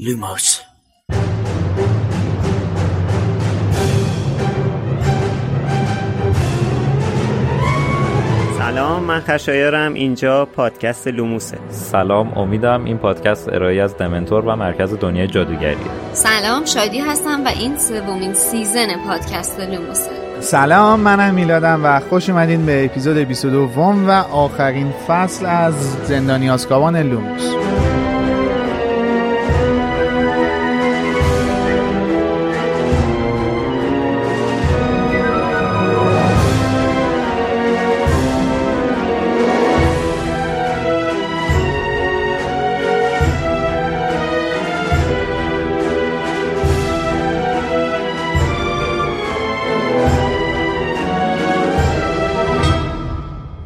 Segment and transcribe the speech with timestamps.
[0.00, 0.60] لوموس
[8.58, 9.94] سلام من خشایارم.
[9.94, 11.58] اینجا پادکست لوموسه.
[11.70, 15.76] سلام امیدم این پادکست ارائه‌ای از دمنتور و مرکز دنیای جادوگریه.
[16.12, 20.10] سلام شادی هستم و این سومین season پادکست لوموسه.
[20.40, 23.68] سلام منم میلادم و خوش اومدین به اپیزود 22
[24.06, 25.74] و آخرین فصل از
[26.06, 27.77] زندانی آسکابان لوموس.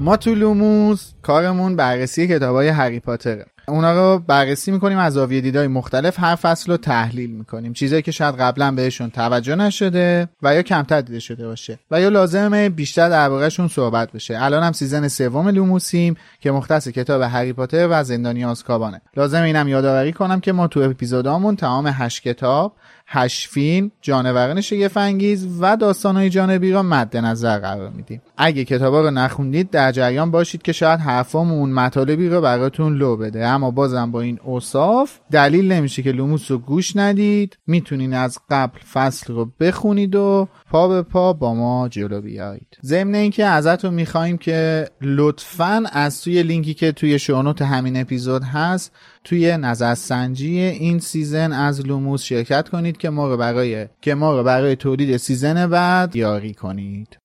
[0.03, 3.47] ما تو لوموس کارمون بررسی کتاب های هری پاتره.
[3.69, 7.73] اونا رو بررسی می‌کنیم از زاویه دیدهای مختلف هر فصل رو تحلیل می‌کنیم.
[7.73, 11.79] چیزایی که شاید قبلا بهشون توجه نشده و یا کمتر دیده شده باشه.
[11.91, 14.43] و یا لازمه بیشتر دربارهشون صحبت بشه.
[14.43, 19.01] الان هم season سوم لوموسیم که مختص کتاب هری پاتر و زندانی آزکابانه.
[19.17, 22.73] لازم اینم یادآوری کنم که ما تو اپیزودامون تمام هشت کتاب
[23.15, 28.23] هشت فیلم جانوران شگفت‌انگیز و داستانهای جانبی را مد نظر قرار میدیم.
[28.37, 33.47] اگه کتابا رو نخوندید در جریان باشید که شاید حرفامون مطالبی رو براتون لو بده.
[33.47, 37.59] اما بازم با این اوصاف دلیل نمیشه که لوموس رو گوش ندید.
[37.67, 42.79] می‌تونین از قبل فصل رو بخونید و پا به پا با ما جلو بیایید.
[42.85, 48.43] ضمن اینکه ازتون می‌خواهیم که لطفا از توی لینکی که توی show note همین اپیزود
[48.45, 48.93] هست
[49.25, 54.45] توی نظرسنجی این season از لوموس شرکت کنید که ما رو برای که ما رو
[54.45, 57.19] برای تولید season بعد یاری کنید.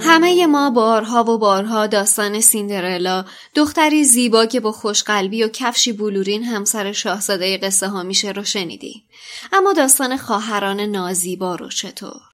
[0.00, 6.44] همه ما بارها و بارها داستان سیندرلا دختری زیبا که با خوشقلبی و کفشی بلورین
[6.44, 9.02] همسر شاهزاده قصه ها میشه رو شنیدیم.
[9.52, 12.33] اما داستان خواهران نازیبا رو چطور؟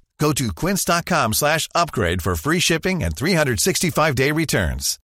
[0.25, 4.97] Go to quince.com slash upgrade for free shipping and 365-day returns.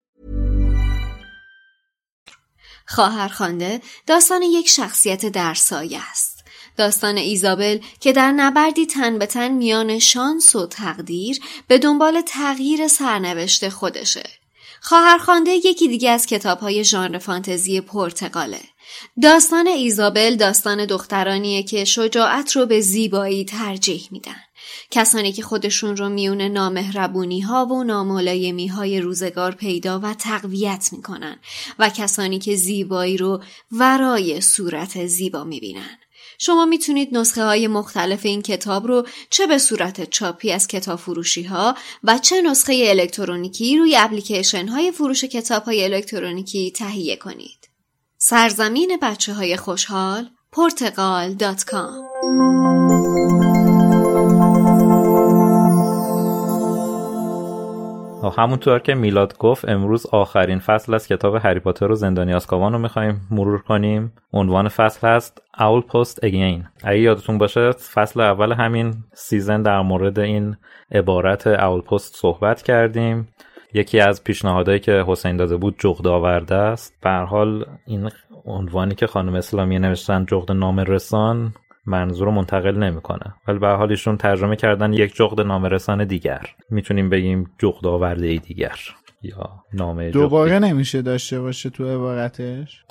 [2.89, 6.43] خواهرخوانده داستان یک شخصیت در سایه است.
[6.77, 12.87] داستان ایزابل که در نبردی تن به تن میان شانس و تقدیر به دنبال تغییر
[12.87, 14.29] سرنوشت خودشه.
[14.81, 18.61] خواهرخوانده یکی دیگه از کتاب های ژانر فانتزی پرتغاله.
[19.21, 24.46] داستان ایزابل داستان دخترانیه که شجاعت رو به زیبایی ترجیح میدن.
[24.91, 31.39] کسانی که خودشون رو میون نامهربونی ها و ناملایمی های روزگار پیدا و تقویت می‌کنن
[31.79, 35.97] و کسانی که زیبایی رو ورای صورت زیبا می‌بینن.
[36.39, 41.43] شما می‌تونید نسخه های مختلف این کتاب رو چه به صورت چاپی از کتاب فروشی
[41.43, 47.69] ها و چه نسخه الکترونیکی روی اپلیکیشن های فروش کتاب های الکترونیکی تهیه کنید.
[48.17, 51.87] سرزمین بچه های خوشحال پرتغال.com
[58.23, 62.79] همونطور که میلاد گفت امروز آخرین فصل از کتاب هری پاتر و زندانی آزکابان رو
[62.79, 64.13] می‌خوایم مرور کنیم.
[64.33, 70.19] عنوان فصل هست Owl Post Again اگه یادتون باشه فصل اول همین season در مورد
[70.19, 70.55] این
[70.91, 73.27] عبارت Owl Post صحبت کردیم.
[73.73, 76.93] یکی از پیشنهادهایی که حسین داده بود جغد آورده است.
[77.03, 78.09] به هر حال این
[78.45, 81.53] عنوانی که خانم اسلامی نوشتن جغد نام رسان
[81.87, 83.33] منظور رو منتقل نمی‌کنه.
[83.47, 86.41] ولی به هر حال ایشون ترجمه کردن یک جغد نامه‌رسان دیگر.
[86.69, 88.79] می‌تونیم بگیم جغد آورده ای دیگر
[89.21, 92.83] یا نامه دوباره نمیشه داشته باشه تو عبارتش؟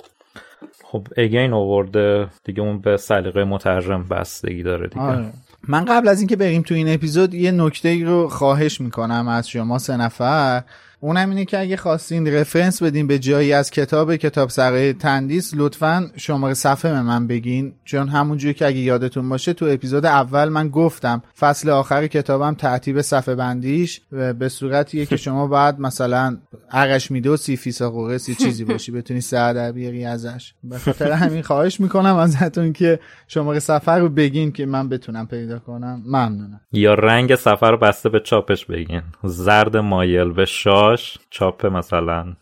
[0.83, 2.27] خب اگین آورده.
[2.43, 5.01] دیگه اون به سلیقه مترجم بستگی داره دیگه.
[5.01, 5.33] آره.
[5.67, 9.77] من قبل از اینکه بریم تو این اپیزود یه نکته رو خواهش می‌کنم از شما
[9.77, 10.63] سه نفر.
[10.99, 16.11] اونم اینه که اگه خواستین رفرنس بدین به جایی از کتاب کتاب سرای تندیس لطفا
[16.15, 17.73] شماره صفحه به من بگین.
[17.85, 23.01] چون همونجوری که اگه یادتون باشه تو اپیزود اول من گفتم فصل آخر کتابم ترتیب
[23.01, 24.01] صفحه بندیش
[24.39, 26.37] به صورتیه که شما بعد مثلا
[26.71, 30.53] عقش میده و سی فیسا قرص چیزی باشی بتونی سر در بیاری ازش.
[30.63, 35.59] به خاطر همین خواهش می‌کنم ازتون که شماره صفحه رو بگین که من بتونم پیدا
[35.59, 36.01] کنم.
[36.05, 36.61] ممنونم.
[36.71, 39.01] یا رنگ سفر رو بسته به چاپش بگین.
[39.23, 40.86] زرد مایل به شاه
[41.29, 42.35] چاپ مثلا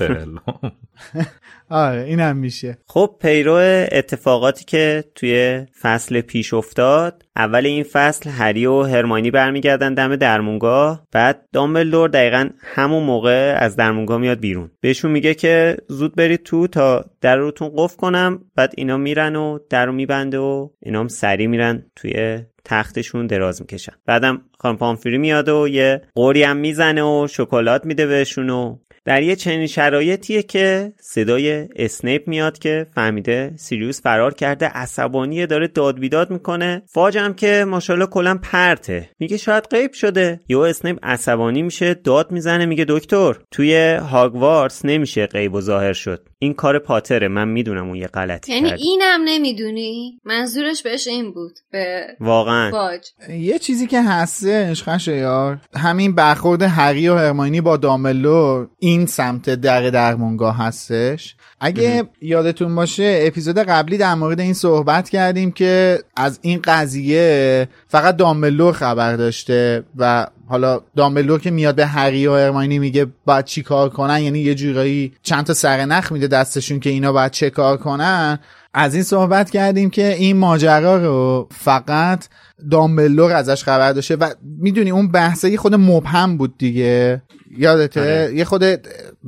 [1.69, 2.77] آره اینم میشه.
[2.87, 3.53] خب پیرو
[3.91, 11.07] اتفاقاتی که توی فصل پیش افتاد اول این فصل هری و هرماینی برمیگردن دم درمونگاه
[11.11, 14.71] بعد دامبلدور دقیقا همون موقع از درمونگاه میاد بیرون.
[14.81, 19.59] بهشون میگه که زود برید تو تا در روتون قفل کنم بعد اینا میرن و
[19.69, 23.93] در رو میبنده و اینا هم سری میرن توی تختشون دراز می‌کشن.
[24.05, 29.23] بعدم خانم پامفری میاد و یه قوری هم می‌زنه و شکلات میده بهشون و در
[29.23, 35.99] یه چنین شرایطیه که صدای اسنیپ میاد که فهمیده سیریوس فرار کرده عصبانیه داره داد
[35.99, 39.09] بیداد می‌کنه فاجم که ماشاءالله کلا پرته.
[39.19, 40.39] میگه شاید غیب شده.
[40.49, 46.27] یا اسنیپ عصبانی میشه داد می‌زنه میگه دکتر توی هاگوارتس نمیشه غیب و ظاهر شد.
[46.39, 47.27] این کار پاتره.
[47.27, 51.53] من می‌دونم اون یه غلطی یعنی اینم نمی‌دونی؟ منظورش بهش این بود.
[51.71, 52.71] به واقعا.
[52.71, 53.01] فاج.
[53.29, 59.89] یه چیزی که هستش خشایار همین برخورد هری و هرماینی با داملو این سمت در
[59.89, 61.35] درمونگاه هستش.
[61.59, 68.15] اگه یادتون باشه اپیزود قبلی در مورد این صحبت کردیم که از این قضیه فقط
[68.17, 73.63] دامبلور خبر داشته و حالا دامبلور که میاد به هری و هرماینی میگه باید چی
[73.63, 77.77] کار کنن یعنی یه جورایی چند تا سرنخ میده دستشون که اینا باید چه کار
[77.77, 78.39] کنن.
[78.73, 82.25] از این صحبت کردیم که این ماجرا رو فقط
[82.71, 84.29] دامبلدور ازش خبر داشته و
[84.59, 87.21] می‌دونی اون بحثه یه خورده مبهم بود دیگه.
[87.57, 88.35] یادته؟ آره.
[88.35, 88.63] یه خورده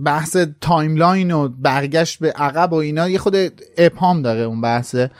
[0.06, 3.35] بحث timeline و برگشت به عقب و اینا یه خورده
[3.77, 5.12] ابهام داره اون بحثه.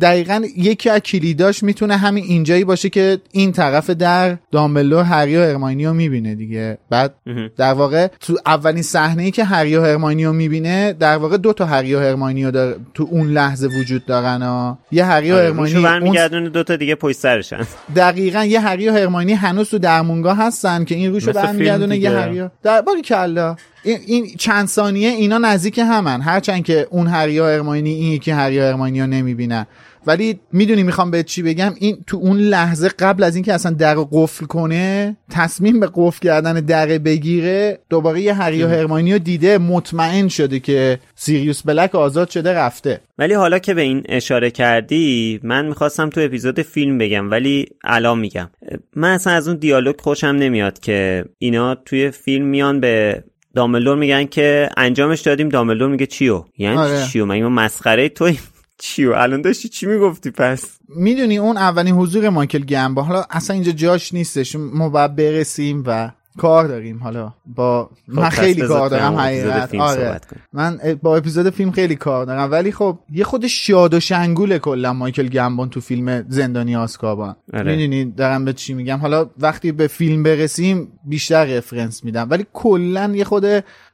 [0.00, 5.40] دقیقا یکی از کلیداش می‌تونه همین اینجایی باشه که این طرف در دامبلدور هری و
[5.40, 6.78] هرماینی رو می‌بینه دیگه.
[6.90, 7.14] بعد
[7.56, 11.52] در واقع تو اولین صحنه ای که هری و هرماینی رو می‌بینه در واقع دو
[11.52, 12.76] تا هری و هرماینی دار...
[12.94, 14.78] تو اون لحظه وجود دارن ها.
[14.92, 17.66] یه هری و آره، هرماینی اون برمیگردونه دوتا دیگه پشت سرشن.
[17.96, 22.10] دقیقا یه هری و هرماینی هنوز تو درمونگاه هستن که این روشو برمیگردونه یه.
[22.10, 23.56] هری و- در باری کلا.
[23.84, 26.20] این, چند ثانیه اینا نزدیک همن.
[26.20, 29.66] هرچند که اون هری و هرماینی این یکی هری و هرماینی رو نمی‌بینن.
[30.06, 33.94] ولی می‌دونی می‌خوام به چی بگم؟ این تو اون لحظه قبل از اینکه اصلا در
[34.12, 39.58] قفل کنه تصمیم به قفل کردن در بگیره دوباره یه هری و هرماینی رو دیده
[39.58, 43.00] مطمئن شده که سیریوس بلک آزاد شده رفته.
[43.18, 48.18] ولی حالا که به این اشاره کردی من می‌خواستم تو اپیزود فیلم بگم ولی الان
[48.18, 48.50] میگم.
[48.96, 54.24] من اصلا از اون دیالوگ خوشم نمیاد که اینا توی فیلم میان به دامبلدور میگن
[54.24, 57.06] که انجامش دادیم دامبلدور میگه چیو؟ یعنی آره.
[57.06, 58.38] چیو؟ مگه ما مسخره توی
[58.78, 63.72] چیو؟ الان داشتی چی می‌گفتی پس؟ می‌دونی اون اولین حضور مایکل گمبا حالا اصلا اینجا
[63.72, 67.32] جاش نیستش ما باید برسیم و کار داریم حالا.
[67.46, 69.14] با من خب، پس خیلی کار دارم.
[69.14, 70.20] حقیقت آره.
[70.30, 70.42] کنیم.
[70.52, 72.52] من با اپیزود فیلم خیلی کار دارم.
[72.52, 77.76] ولی خب یه خود شاد و شنگوله کلا مایکل گمبون تو فیلم زندانی آسکابان آره.
[77.76, 78.98] می‌دونی دارم به چی میگم.
[78.98, 82.26] حالا وقتی به فیلم برسیم بیشتر رفرنس میدم.
[82.30, 83.44] ولی کلا یه خود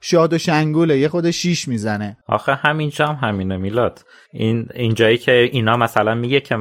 [0.00, 2.16] شاد و شنگوله یه خود شیش می‌زنه.
[2.26, 4.04] آخه همینجا هم همینه میلاد.
[4.32, 6.56] این اینجایی که اینا مثلا میگه که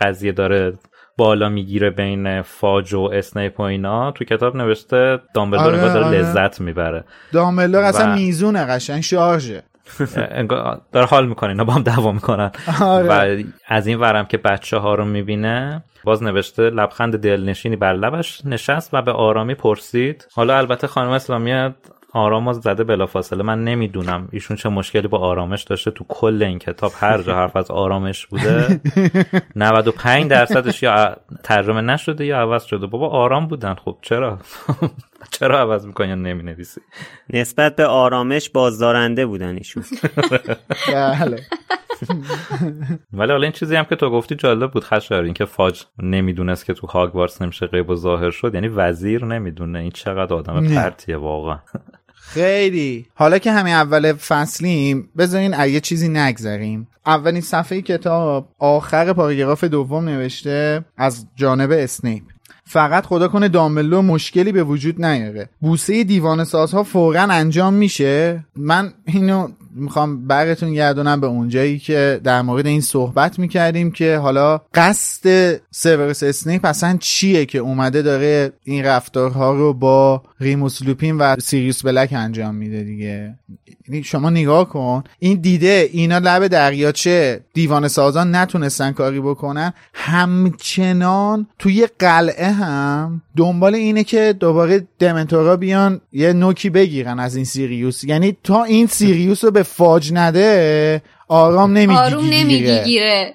[0.00, 0.78] قضیه داره
[1.18, 6.06] بالا می‌گیره بین فاج و اسنیپ و اینا تو کتاب نوشته دامبلدور آره، انگار داره
[6.06, 6.18] آره.
[6.18, 9.62] لذت می‌بره دامبلدور اصلا و- میزونه قشنگ شارژه
[10.16, 13.08] انگار داره حال می‌کنه اینا با هم دعوا می‌کنن آره.
[13.08, 18.42] و از این ورم که بچه ها رو می‌بینه باز نوشته لبخند دلنشینی بر لبش
[18.44, 21.70] نشست و به آرامی پرسید حالا البته خانم اسلامی
[22.12, 23.42] آرام زده بلافاصله.
[23.42, 25.90] من نمی‌دونم ایشون چه مشکلی با آرامش داشته.
[25.90, 28.80] تو کل این کتاب هر جا حرف از آرامش بوده
[29.56, 32.86] 95 درصدش یا ترجمه نشده یا عوض شده.
[32.86, 33.74] بابا آرام بودن.
[33.74, 34.38] خب چرا؟
[35.38, 36.80] چرا عوض می‌کنی یا نمی نویسی
[37.30, 39.84] نسبت به آرامش بازدارنده بودن ایشون.
[40.92, 41.42] بله.
[43.12, 46.64] ولی حالا این چیزی هم که تو گفتی جالب بود خشار این که فاج نمی‌دونست
[46.64, 48.54] که تو هاگوارتس نمیشه غیب و ظاهر شد.
[48.54, 49.78] یعنی وزیر نمی‌دونه.
[49.78, 50.74] این چقدر آدم.
[50.74, 51.58] پرتیه واقعا.
[52.28, 53.06] خیلی.
[53.14, 56.88] حالا که همین اول فصلیم بذارین از یه چیزی نگذریم.
[57.06, 62.22] اولین صفحه کتاب آخر پاراگراف دوم نوشته از جانب اسنیپ.
[62.64, 65.48] فقط خدا کنه دامبلدور مشکلی به وجود نیاره.
[65.60, 68.44] بوسه دیوانه سازها فورا انجام میشه.
[68.56, 74.60] من اینو می‌خوام برتون گردونم به اونجایی که در مورد این صحبت می‌کردیم که حالا
[74.74, 81.36] قصد سیورس اسنیپ اصلا چیه که اومده داره این رفتارها رو با ریموس لوپین و
[81.40, 83.34] سیریوس بلک انجام میده دیگه.
[83.88, 91.46] یعنی شما نگاه کن این دیده اینا لب دریاچه دیوان سازان نتونستن کاری بکنن همچنان
[91.58, 98.04] توی قلعه هم دنبال اینه که دوباره دمنتورا بیان یه نوکی بگیرن از این سیریوس.
[98.04, 103.34] یعنی تا این سیریوس رو به فاج نده آرام نمی‌گیره آروم نمی‌گیره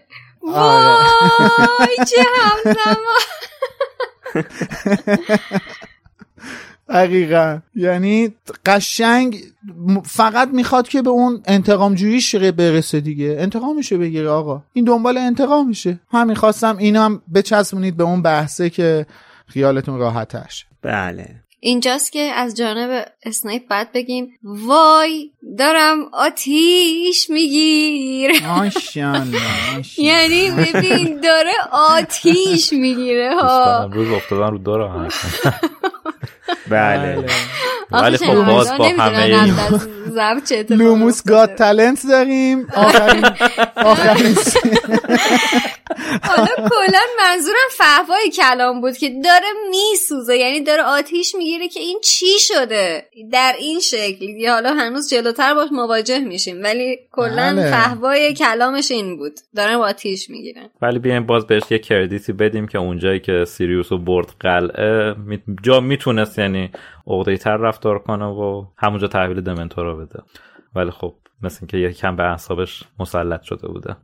[0.53, 1.05] آره.
[1.79, 2.24] وای چه
[6.89, 7.60] دقیقا.
[7.75, 8.33] یعنی
[8.65, 9.38] قشنگ
[10.05, 13.36] فقط می‌خواد که به اون انتقام جوییش برسه دیگه.
[13.39, 14.63] انتقامشو بگیره آقا.
[14.74, 19.05] این دنبال انتقامشه همین خواستم اینا هم بچسبونید به اون بحثه که
[19.47, 21.35] خیالتون راحتش بله.
[21.59, 28.31] اینجاست که از جانب اسنیپ باید بگیم وای دارم آتیش میگیر.
[28.47, 29.83] ماشاءالله ماشاءالله.
[29.97, 33.83] یعنی ببین داره آتیش می‌گیره ها.
[33.83, 35.09] امروز افتادن رو دور هم
[36.69, 37.25] بله.
[37.91, 39.51] ولی خب باز با همه
[40.69, 42.67] لوموس گاد تالنت داریم.
[42.75, 43.25] آخرین
[43.75, 44.36] آخرین
[46.24, 50.38] حالا کلا منظورم فهوای کلام بود که داره میسوزه.
[50.38, 54.24] یعنی داره آتیش می‌گیره که این چی شده؟ در این شکل.
[54.24, 56.63] یا حالا هنوز جلوتر باش مواجه میشیم.
[56.63, 57.72] ولی کلا بله.
[57.72, 59.33] فهوای کلامش این بود.
[59.55, 63.45] داره با آتیش می‌گیره ولی بیایم باز بهش یه credit ی بدیم که اونجایی که
[63.48, 66.72] سیریوس رو برد قلعه می- جا می‌تونست یعنی
[67.07, 70.19] عقده‌ای تر رفتار کنه و همونجا تحویل دمنتورا بده.
[70.75, 73.95] ولی خب مثل اینکه یه کم به اعصابش مسلط شده بوده.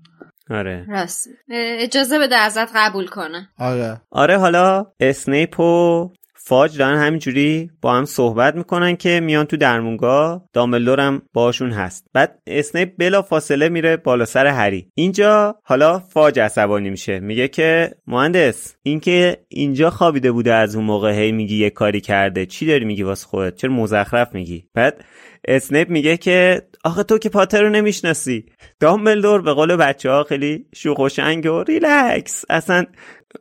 [0.49, 0.85] آره.
[0.89, 1.27] راست.
[1.49, 4.01] اجازه بده ازت قبول کنه آره.
[4.11, 6.09] آره حالا اسنیپ و
[6.49, 12.05] فاج دارن همینجوری با هم صحبت می‌کنن که میان تو درمونگاه دامبلدور هم باشون هست.
[12.13, 14.87] بعد اسنیپ بلا فاصله میره بالا سر هری.
[14.95, 17.19] اینجا حالا فاج عصبانی میشه.
[17.19, 22.45] میگه که مهندس اینکه اینجا خوابیده بوده از اون موقع هی میگی یه کاری کرده.
[22.45, 25.05] چی داری میگی واسه خودت؟ چرا مزخرف میگی؟ بعد
[25.47, 28.45] اسنیپ میگه که آخه تو که پاتر رو نمی‌شناسی.
[28.79, 32.45] دامبلدور به قول بچه ها خیلی شوخ و شنگ و ریلکس.
[32.49, 32.85] اصلا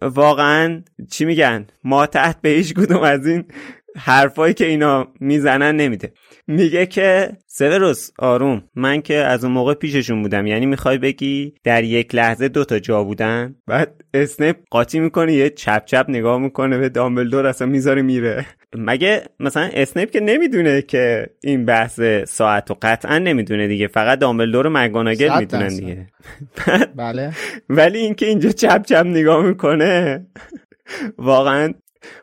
[0.03, 3.45] واقعا چی میگن؟ ماتحت به هیچ کدوم از این
[3.97, 6.13] حرفایی که اینا می‌زنن نمیده.
[6.47, 10.47] میگه که سوروس آروم من که از اون موقع پیششون بودم.
[10.47, 15.51] یعنی می‌خوای بگی در یک لحظه دو تا جا بودن؟ بعد اسنیپ قاطی می‌کنه یه
[15.51, 18.47] چپ چپ نگاه می‌کنه به دامبلدور اصلا می‌ذاره میره.
[18.77, 23.87] مگه مثلا اسنپ که نمی‌دونه که این بحث ساعت و قطعا نمی‌دونه دیگه.
[23.87, 25.69] فقط دامبلدور و مگوناگل صد می‌دونن.
[25.69, 26.07] دیگه.
[26.97, 27.33] بله.
[27.69, 30.27] ولی اینکه اینجا چپ چپ نگاه می‌کنه
[31.19, 31.75] واقعا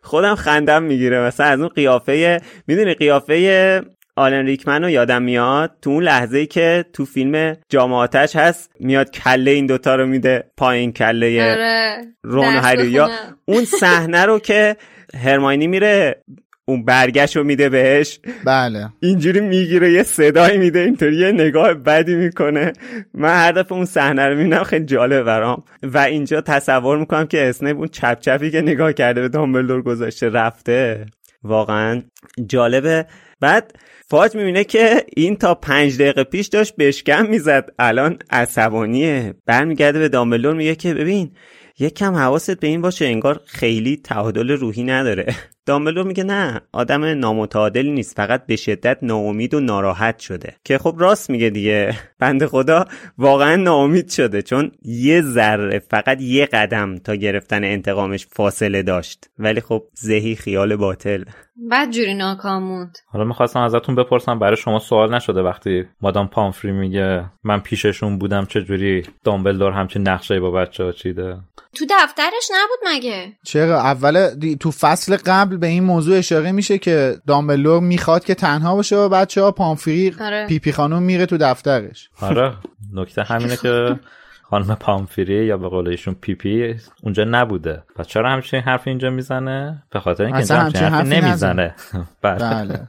[0.04, 1.20] خودم خندم می‌گیره.
[1.20, 3.82] مثلا از اون قیافه می‌دونی قیافه
[4.18, 9.12] آلن ریکمن رو یادم میاد؟ تو اون لحظه ای که تو فیلم جامعاتش هست میاد
[9.12, 11.98] کله این دوتا رو میده پایین کله آره.
[12.24, 13.10] رون هری یا.
[13.46, 14.76] اون صحنه رو که
[15.24, 16.24] هرماینی میره
[16.68, 18.20] اون برگشت رو میده بهش.
[18.46, 18.90] بله.
[19.00, 22.74] اینجوری می‌گیره یه صدایی میده اینطوری یه نگاه بدی می‌کنه.
[23.14, 25.64] من هر دفعه اون صحنه رو می‌بینم خیلی جالب برام.
[25.84, 30.30] و اینجا تصور می‌کنم که اسنیپ اون چپ چپی که نگاه کرده به دامبلدور گذاشته
[30.30, 31.06] رفته.
[31.44, 32.02] واقعا
[32.48, 33.06] جالبه.
[33.40, 33.76] بعد
[34.08, 37.70] فاج می‌بینه که این تا پنج دقیقه پیش داشت بشکم می‌زد.
[37.80, 39.34] الان عصبانیه.
[39.46, 41.32] برمیگرده به دامبلدور میگه که ببین
[41.80, 45.26] یک کم حواست به این باشه انگار خیلی تعادل روحی نداره.
[45.66, 50.56] دامبلدور میگه نه آدم نامتعادلی نیست فقط به شدت ناامید و ناراحت شده.
[50.64, 51.96] که خب راست میگه دیگه.
[52.20, 52.86] بنده خدا
[53.18, 59.26] واقعا ناامید شده چون یه ذره فقط یه قدم تا گرفتن انتقامش فاصله داشت.
[59.40, 61.24] ولی خب زهی خیال باطل.
[61.72, 66.72] بد جوری ناکام موند حالا می‌خواستم ازتون بپرسم برای شما سوال نشده وقتی مادام پامفری
[66.72, 71.38] میگه من پیششون بودم چجوری دامبلدور همچین نقشه با بچه ها چیده؟
[71.76, 76.78] تو دفترش نبود مگه؟ چرا؟ اول دی- تو فصل قبل به این موضوع اشاره میشه
[76.78, 80.48] که دامبلدور می‌خواد که تنها باشه با بچه ها پامفری آره.
[80.48, 82.10] پیپی خانوم میره تو دفترش.
[82.22, 82.54] آره.
[82.94, 84.00] نکته همینه که
[84.44, 87.84] خانم پامفری یا به قول ایشون پی پی اونجا نبوده.
[87.96, 91.28] پس چرا همچین حرف اینجا می‌زنه؟ به خاطر اینکه اصلا اینجا همچین همچین حرفی حرفی
[91.28, 91.76] نمی‌زنه.
[92.22, 92.40] بله.
[92.40, 92.88] بله.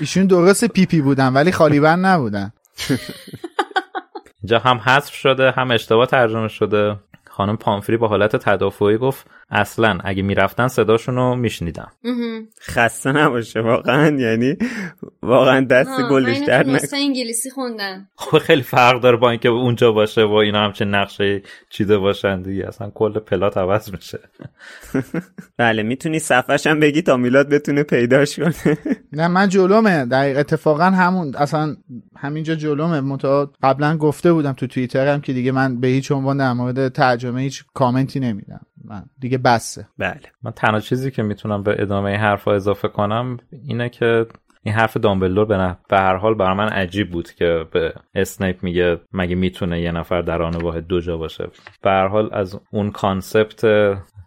[0.00, 2.52] ایشون درست پیپی بودن ولی خالی بند نبودن.
[4.42, 6.96] اینجا هم حذف شده هم اشتباه ترجمه شده.
[7.30, 11.92] خانم پامفری با حالت تدافعی گفت اصلا اگه می‌رفتن صداشون رو میشنیدم
[12.60, 14.16] خسته نباشه واقعا.
[14.16, 14.56] یعنی
[15.22, 18.08] واقعا دست گلش در نکنه انگلیسی خوندن.
[18.16, 22.68] خب خیلی فرق داره با اینکه اونجا باشه و اینا همچه نقشه چیده باشن دیگه.
[22.68, 24.18] اصلا کل پلات عوض میشه.
[25.58, 28.78] بله می‌تونی صفحش هم بگی تا میلاد بتونه پیداش کنه.
[29.12, 30.04] نه من جلومه.
[30.04, 31.76] دقیق اتفاقا همون اصلا
[32.16, 33.00] همینجا جلومه.
[33.00, 37.40] منتها قبلا گفته بودم تو توییترم که دیگه من به هیچ عنوان در مورد ترجمه
[37.40, 38.60] هیچ کامنتی نمیدم.
[38.88, 39.02] من.
[39.18, 39.88] دیگه بسه.
[39.98, 40.20] بله.
[40.42, 44.26] من تنها چیزی که می‌تونم به ادامه این حرفا اضافه کنم اینه که
[44.62, 49.00] این حرف دامبلدور به, به هر حال برای من عجیب بود که به اسنیپ میگه
[49.12, 51.48] مگه می‌تونه یه نفر در آن واحد دو جا باشه.
[51.82, 53.64] به هر حال از اون concept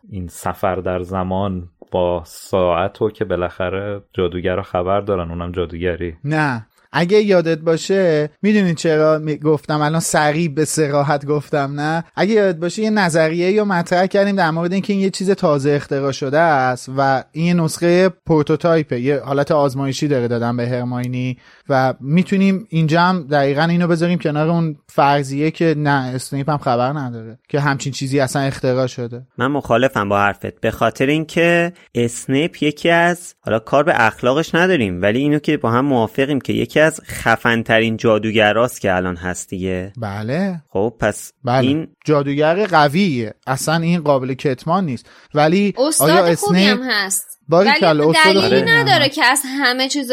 [0.10, 6.18] این سفر در زمان با ساعت و که بالاخره جادوگر رو خبر دارن اونم جادوگری.
[6.24, 6.68] نه.
[6.92, 12.82] اگه یادت باشه می‌دونید چرا گفتم الان سریع به سراحت گفتم نه؟ اگه یادت باشه
[12.82, 16.90] یه نظریه یا مطرح کردیم در مورد اینکه این یه چیز تازه اختراع شده است
[16.98, 21.38] و این نسخه پروتوتایپه یه حالت آزمایشی داره دادن به هرماینی
[21.70, 26.94] و می‌تونیم اینجا هم دقیقا اینو بذاریم کنار اون فرضیه که نه اسنیپ هم خبر
[26.94, 29.28] نداره که همچین چیزی اصلا اختراع شده.
[29.38, 30.60] من مخالفم با حرفت.
[30.62, 35.72] به خاطر اینکه اسنیپ یکی از حالا کار به اخلاقش نداریم ولی اینو که با
[35.72, 39.94] هم موافقیم که یکی از خفن ترین جادوگراست که الان هست دیگه.
[39.98, 40.62] بله.
[40.70, 41.68] خب پس بله.
[41.68, 43.34] این جادوگر قویه.
[43.48, 45.10] اصلا این قابل کتمان نیست.
[45.34, 47.31] ولی آیا اسنیپ هست.
[47.52, 50.12] ولی دلیلی نداره که از همه چیز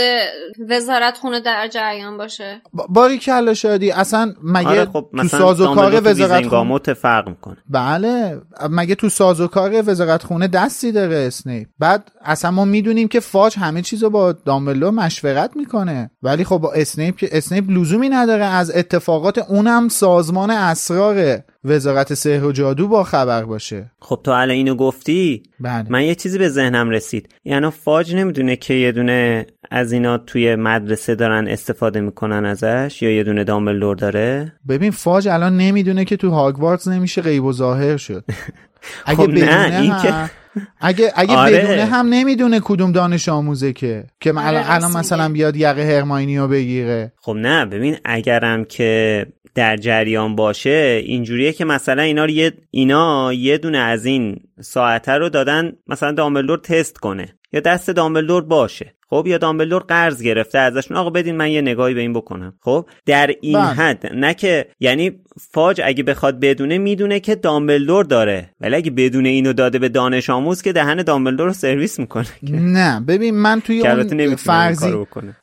[0.69, 2.61] وزارت خونه در جریان باشه.
[2.89, 7.57] باریکلا شادی اصلا مگه آره خب تو ساز و کار وزارت خونه فرق می‌کنه.
[7.69, 8.41] بله
[8.71, 13.21] مگه تو ساز و کار وزارت خونه دستی داره اسنیپ بعد اصلا ما می‌دونیم که
[13.21, 16.11] فاج همه چیزو با دامبلدور مشورت می‌کنه.
[16.23, 22.45] ولی خب با اسنیپ که اسنیپ لزومی نداره از اتفاقات اونم سازمان اسرار وزارت سحر
[22.45, 23.91] و جادو با خبر باشه.
[24.01, 25.87] خب تو الان اینو گفتی؟ بله.
[25.89, 27.29] من یه چیزی به ذهنم رسید.
[27.45, 33.11] یعنی فاج نمی‌دونه که یه دونه از اینا توی مدرسه دارن استفاده می‌کنن ازش یا
[33.11, 37.97] یه دونه دامبلدور داره؟ ببین فاج الان نمی‌دونه که تو هاگوارتس نمیشه غیب و ظاهر
[37.97, 38.25] شد.
[39.07, 40.31] اگه خب نه این که
[40.81, 41.59] اگه اگه آره.
[41.59, 46.49] بدونه هم نمی‌دونه کدوم دانش آموزه که که الان, الان مثلا بیاد یقه هرماینی رو
[46.49, 47.13] بگیره.
[47.17, 49.27] خب نه ببین اگرم که
[49.59, 55.29] در جریان باشه اینجوریه که مثلا اینا یه اینا یه دونه از این ساعته رو
[55.29, 58.95] دادن مثلا دامبلدور تست کنه یا دست دامبلدور باشه.
[59.11, 60.97] خب یا دامبلدور قرض گرفته ازشون.
[60.97, 62.55] آقا بدین من یه نگاهی به این بکنم.
[62.61, 63.67] خب در این بله.
[63.67, 65.13] حد نه که یعنی
[65.53, 68.51] فاج اگه بخواد بدونه می‌دونه که دامبلدور داره.
[68.61, 73.01] ولی اگه بدونه اینو داده به دانش آموز که دهن دامبلدور رو سرویس می‌کنه نه
[73.01, 74.95] ببین من توی اون فرضی.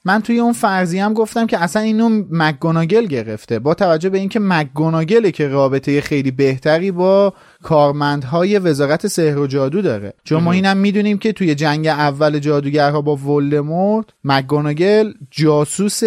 [0.06, 3.60] من توی اون فرضی هم گفتم که اصلا اینو مکگوناگل گرفته.
[3.60, 9.82] با توجه به اینکه مکگوناگله که رابطه خیلی بهتری با کارمندهای وزارت سحر و جادو
[9.82, 10.14] داره.
[10.24, 13.16] چون ما اینم می‌دونیم که توی جنگ اول جادوگرها با
[13.56, 16.02] ولدمورت مکگوناگل جاسوس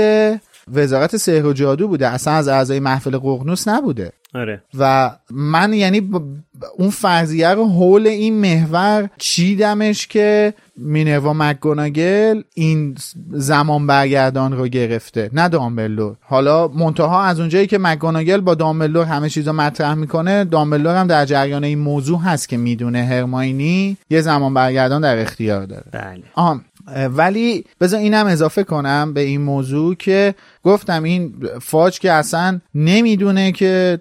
[0.75, 2.09] وزارت سحر و جادو بوده.
[2.09, 4.13] اصلا از اعضای محفل ققنوس نبوده.
[4.35, 4.63] آره.
[4.79, 6.11] و من یعنی
[6.79, 12.97] اون فرضیه رو حول این محور چیدمش که مینروا مکگوناگل این
[13.31, 16.17] زمان برگردان رو گرفته نه دامبلدور.
[16.21, 21.25] حالا منتها از اونجایی که مکگوناگل با دامبلدور همه چیزا مطرح می‌کنه دامبلدور هم در
[21.25, 25.85] جریان این موضوع هست که می‌دونه هرماینی یه زمان برگردان در اختیار داره.
[25.93, 26.23] بله.
[26.35, 26.61] آه
[26.97, 33.53] ولی بذار اینم اضافه کنم به این موضوع که گفتم این فاج که اصلا نمی‌دونه
[33.53, 34.01] که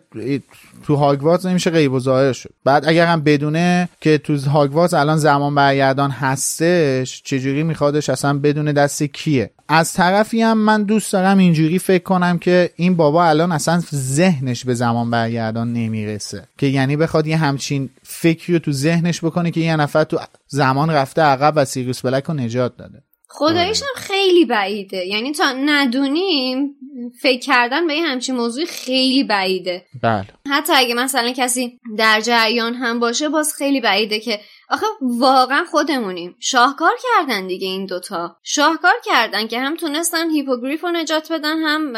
[0.87, 2.49] تو هاگوارتس نمیشه غیب و ظاهر شد.
[2.63, 8.73] بعد اگر هم بدونه که تو هاگوارتس الان زمان برگردان هستش چجوری میخوادش اصلا بدونه
[8.73, 13.51] دست کیه؟ از طرفی هم من دوست دارم اینجوری فکر کنم که این بابا الان
[13.51, 16.43] اصلا ذهنش به زمان برگردان نمی‌رسه.
[16.57, 20.89] که یعنی بخواد یه همچین فکری رو تو ذهنش بکنه که یه نفر تو زمان
[20.89, 23.03] رفته عقب و سیریوس بلک رو نجات داده.
[23.29, 25.05] خداییش هم خیلی بعیده.
[25.05, 26.75] یعنی تا ندونیم
[27.21, 29.85] فکر کردن به یه همچین موضوع خیلی بعیده.
[30.03, 30.27] بله.
[30.49, 36.35] حتی اگه مثلا کسی در جریان هم باشه باز خیلی بعیده که آخه واقعا خودمونیم.
[36.39, 38.35] شاهکار کردن دیگه این دوتا.
[38.43, 41.93] شاهکار کردن که هم تونستن هیپوگریف رو نجات بدن هم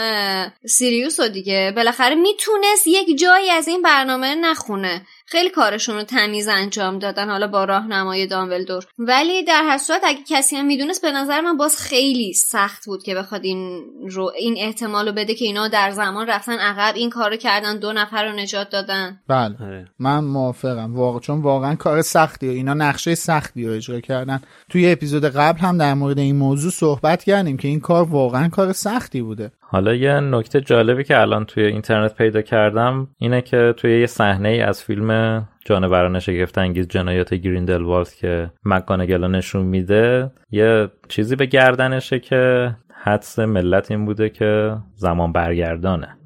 [0.66, 1.74] سیریوس رو دیگه.
[1.76, 5.06] بالاخره می‌تونست یک جایی از این برنامه نخونه.
[5.32, 8.86] خیلی کارشون رو تمیز انجام دادن حالا با راهنمای دامبلدور.
[9.00, 13.04] ولی در هر صورت اگه کسی هم می‌دونست به نظر من باز خیلی سخت بود
[13.04, 17.10] که بخواد این رو این احتمال رو بده که اینا در زمان رفتن عقب این
[17.10, 19.20] کارو کردن دو نفر رو نجات دادن.
[19.28, 19.56] بله.
[19.62, 19.88] آره.
[20.00, 20.96] من موافقم.
[20.96, 24.42] واقع چون واقعا کار سختیه اینا نقشه سختی رو اجرا کردن.
[24.70, 28.74] توی اپیزود قبل هم در مورد این موضوع صحبت کردیم که این کار واقعا کار
[28.74, 29.52] سختی بوده.
[29.72, 34.50] حالا یه نکته جالبی که الان توی اینترنت پیدا کردم اینه که توی یه صحنه
[34.50, 41.46] ای از فیلم جانوران شگفت انگیز جنایات گریندلوالد که مکانگلا نشون میده یه چیزی به
[41.46, 46.19] گردنشه که حدس ملت این بوده که زمان برگردانه.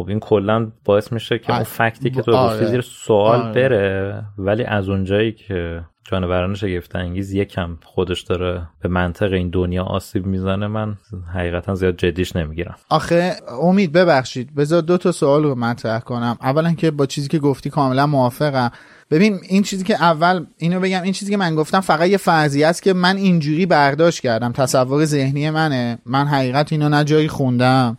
[0.00, 1.64] خب این کلا باعث میشه که اون آره.
[1.64, 2.54] فکتی که تو آره.
[2.54, 3.52] گفتی زیر سوال آره.
[3.52, 9.84] بره ولی از اونجایی که جانوران شگفت انگیز یکم خودش داره به منطق این دنیا
[9.84, 10.96] آسیب می‌زنه من
[11.34, 13.32] حقیقتا زیاد جدیش نمی‌گیرم آخه
[13.62, 17.70] امید ببخشید بذار دو تا سوال رو مطرح کنم اولا که با چیزی که گفتی
[17.70, 18.70] کاملا موافقم
[19.10, 22.66] ببین این چیزی که اول اینو بگم این چیزی که من گفتم فقط یه فرضیه
[22.66, 27.96] است که من اینجوری برداشت کردم تصور ذهنی منه من حقیقت اینو نه جایی خوندم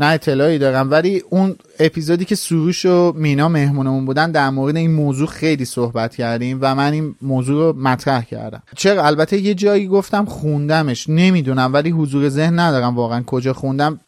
[0.00, 4.90] نه اطلاعی دارم ولی اون اپیزودی که سروش و مینا مهمونمون بودن در مورد این
[4.90, 8.62] موضوع خیلی صحبت کردیم و من این موضوع رو مطرح کردم.
[8.76, 11.08] چرا؟ البته یه جایی گفتم خوندمش.
[11.08, 14.00] نمی‌دونم ولی حضور ذهن ندارم واقعا کجا خوندم.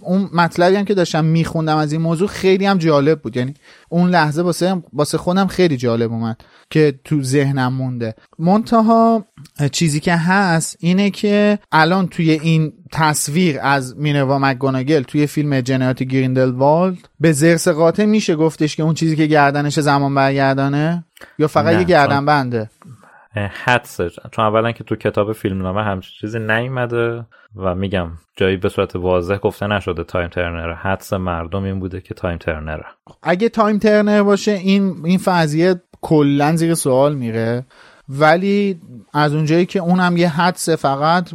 [0.00, 3.36] اون مطلبی هم که داشتم میخوندم از این موضوع خیلی هم جالب بود.
[3.36, 3.54] یعنی
[3.88, 6.40] اون لحظه واسه واسه خودم خیلی جالب اومد
[6.70, 8.14] که تو ذهنم مونده.
[8.38, 9.24] منتها
[9.72, 16.02] چیزی که هست اینه که الان توی این تصویر از مینوا مکگوناگل توی فیلم جنایات
[16.02, 21.04] گریندلوالد به زرس قاطع میشه گفتش که اون چیزی که گردنش زمان برگردانه؟
[21.38, 22.70] یا فقط نه، یه گردن بنده؟
[23.64, 24.10] حدسه.
[24.30, 27.24] چون اولا که تو کتاب فیلمنامه همچین چیزی نیومده
[27.56, 30.74] و میگم جایی به صورت واضح گفته نشده time turner ه.
[30.74, 32.84] حدس مردم این بوده که time turner ه.
[33.22, 37.66] اگه time turner باشه این این فرضیه کلا زیر سوال میره.
[38.08, 38.80] ولی
[39.12, 41.30] از اونجایی که اونم یه حدس فقط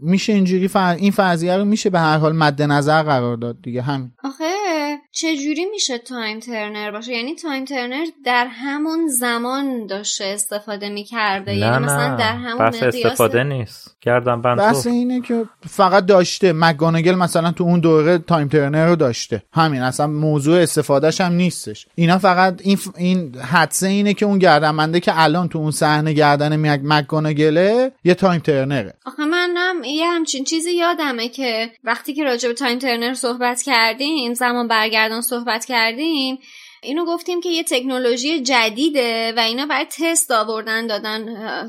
[0.00, 0.94] میشه اینجوری فر...
[0.94, 4.12] این فرضیه رو میشه به هر حال مد نظر قرار داد دیگه همین.
[4.24, 4.44] آخه
[4.88, 11.52] where چجوری میشه time turner باشه؟ یعنی time turner در همون زمان داشته استفاده می‌کرده.
[11.52, 12.16] نه یعنی مثلا نه.
[12.16, 13.96] در همون بحث مقیاس استفاده نیست.
[14.00, 14.88] گردن بند بحث تو.
[14.88, 16.52] اینه که فقط داشته.
[16.52, 19.42] مک‌گونگال مثلا تو اون دوره time turner رو داشته.
[19.52, 21.86] همین اصلا موضوع استفادهش هم نیستش.
[21.94, 22.88] اینا فقط این ف...
[22.96, 26.80] این حدسه اینه که اون گردنبنده که الان تو اون صحنه گردن مگ...
[26.84, 28.94] مک‌گونگاله یه time turner ه.
[29.06, 34.34] آخه منم یه همچین چیزی یادمه که وقتی که راجع به time turner صحبت کردیم
[34.34, 34.68] زمان
[35.08, 36.38] برگردان صحبت کردیم
[36.82, 41.26] اینو گفتیم که یه تکنولوژی جدیده و اینا برای تست آوردن دادن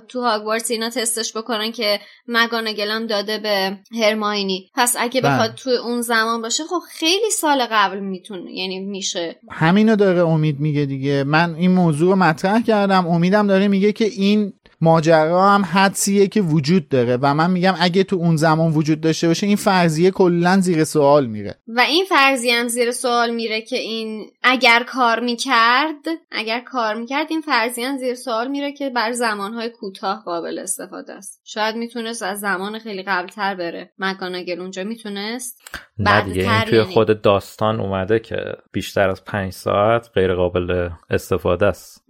[0.07, 4.69] تو هاگوارتس اینا تستش بکنن که مگانگلم داده به هرماینی.
[4.75, 5.33] پس اگه بله.
[5.33, 9.39] بخواد تو اون زمان باشه خب خیلی سال قبل می‌تونه یعنی میشه.
[9.51, 11.23] همینو داره امید میگه دیگه.
[11.23, 13.07] من این موضوع رو مطرح کردم.
[13.07, 18.03] امیدم داره میگه که این ماجرا هم حدسیه که وجود داره و من میگم اگه
[18.03, 21.55] تو اون زمان وجود داشته باشه این فرضیه کلا زیر سوال میره.
[21.67, 27.27] و این فرضیه هم زیر سوال میره که این اگر کار می‌کرد اگر کار می‌کرد
[27.29, 31.41] این فرضیه هم زیر سوال میره که بر زمانهای کوتاه قابل استفاده است.
[31.45, 33.93] شاید می‌تونست از زمان خیلی قبلتر بره.
[33.97, 35.61] مکاناگل اونجا می‌تونست؟
[35.99, 36.83] نه دیگه این توی.
[36.83, 38.35] خود داستان اومده که
[38.71, 42.05] بیشتر از پنج ساعت غیر قابل استفاده است.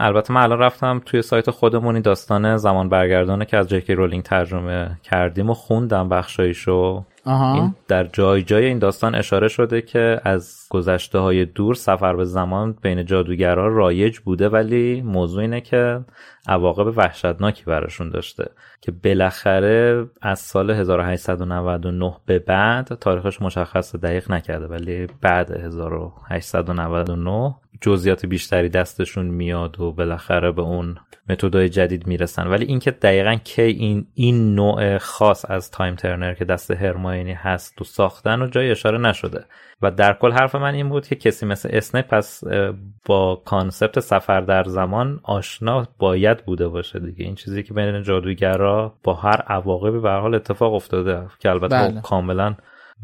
[0.00, 4.22] البته من الان رفتم توی سایت خودمون این داستان زمان برگردانه که از جکی رولینگ
[4.22, 7.04] ترجمه کردیم و خوندم بخشایشو.
[7.26, 12.24] این در جای جای این داستان اشاره شده که از گذشته های دور سفر به
[12.24, 16.04] زمان بین جادوگرها رایج بوده ولی موضوع اینه که
[16.48, 24.66] عواقب وحشتناکی براشون داشته که بالاخره از سال 1899 به بعد تاریخش مشخص دقیق نکرده
[24.66, 30.96] ولی بعد 1899 جزئیات بیشتری دستشون میاد و بالاخره به اون
[31.28, 32.46] متدای جدید می‌رسن.
[32.46, 37.80] ولی اینکه دقیقا کی این این نوع خاص از time turner که دست هرماینی هست
[37.80, 39.44] و ساختن و جای اشاره نشده.
[39.82, 42.44] و در کل حرف من این بود که کسی مثل اسنیپ پس
[43.06, 47.24] با concept سفر در زمان آشنا باید بوده باشه دیگه.
[47.24, 51.76] این چیزی که بین جادوگرا با هر عواقبی به هر حال اتفاق افتاده که البته
[51.76, 52.00] بله.
[52.00, 52.54] کاملا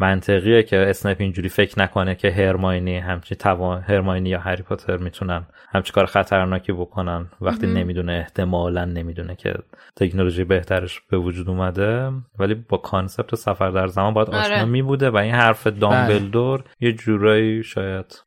[0.00, 5.46] منطقیه که اسنیپ اینجوری فکر نکنه که هرماینی همچی توان هرماینی یا هری پاتر می‌تونن
[5.72, 7.26] همچی کار خطرناکی بکنن.
[7.40, 9.54] وقتی نمی‌دونه احتمالا نمی‌دونه که
[9.96, 12.10] تکنولوژی بهترش به وجود اومده.
[12.38, 14.64] ولی با concept سفر در زمان باید آشنا آره.
[14.64, 18.24] می بوده و این حرف دامبلدور یه جورایی شاید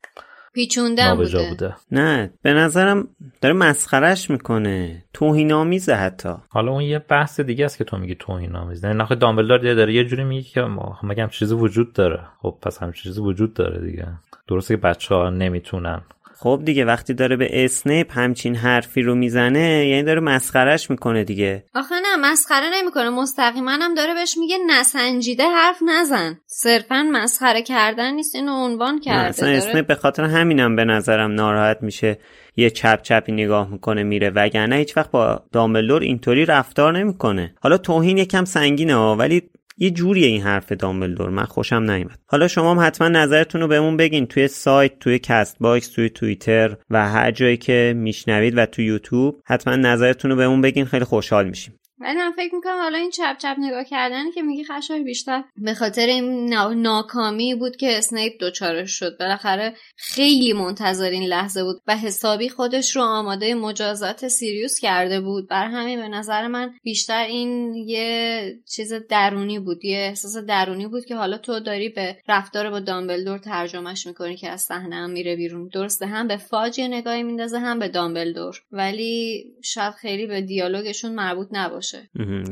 [0.57, 1.49] پیچونده نابجا بوده.
[1.49, 1.75] بوده.
[1.91, 3.07] نه به نظرم
[3.41, 5.03] داره مسخرش می‌کنه.
[5.13, 6.29] توهین آمیزه حتی.
[6.49, 9.73] حالا اون یه بحث دیگه است که تو میگی توهین آمیز نه نخواهی دامبلدور دیگه
[9.73, 13.21] داره یه جوری میگه که ما مگه هم چیزی وجود داره؟ خب پس هم چیزی
[13.21, 14.07] وجود داره دیگه.
[14.47, 16.01] درسته که بچه ها نمی‌تونن
[16.39, 21.63] خب دیگه وقتی داره به اسنیپ همچین حرفی رو می‌زنه یعنی داره مسخرش می‌کنه دیگه.
[21.75, 23.09] آخه نه مسخره نمی‌کنه.
[23.09, 26.39] مستقیما هم داره بهش میگه نسنجیده حرف نزن.
[26.47, 29.27] صرفا مسخره کردن نیست اینو عنوان کرده.
[29.27, 29.57] اصلا داره...
[29.57, 32.17] اسنیپ به خاطر همینم به نظرم ناراحت میشه.
[32.55, 34.29] یه چپ چپی نگاه می‌کنه میره.
[34.29, 37.55] وگرنه هیچ وقت با دامبلدور اینطوری رفتار نمی‌کنه.
[37.61, 39.43] حالا توهین یکم سنگینه ها ولی
[39.77, 42.19] یه جوریه این حرف دامبلدور من خوشم نیومد.
[42.25, 46.77] حالا شما هم حتما نظرتون رو بهمون بگین توی سایت توی کست باکس توی توییتر
[46.89, 51.49] و هر جایی که میشنوید و توی یوتیوب حتما نظرتون رو بهمون بگین خیلی خوشحال
[51.49, 51.76] میشیم.
[51.99, 55.43] ولی من فکر می‌کنم حالا این چپ چپ نگاه کردنی که میگی خشایار بیشتر.
[55.57, 59.17] به خاطر این ناکامی بود که اسنیپ دوچارش شد.
[59.19, 65.47] بالاخره خیلی منتظر این لحظه بود و حسابی خودش رو آماده مجازات سیریوس کرده بود.
[65.47, 69.85] بر همین به نظر من بیشتر این یه چیز درونی بود.
[69.85, 74.49] یه احساس درونی بود که حالا تو داری به رفتار با دامبلدور ترجمهش می‌کنی که
[74.49, 75.69] از صحنه هم میره بیرون.
[75.73, 78.61] درسته هم به فاج نگاهی میندازه هم به دامبلدور.
[78.71, 81.86] ولی شاید خیلی به دیالوگشون مربوط نباشه.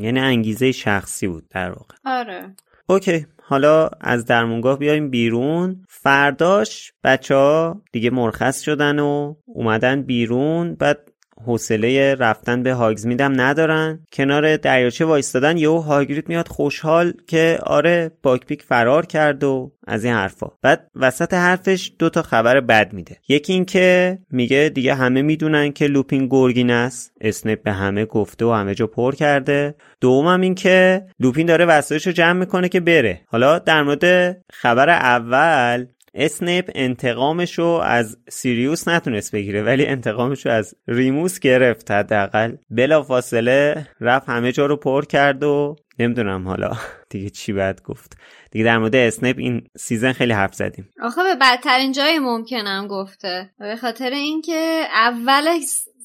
[0.02, 1.96] یعنی انگیزه شخصی بود در واقع.
[2.06, 2.56] آره.
[2.88, 3.26] okay.
[3.48, 5.86] حالا از درمونگاه بیایم بیرون.
[5.90, 10.76] فرداش بچه ها دیگه مرخص شدن و اومدن بیرون.
[10.76, 11.12] بعد
[11.46, 14.00] حوصله رفتن به هاگزمید هم ندارن.
[14.14, 20.14] کنار دریاچه وایستادن یهو هاگرید میاد خوشحال که آره باک‌بیک فرار کرد و از این
[20.14, 20.48] حرفا.
[20.62, 23.18] بعد وسط حرفش دو تا خبر بد میده.
[23.28, 27.12] یکی اینکه میگه دیگه همه می‌دونن که لوپین گرگینه است.
[27.22, 29.76] اسنیپ به همه گفته و همه جا پر کرده.
[30.02, 33.22] دومم این که لوپین داره وسایلش رو جمع می‌کنه که بره.
[33.28, 41.40] حالا در مورد خبر اول اسنیپ انتقامشو از سیریوس نتونست بگیره ولی انتقامشو از ریموس
[41.40, 42.56] گرفت حداقل.
[42.70, 46.72] بلا فاصله رفت همه جا رو پر کرد و نمی‌دونم حالا
[47.12, 48.18] دیگه چی باید گفت.
[48.52, 50.90] دیگه در مورد اسنیپ این season خیلی حرف زدیم.
[51.02, 53.50] آخه به بدترین جای ممکنم گفته.
[53.60, 55.60] به خاطر اینکه اول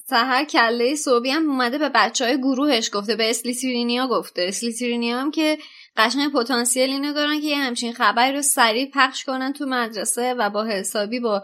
[0.07, 3.17] سهر کله صوبی هم اومده به بچه های گروهش گفته.
[3.17, 4.43] به اسلیترینیا گفته.
[4.49, 5.59] اسلیترینیا هم که
[6.01, 10.51] قشنگ پتانسیل اینو دارن که یه همچین خبری رو سریع پخش کنن تو مدرسه و
[10.51, 11.43] با حسابی با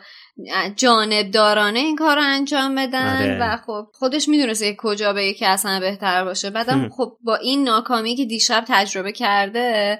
[0.76, 3.38] جانب دارانه این کار رو انجام بدن آره.
[3.40, 8.16] و خب خودش می‌دونسته کجا به که اصلا بهتر باشه بعدم خب با این ناکامی
[8.16, 9.98] که دیشب تجربه کرده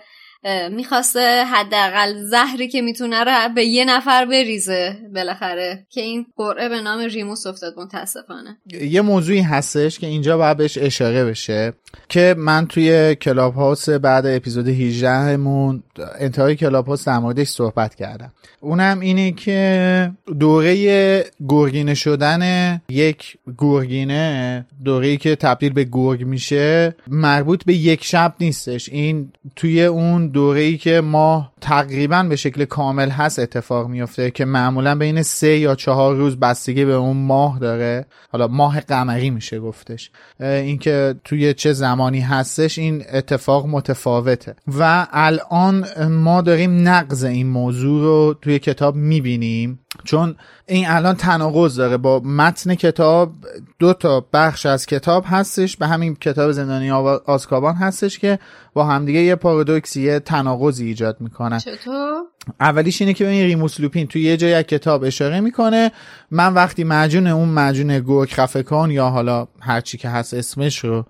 [0.71, 6.81] می‌خواسته حداقل زهری که می‌تونه رو به یه نفر بریزه بالاخره که این قرعه به
[6.81, 8.59] نام ریموس افتاد متاسفانه.
[8.81, 11.73] یه موضوعی هستش که اینجا باید بهش اشاره بشه
[12.09, 15.83] که من توی کلاب هاوس بعد اپیزود 18 مون
[16.19, 18.33] انتهای کلاب هاوس در موردش صحبت کردم.
[18.61, 27.65] اونم اینه که دوره گرگینه شدن یک گرگینه دوره که تبدیل به گرگ میشه مربوط
[27.65, 28.89] به یک شب نیستش.
[28.89, 34.45] این توی اون دوره ای که ماه تقریبا به شکل کامل هست اتفاق میفته که
[34.45, 38.07] معمولا بین سه یا چهار روز بستگی به اون ماه داره.
[38.33, 40.11] حالا ماه قمری میشه گفتش.
[40.41, 44.55] اینکه توی چه زمانی هستش این اتفاق متفاوته.
[44.79, 49.86] و الان ما داریم نقض این موضوع رو توی کتاب می‌بینیم.
[50.05, 51.97] چون این الان تناقض داره.
[51.97, 53.33] با متن کتاب
[53.79, 55.77] دو تا بخش از کتاب هستش.
[55.77, 56.91] به همین کتاب زندانی
[57.27, 58.39] آزکابان هستش که
[58.75, 61.59] با همدیگه یه پارادوکسی یه تناقضی ایجاد می‌کنن.
[61.59, 62.23] چطور؟
[62.61, 65.93] اولیش اینه که این ریموس لوپین توی یه جای کتاب اشاره می‌کنه.
[66.31, 71.05] من وقتی معجون اون معجون گرگ خفکان یا حالا هرچی که هست اسمش رو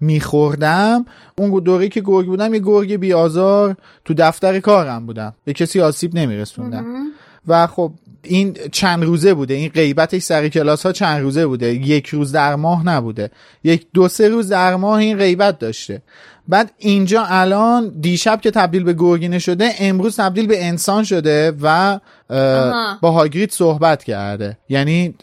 [0.00, 1.04] میخوردم
[1.38, 5.34] اون دوره که گرگ بودم یه گرگ بیازار تو دفتر کارم بودم.
[5.44, 6.84] به کسی آسیب نمیرسوندم.
[7.48, 7.92] و خب
[8.28, 12.54] این چند روزه بوده این غیبتش سر کلاس ها چند روزه بوده یک روز در
[12.54, 13.30] ماه نبوده.
[13.64, 16.02] یک دو سه روز در ماه این غیبت داشته.
[16.48, 21.98] بعد اینجا الان دیشب که تبدیل به گرگینه شده امروز تبدیل به انسان شده و
[23.00, 24.58] با هاگرید صحبت کرده.
[24.68, 25.14] یعنی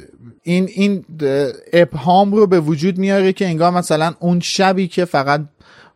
[0.43, 1.05] این این
[1.73, 5.41] ابهام رو به وجود میاره که انگار مثلا اون شبی که فقط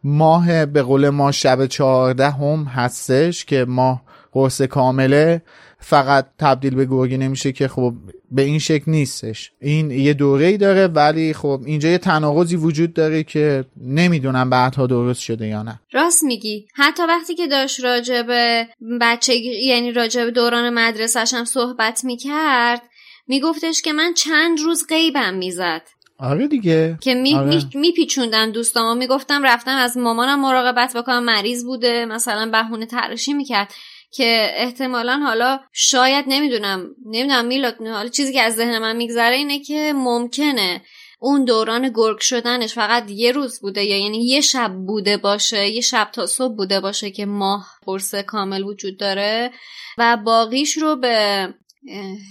[0.03, 5.41] ماه به قول ما شب چهارده هم هستش که ماه قرص کامله
[5.79, 7.93] فقط تبدیل به گرگی نمیشه که خب
[8.31, 9.51] به این شکل نیستش.
[9.61, 14.87] این یه دوره ای داره ولی خب اینجا یه تناقضی وجود داره که نمی‌دونم بعدها
[14.87, 15.79] درست شده یا نه.
[15.91, 16.67] راست میگی.
[16.75, 18.67] حتی وقتی که داشت راجع به
[19.01, 22.81] بچه یعنی راجع به دوران مدرسهش هم صحبت می‌کرد
[23.27, 25.81] میگفتش که من چند روز غیبم می‌زد.
[26.17, 26.97] آره دیگه.
[27.01, 27.61] که می آره.
[27.73, 33.73] میپیچوندن دوستام می‌گفتم رفتم از مامانم مراقبت بکنم مریض بوده مثلا بهونه ترشی می‌کرد.
[34.11, 39.59] که احتمالا حالا شاید نمی‌دونم نمی‌دونم میلاد حالا چیزی که از ذهن من میگذره اینه
[39.59, 40.81] که ممکنه
[41.19, 45.81] اون دوران گرگ شدنش فقط یه روز بوده یا یعنی یه شب بوده باشه یه
[45.81, 49.51] شب تا صبح بوده باشه که ماه قرص کامل وجود داره
[49.97, 51.47] و باقیش رو به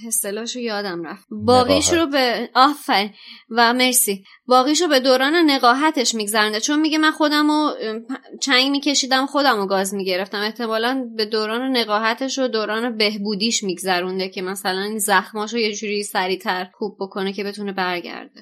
[0.06, 1.26] اصطلاحش یادم رفت.
[1.30, 3.10] باقیش رو به آفر
[3.50, 4.24] و مرسی.
[4.48, 7.70] باقیش رو به دوران نقاهتش میگذرنده چون میگه من خودم رو
[8.40, 10.40] چنگ میکشیدم خودم رو گاز می‌گرفتم.
[10.40, 16.02] احتمالا به دوران نقاهتش و دوران بهبودیش میگذرونده که مثلا این زخماش رو یه جوری
[16.02, 18.40] سریعتر خوب بکنه که بتونه برگرده.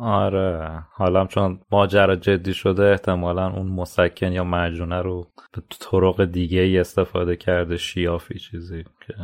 [0.00, 0.82] آره.
[0.92, 6.78] حالا چون ماجرا جدی شده احتمالا اون مسکن یا مجونه رو به طرق دیگه ای
[6.78, 9.14] استفاده کرده شیافی چیزی که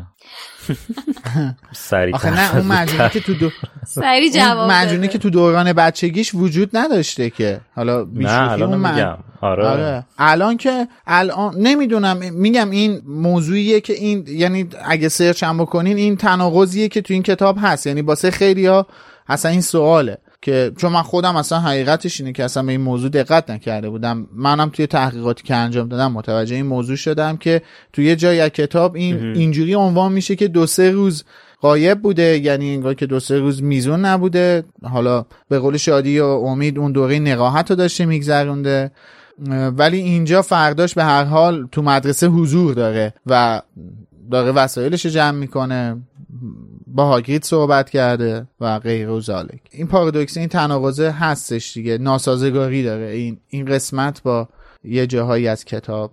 [1.73, 3.51] سریع آخه نه اون مجونه که تو دو...
[3.87, 7.61] سری جواب مجونه که تو دوران بچگیش وجود نداشته که.
[7.75, 9.19] حالا نه الان اون میگم.
[9.41, 9.67] آره.
[9.67, 10.05] آره.
[10.19, 16.17] الان که الان نمی‌دونم میگم این موضوعیه که این یعنی اگه سرچ هم بکنین این
[16.17, 17.87] تناقضیه که تو این کتاب هست.
[17.87, 18.87] یعنی باسه خیلی ها
[19.29, 23.11] اصلا این سواله که چون من خودم اصلا حقیقتش اینه که اصلا به این موضوع
[23.11, 24.27] دقت نکرده بودم.
[24.33, 28.95] منم توی تحقیقاتی که انجام دادم متوجه این موضوع شدم که توی یه جای کتاب
[28.95, 31.25] این اینجوری عنوان میشه که دو سه روز
[31.61, 34.65] قایب بوده یعنی انگار که دو سه روز میزون نبوده.
[34.83, 38.91] حالا به قول شادی و امید اون دوره نقاهت رو داشته میگذرونده.
[39.77, 43.63] ولی اینجا فرداش به هر حال تو مدرسه حضور داره و
[44.31, 45.97] داره وسایلش جمع می‌کنه
[46.87, 52.83] با هاگرید صحبت کرده و غیر و زالک این پارادوکس این تناقضه هستش دیگه ناسازگاری
[52.83, 53.07] داره.
[53.07, 54.49] این این قسمت با
[54.85, 56.13] یه جاهایی از کتاب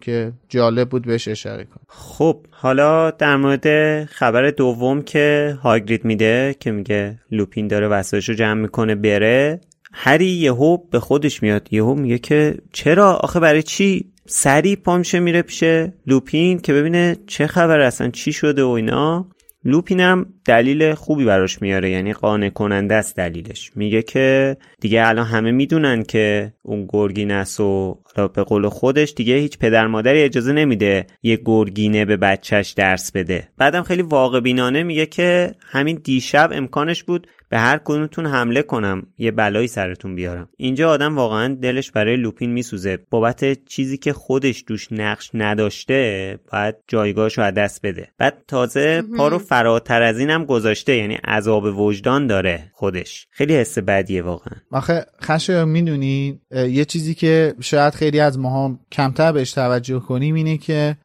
[0.00, 6.54] که جالب بود بهش اشاره کن خب حالا در مورد خبر دوم که هاگرید میده
[6.60, 9.60] که میگه لوپین داره وسایلش رو جمع می‌کنه بره
[9.98, 11.68] هری یهو به خودش میاد.
[11.70, 15.64] یهو میگه که چرا؟ آخه برای چی؟ سری پامشه میره پیش
[16.06, 19.28] لوپین که ببینه چه خبر اصلا چی شده و اینا.
[19.64, 23.70] لوپینم دلیل خوبی براش میاره یعنی قانع کننده است دلیلش.
[23.74, 27.98] میگه که دیگه الان همه می‌دونن که اون گرگینس و
[28.34, 33.48] به قول خودش دیگه هیچ پدر مادری اجازه نمیده یه گرگینه به بچهش درس بده.
[33.58, 39.06] بعدم خیلی واقع بینانه میگه که همین دیشب امکانش بود به هر کدومتون حمله کنم
[39.18, 40.48] یه بلایی سرتون بیارم.
[40.56, 42.98] اینجا آدم واقعا دلش برای لوپین میسوزه.
[43.10, 48.08] بابت چیزی که خودش دوش نقش نداشته باید جایگاهش رو دست بده.
[48.18, 53.26] بعد تازه پا رو فراتر از اینم گذاشته یعنی عذاب وجدان داره خودش.
[53.30, 54.56] خیلی حس بدیه واقعا.
[54.72, 60.58] آخه خشه می‌دونی یه چیزی که شاید خیلی از ماها کمتر بهش توجه کنیم اینه
[60.58, 60.96] که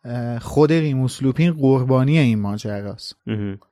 [0.41, 3.15] خود ریموس لوپین قربانی این ماجراست.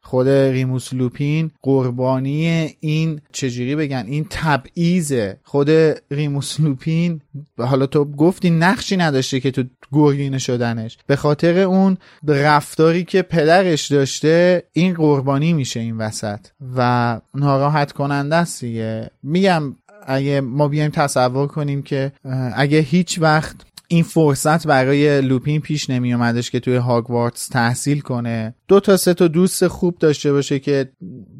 [0.01, 5.69] خود ریموس لوپین قربانی این چجوری بگن این تبعیض خود
[6.11, 7.21] ریموس لوپین.
[7.57, 10.97] حالا تو گفتی نقشی نداشته که تو گرگینه شدنش.
[11.07, 16.39] به خاطر اون رفتاری که پدرش داشته این قربانی میشه این وسط
[16.77, 19.09] و ناراحت کننده است دیگه.
[19.23, 19.75] میگم
[20.07, 22.11] اگه ما بیایم تصور کنیم که
[22.55, 23.55] اگه هیچ وقت
[23.87, 29.13] این فرصت برای لوپین پیش نمی اومدش که توی هاگوارتس تحصیل کنه دو تا سه
[29.13, 30.89] تا دوست خوب داشته باشه که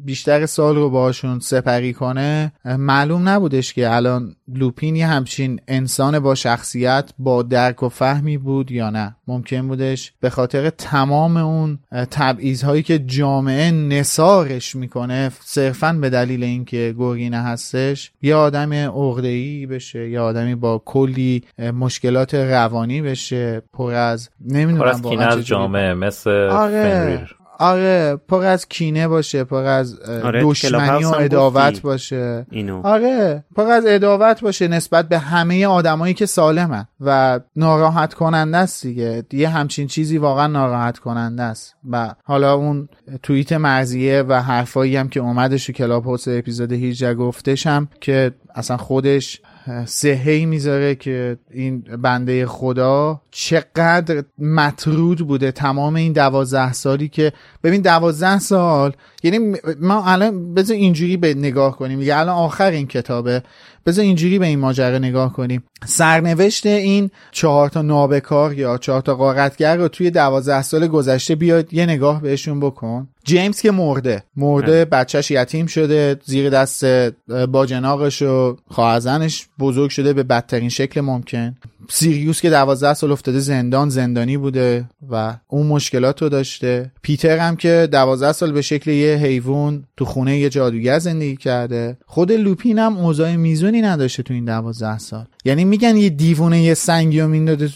[0.04, 6.34] بیشتر سال رو باشون سپری کنه معلوم نبودش که الان لوپین یه همچین انسان با
[6.34, 11.78] شخصیت با درک و فهمی بود یا نه ممکن بودش به خاطر تمام اون
[12.10, 19.66] تبعیض هایی که جامعه نسارش می‌کنه صرفا به دلیل اینکه گرگینه هستش یه آدم عقده‌ای
[19.66, 26.30] بشه یا آدمی با کلی مشکلات روانی بشه پر از نمی‌دونم پر از جامعه مثل
[26.30, 27.19] آره.
[27.60, 32.46] آره پر از کینه باشه پر از آره، دشمنی و اداوت باشه.
[32.50, 32.86] اینو.
[32.86, 38.82] آره پر از اداوت باشه نسبت به همه آدمایی که سالمن و ناراحت کننده است
[38.82, 39.24] دیگه.
[39.32, 41.74] یه همچین چیزی واقعا ناراحت کننده است.
[41.90, 42.88] و حالا اون
[43.22, 48.76] توییت مرزیه و حرفایی هم که اومدش تو کلاب هاوس اپیزود 18 گفتشم که اصلا
[48.76, 49.40] خودش
[49.84, 57.32] سهی می‌ذاره که این بنده خدا چقدر مطرود بوده تمام این دوازده سالی که
[57.64, 58.92] ببین دوازده سال
[59.22, 61.98] یعنی ما الان بذار اینجوری به نگاه کنیم.
[61.98, 63.42] دیگه الان آخر این کتابه.
[63.86, 65.64] بذار اینجوری به این ماجرا نگاه کنیم.
[65.86, 71.74] سرنوشت این چهار تا نابکار یا چهار تا قارتگر رو توی دوازده سال گذشته بیاد
[71.74, 73.08] یه نگاه بهشون بکن.
[73.24, 74.22] جیمز که مرده.
[74.36, 76.84] مرده بچهش یتیم شده زیر دست
[77.48, 81.56] باجناقش و خواهزنش بزرگ شده به بدترین شکل ممکن.
[81.88, 86.92] سیریوس که دوازده سال افتاده زندان زندانی بوده و اون مشکلات رو داشته.
[87.02, 91.96] پیتر هم که دوازده سال به شکل یه حیوان تو خونه یه جادوگر زندگی کرده.
[92.06, 95.24] خود لوپین هم اوضاع میزونی نداشته تو این دوازده سال.
[95.44, 97.28] یعنی میگن یه دیوونه یه سنگی رو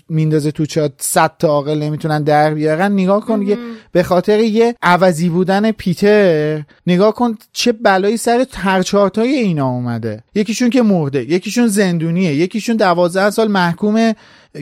[0.09, 2.93] میندازه تو چات صد تا عاقل نمی‌تونن در بیارن.
[2.93, 3.59] نگاه کن که
[3.93, 10.23] به خاطر یه عوضی بودن پیتر نگاه کن چه بلایی سر ترچارتای اینا اومده.
[10.35, 14.16] یکیشون که مرده یکیشون زندونیه یکیشون دوازده سال محکومه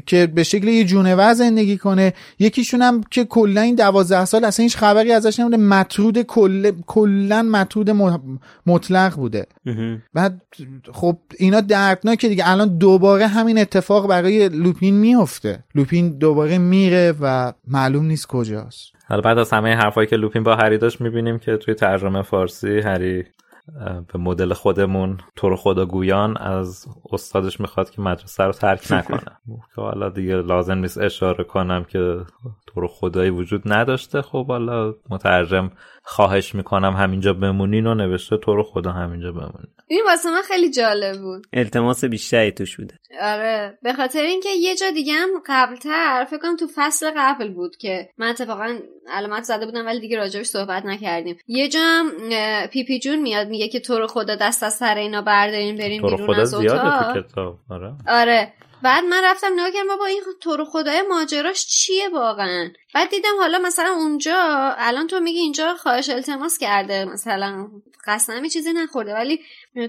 [0.06, 2.12] که به شکل یه جونور زندگی کنه.
[2.38, 5.56] یکیشون هم که کلا این دوازده سال اصلا هیچ خبری ازش نمونده.
[5.56, 7.90] مطرود کل کلا مطرود
[8.66, 9.46] مطلق بوده.
[10.14, 10.42] بعد
[10.92, 12.50] خب اینا دردناکه دیگه.
[12.50, 15.64] الان دوباره همین اتفاق برای لوپین میفته.
[15.74, 18.92] لوپین دوباره میره و معلوم نیست کجاست.
[19.08, 22.80] حالا بعد از همه حرفایی که لوپین با هری داشت می‌بینیم که توی ترجمه فارسی
[22.80, 23.24] هری
[24.12, 29.20] به مدل خودمون تو رو خدا گویان از استادش می‌خواد که مدرسه رو ترک نکنه.
[29.74, 31.98] که حالا دیگه لازم نیست اشاره کنم که
[32.66, 34.22] تو رو خدایی وجود نداشته.
[34.22, 35.70] خب حالا مترجم
[36.02, 39.72] خواهش می‌کنم همینجا بمونین و نوشته تو رو خدا همینجا بمونین.
[39.88, 41.46] این واسه من خیلی جالب بود.
[41.52, 42.94] التماس بیشتری توش بوده.
[43.20, 47.76] آره به خاطر اینکه یه جا دیگه هم قبلتر فکر کنم تو فصل قبل بود
[47.76, 51.36] که من اتفاقا علامت زده بودم ولی دیگه راجبش صحبت نکردیم.
[51.46, 52.10] یه جا هم
[52.66, 56.02] پی پی جون میاد میگه که تو رو خدا دست از سر اینا برداریم بریم
[56.02, 57.58] بیرون از اتاق تو کتاب.
[57.70, 57.92] آره.
[58.08, 58.52] آره.
[58.82, 63.36] بعد من رفتم نگاه کردم بابا این تو رو خدای ماجراش چیه واقعا؟ بعد دیدم
[63.40, 64.36] حالا مثلا اونجا
[64.78, 67.68] الان تو میگی اینجا خواهش التماس کرده مثلا
[68.06, 69.14] قسمی چیزی نخورده.
[69.14, 69.40] ولی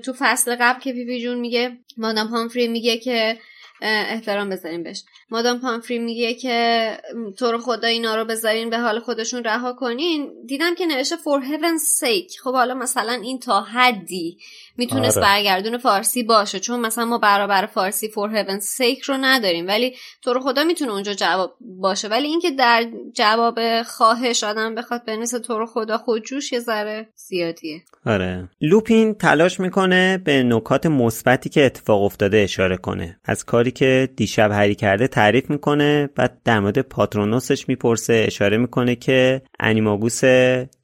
[0.06, 3.38] تو فصل قبل که پی پی جون میگه مادام پامفری میگه که
[3.82, 5.04] احترام بذاریم بهش.
[5.34, 6.90] مادام پامفری میگه که
[7.38, 10.32] تو رو خدا اینا رو بذارین به حال خودشون رها کنین.
[10.48, 14.38] دیدم که نوشته for heaven's sake خب حالا مثلا این تا حدی
[14.78, 15.26] می‌تونست آره.
[15.26, 19.68] برگردون فارسی باشه چون مثلا ما برابر فارسی for heaven's sake رو نداریم.
[19.68, 22.08] ولی تو رو خدا می‌تونه اونجا جواب باشه.
[22.08, 27.82] ولی اینکه در جواب خواهش آدم بخواد بنویسه تو رو خدا خودجوش یه ذره زیادیه.
[28.06, 28.50] آره.
[28.62, 33.20] لوپین تلاش می‌کنه به نکات مثبتی که اتفاق افتاده اشاره کنه.
[33.26, 38.96] از کاری که دیشب هری کرده تعریف می‌کنه بعد در مورد پاترونوسش می‌پرسه اشاره می‌کنه
[38.96, 40.22] که انیماگوس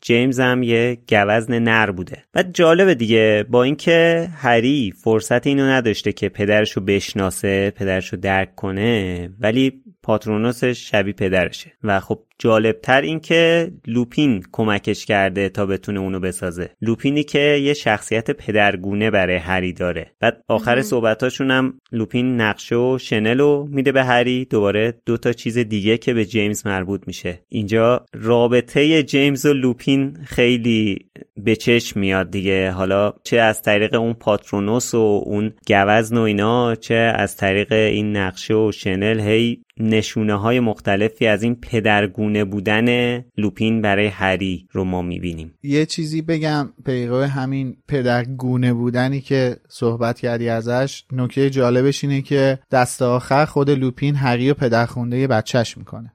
[0.02, 2.24] جیمز هم یه گوزن نر بوده.
[2.34, 9.30] بعد جالبه دیگه با اینکه هری فرصت اینو نداشته که پدرشو بشناسه پدرشو درک کنه
[9.40, 11.72] ولی پاترونوسش شبیه پدرشه.
[11.84, 16.70] و خب جالبتر این که لوپین کمکش کرده تا بتونه اونو بسازه.
[16.82, 20.12] لوپینی که یه شخصیت پدرگونه برای هری داره.
[20.20, 24.46] بعد آخر صحبتاشون هم لوپین نقشه و شنل میده به هری.
[24.46, 27.40] دوباره دو تا چیز دیگه که به جیمز مربوط میشه.
[27.50, 31.06] اینجا رابطه جیمز و لوپین خیلی
[31.38, 32.72] به چشم میاد دیگه.
[32.72, 38.18] حالا چه از طریق اون پاترونوس و اون گوزن و اینا چه از طریق این
[38.18, 44.84] نقشه و شنل هی نشونه های مختلفی از این پدرگونه بودن لوپین برای هری رو
[44.84, 45.54] ما می‌بینیم.
[45.64, 52.60] یه چیزی بگم پیرو همین پدرگونه بودنی که صحبت کردی ازش نکته جالبش اینه که
[52.72, 56.12] دست آخر خود لوپین هری و پدرخونده بچهش می‌کنه.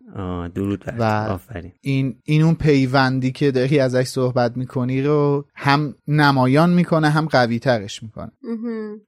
[0.55, 1.73] درود و آفرین.
[1.81, 7.59] این این اون پیوندی که داری ازش صحبت می‌کنی رو هم نمایان می‌کنه هم قوی
[7.59, 8.33] ترش می‌کنه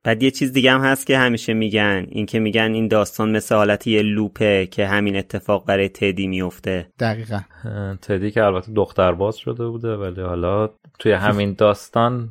[0.05, 2.07] بعد یه چیز دیگه هم هست که همیشه میگن.
[2.09, 6.89] این که میگن این داستان مثل حالت یه لوپه که همین اتفاق برای تدی میفته
[6.99, 7.41] دقیقا.
[8.03, 12.31] تدی که البته دختر باز شده بوده ولی حالا توی همین داستان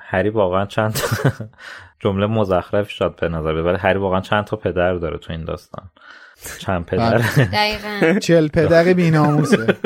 [0.00, 0.98] هری واقعا چند
[2.00, 5.90] جمله مزخرف شد به نظر ولی هری واقعا چند تا پدر داره تو این داستان.
[6.58, 7.18] چند پدر.
[7.52, 8.18] دقیقا.
[8.18, 9.76] چل پدر بیناموسه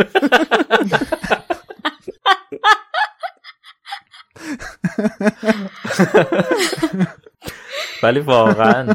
[8.03, 8.95] ولی واقعا.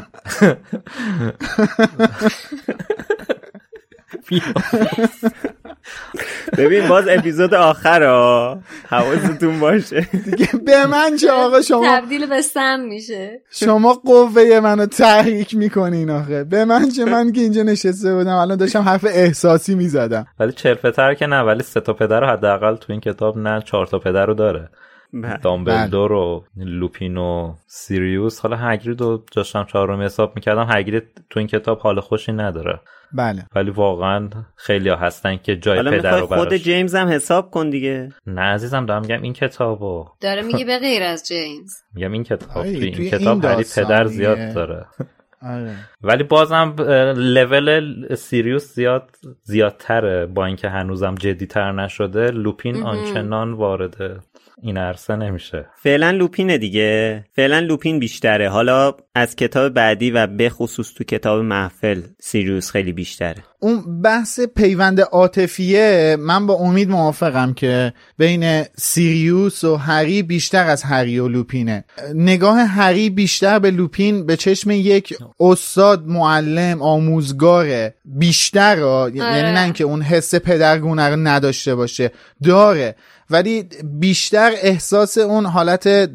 [6.58, 8.58] ببین باز اپیزود آخر ها
[8.88, 10.00] حواستون باشه.
[10.00, 13.40] دیگه به من چه آقا؟ شما تبدیل به سم میشه.
[13.50, 16.44] شما قوه منو تحریک می‌کنین آخه.
[16.44, 20.26] به من چه؟ من که اینجا نشسته بودم الان داشتم حرف احساسی می‌زدم.
[20.40, 23.86] ولی چرفتر که نه ولی سه تا پدر رو حداقل تو این کتاب نه چهار
[23.86, 24.70] تا پدر رو داره.
[25.12, 25.36] بله.
[25.42, 28.40] دامبلدور و لوپین و سیریوس.
[28.40, 30.66] حالا هگرید رو داشتم چهارمی حساب می‌کردم.
[30.70, 32.80] هگرید تو این کتاب حال خوشی نداره.
[33.12, 33.46] بله.
[33.54, 38.08] ولی واقعا خیلی ها هستن که جای پدر رو خود جیمز هم حساب کن دیگه.
[38.26, 40.08] نه عزیزم دارم میگم این کتابو.
[40.20, 41.74] داره میگه به غیر از جیمز.
[41.94, 44.86] میگم این کتاب این کتاب هری پدر زیاد داره.
[45.42, 45.74] آره.
[46.02, 46.74] ولی بازم
[47.16, 49.10] لول سیریوس زیاد
[49.42, 52.30] زیادتره با اینکه هنوزم جدیتر نشده.
[52.30, 54.20] لوپین آنچنان وارده.
[54.62, 55.66] این عرصه نمیشه.
[55.82, 57.24] فعلا لوپینه دیگه.
[57.36, 58.48] فعلا لوپین بیشتره.
[58.48, 63.44] حالا از کتاب بعدی و به خصوص تو کتاب محفل سیریوس خیلی بیشتره.
[63.60, 70.82] اون بحث پیوند عاطفیه من با امید موافقم که بین سیریوس و هری بیشتر از
[70.82, 71.84] هری و لوپینه.
[72.14, 79.52] نگاه هری بیشتر به لوپین به چشم یک استاد معلم آموزگاره بیشتر را یعنی آره.
[79.52, 82.10] نه اینکه اون حس پدرگونه رو نداشته باشه
[82.44, 82.96] داره.
[83.30, 86.10] ولی بیشتر احساس اون حالت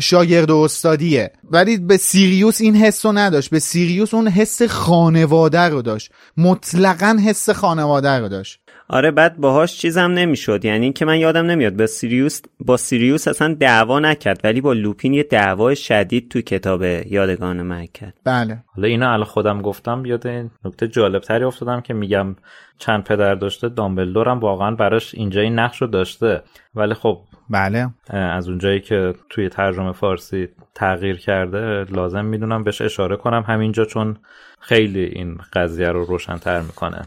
[0.00, 1.32] شاگرد و استادیه.
[1.50, 3.50] ولی به سیریوس این حس رو نداشت.
[3.50, 6.10] به سیریوس اون حس خانواده رو داشت.
[6.36, 8.60] مطلقا حس خانواده رو داشت.
[8.90, 10.64] آره بعد باهاش چیزم نمی‌شد.
[10.64, 15.14] یعنی که من یادم نمیاد با سیریوس با سیریوس اصلا دعوا نکرد ولی با لوپین
[15.14, 18.58] یه دعوای شدید تو کتاب یادگان من کرد بله.
[18.66, 22.36] حالا اینا الان خودم گفتم یاد این نکته جالب تری افتادم که میگم
[22.78, 26.42] چند پدر داشته دامبلدور هم واقعا براش اینجا این نقش رو داشته.
[26.74, 27.18] ولی خب
[27.50, 27.88] بله.
[28.10, 33.44] از اونجایی که توی ترجمه فارسی تغییر کرده لازم می‌دونم بهش اشاره کنم.
[33.46, 34.16] همینجا چون
[34.60, 37.02] خیلی این قضیه رو روشنتر می‌کنه.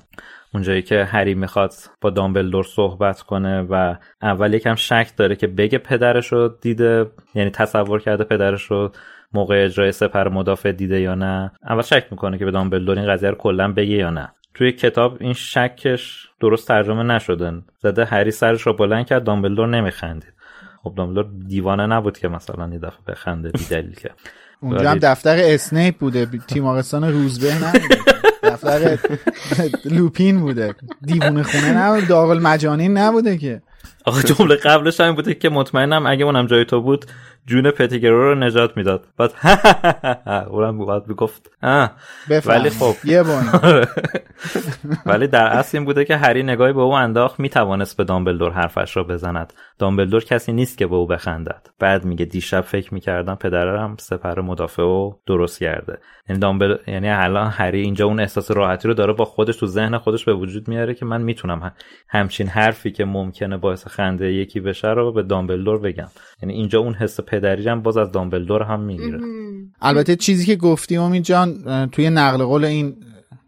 [0.54, 5.78] اونجایی که هری می‌خواد با دامبلدور صحبت کنه و اول یکم شک داره که بگه
[5.78, 8.91] پدرش رو دیده یعنی تصور کرده پدرش رو
[9.34, 11.52] موقع اجرای سپر مدافع دیده یا نه.
[11.70, 14.32] اول شک می‌کنه که به دامبلدور این قضیه رو کلا بگه یا نه.
[14.54, 17.62] توی کتاب این شکش درست ترجمه نشده.
[17.80, 20.34] زده هری سرش رو بلند کرد دامبلدور نمیخندید.
[20.84, 24.10] خب دامبلدور دیوانه نبود که مثلا یه دفعه بخنده بی دلیل که
[24.62, 28.98] اونجا هم دفتر اسنیپ بوده تیمارستان روزبه نبوده دفتر
[29.86, 30.76] لوپین بوده.
[31.02, 33.62] دیوونه خونه نبوده داغل مجانین نبوده که.
[34.06, 37.06] آقا جمله قبلش هم بوده که مطمئنم اگه اونم جای تو بود
[37.46, 39.08] جون پتیگرو رو نجات می‌داد.
[39.18, 39.32] بعد
[40.52, 41.52] اونم بعد می‌گفت
[42.46, 42.96] ولی خب.
[43.04, 43.24] یه
[45.06, 48.98] ولی در اصل این بوده که هری نگاهی به او انداخت می‌توانست به دامبلدور حرفش
[48.98, 49.54] را بزند.
[49.80, 51.68] دامبلدور کسی نیست که به او بخندد.
[51.80, 55.98] بعد میگه دیشب فکر می‌کردم پدرم سپر مدافع و درست کرده.
[56.30, 59.98] یعنی دامبل یعنی الان هری اینجا اون احساس راحتی رو داره با خودش تو ذهن
[59.98, 61.72] خودش به وجود میاره که من می‌تونم
[62.10, 66.08] همچین حرفی که ممکنه باعث خنده یکی بشه رو به دامبلدور بگم.
[66.42, 69.20] یعنی اینجا اون حس پدری هم باز از دامبلدور هم می‌گیره.
[69.82, 72.96] البته چیزی که گفتی امید جان توی نقل قول این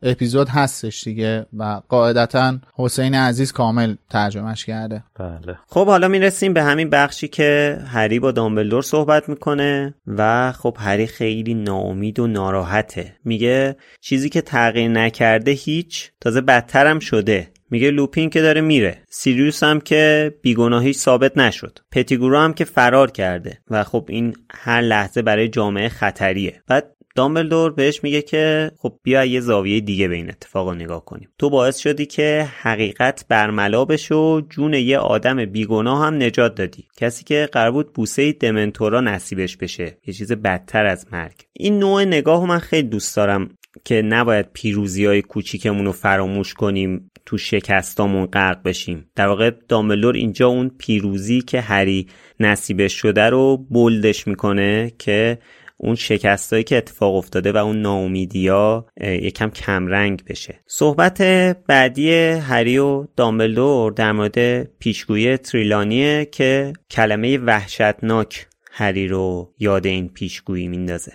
[0.06, 5.04] اپیزود هستش دیگه و قاعدتا حسین عزیز کامل ترجمهش کرده.
[5.20, 5.58] بله.
[5.68, 11.08] خب حالا می‌رسیم به همین بخشی که هری با دامبلدور صحبت می‌کنه و خب هری
[11.08, 13.16] خیلی ناامید و ناراحته.
[13.26, 17.48] میگه چیزی که تغییر نکرده هیچ تازه بدترم شده.
[17.74, 18.98] میگه لوپین که داره میره.
[19.10, 21.80] سیریوس هم که بیگناهی ثابت نشد.
[21.92, 23.60] پتیگورو هم که فرار کرده.
[23.70, 26.62] و خب این هر لحظه برای جامعه خطریه.
[26.68, 31.30] بعد دامبلدور بهش میگه که خب بیا یه زاویه دیگه به این اتفاق نگاه کنیم.
[31.40, 36.88] تو باعث شدی که حقیقت برملا بشه و جون یه آدم بیگناه هم نجات دادی.
[36.98, 39.98] کسی که قرار بود بوسه دمنتورا نصیبش بشه.
[40.08, 41.36] یه چیز بدتر از مرگ.
[41.54, 43.50] این نوع نگاه من خیلی دوست دارم
[43.86, 47.12] که نباید پیروزی های کوچیکمون رو فراموش کنیم.
[47.26, 49.10] تو شکستامون غرق بشیم.
[49.16, 52.08] در واقع دامبلور اینجا اون پیروزی که هری
[52.40, 55.38] نصیبش شده رو بولدش می‌کنه که
[55.78, 60.60] اون شکستایی که اتفاق افتاده و اون ناامیدیا یکم کمرنگ بشه.
[60.68, 61.22] صحبت
[61.68, 70.10] بعدی هری و دامبلدور در مورد پیشگویی تریلانیه که کلمه وحشتناک هری رو یاد این
[70.10, 71.12] پیشگویی میندازه.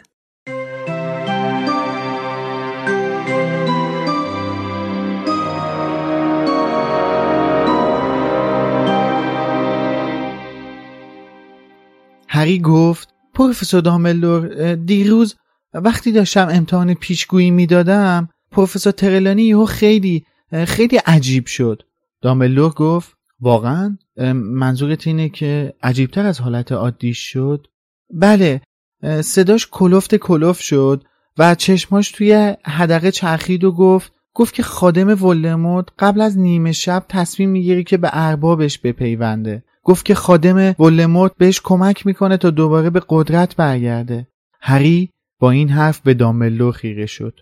[12.29, 15.37] هری گفت پروفسور دامبلدور دیروز
[15.75, 20.25] وقتی داشتم امتحان پیشگویی می‌دادم پروفسور ترلانی یهو خیلی
[20.67, 21.83] خیلی عجیب شد.
[22.23, 23.99] دامبلدور گفت واقعا
[24.35, 27.67] منظورت اینه که عجیبتر از حالت عادی شد؟
[28.11, 28.61] بله
[29.21, 31.05] صداش کلفت کلوف شد
[31.39, 37.05] و چشماش توی حدقه چرخید و گفت گفت که خادم ولدمورت قبل از نیمه شب
[37.09, 39.65] تصمیم می‌گیری که به اربابش بپیونده.
[39.89, 44.29] گفت که خادم ولدمورت بهش کمک می‌کنه تا دوباره به قدرت برگرده.
[44.61, 47.41] هری با این حرف به دامبلدور خیره شد.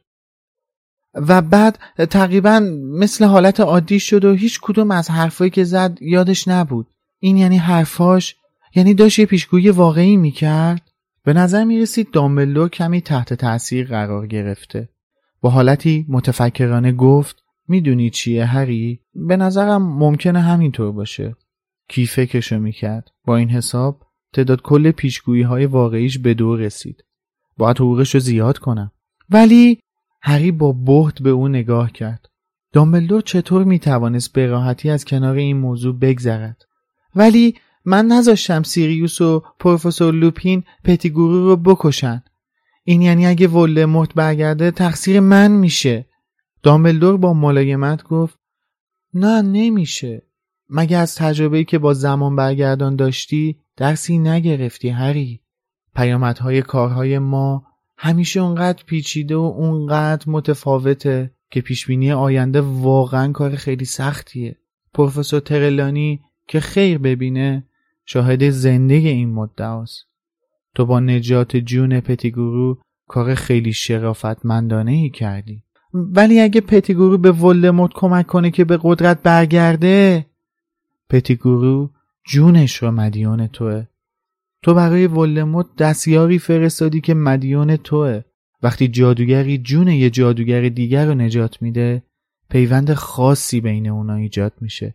[1.15, 1.79] و بعد
[2.11, 2.61] تقریبا
[3.01, 6.87] مثل حالت عادی شد و هیچ کدوم از حرفایی که زد یادش نبود.
[7.19, 8.37] این یعنی حرفاش؟
[8.75, 10.91] یعنی داشت یه پیشگویی واقعی می‌کرد؟
[11.25, 14.89] به نظر می‌رسید دامبلدور کمی تحت تاثیر قرار گرفته.
[15.41, 17.37] با حالتی متفکرانه گفت
[17.69, 21.37] می‌دونی چیه هری؟ به نظرم ممکنه همینطور باشه.
[21.89, 23.11] کی فکرشو می‌کرد.
[23.25, 27.05] با این حساب تعداد کل پیشگویی های واقعیش به دو رسید.
[27.57, 28.93] باید حقوقش رو زیاد کنم.
[29.31, 29.81] ولی
[30.23, 32.27] هری با بهت به او نگاه کرد.
[32.73, 36.63] دامبلدور چطور می‌توانست به راحتی از کنار این موضوع بگذرد؟
[37.15, 42.23] ولی من نذاشتم سیریوس و پروفسور لوپین پتیگورو رو بکشن.
[42.85, 46.07] این یعنی اگه ولدمورت برگرده تقصیر من میشه.
[46.63, 48.39] دامبلدور با ملایمت گفت
[49.15, 50.23] نه نمیشه.
[50.71, 55.41] مگه از تجربه‌ای که با زمان برگردان داشتی درسی نگرفتی هری؟
[55.97, 57.67] پیامدهای کارهای ما
[57.99, 64.57] همیشه اونقدر پیچیده و اونقدر متفاوته که پیشبینی آینده واقعا کار خیلی سختیه.
[64.95, 67.65] پروفسور ترلانی که خیر ببینه
[68.05, 70.07] شاهد زنده این مدعاست.
[70.75, 75.63] تو با نجات جون پتیگورو کار خیلی شرافتمندانه ای کردی.
[75.95, 80.27] ولی اگه پتیگورو به ولدمورت کمک کنه که به قدرت برگرده
[81.11, 81.91] پتیگورو
[82.27, 83.87] جونش رو مدیون توه.
[84.63, 88.23] تو برای ولدمورت دستیاری فرستادی که مدیون توه.
[88.63, 92.03] وقتی جادوگری جون یه جادوگر دیگر رو نجات میده
[92.51, 94.95] پیوند خاصی بین اونا ایجاد میشه.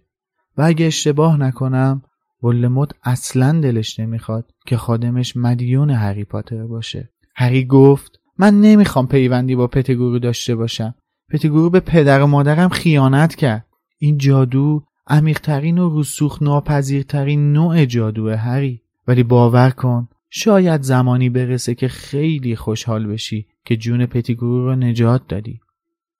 [0.58, 2.02] و اگه اشتباه نکنم
[2.44, 7.10] ولدمورت اصلا دلش نمی‌خواد که خادمش مدیون هری پاتر باشه.
[7.36, 10.96] هری گفت من نمی‌خوام پیوندی با پتگورو داشته باشم.
[11.30, 13.66] پتگورو به پدر و مادرم خیانت کرد.
[14.00, 18.82] این جادو عمیقترین و رسوخ ناپذیرترین نوع جادو هری.
[19.08, 25.28] ولی باور کن شاید زمانی برسه که خیلی خوشحال بشی که جون پتیگورو رو نجات
[25.28, 25.60] دادی.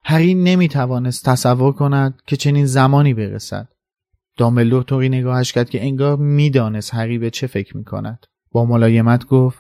[0.04, 3.68] هری نمی‌توانست تصور کند که چنین زمانی برسد.
[4.38, 8.26] دامبلدور طوری نگاهش کرد که انگار می‌دانست هری به چه فکر می‌کند.
[8.52, 9.60] با ملایمت گفت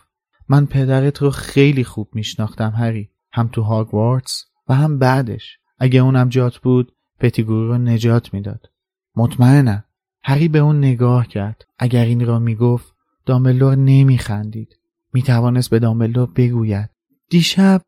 [0.49, 3.09] من پدرت رو خیلی خوب میشناختم هری.
[3.33, 5.57] هم تو هاگوارتس و هم بعدش.
[5.79, 8.70] اگه اونم جات بود پتیگورو رو نجات می‌داد.
[9.15, 9.83] مطمئنم.
[10.23, 11.65] هری به اون نگاه کرد.
[11.79, 12.95] اگر این را می‌گفت
[13.25, 14.79] دامبلدور نمیخندید.
[15.13, 16.89] می‌توانست به دامبلدور بگوید.
[17.29, 17.81] دیشب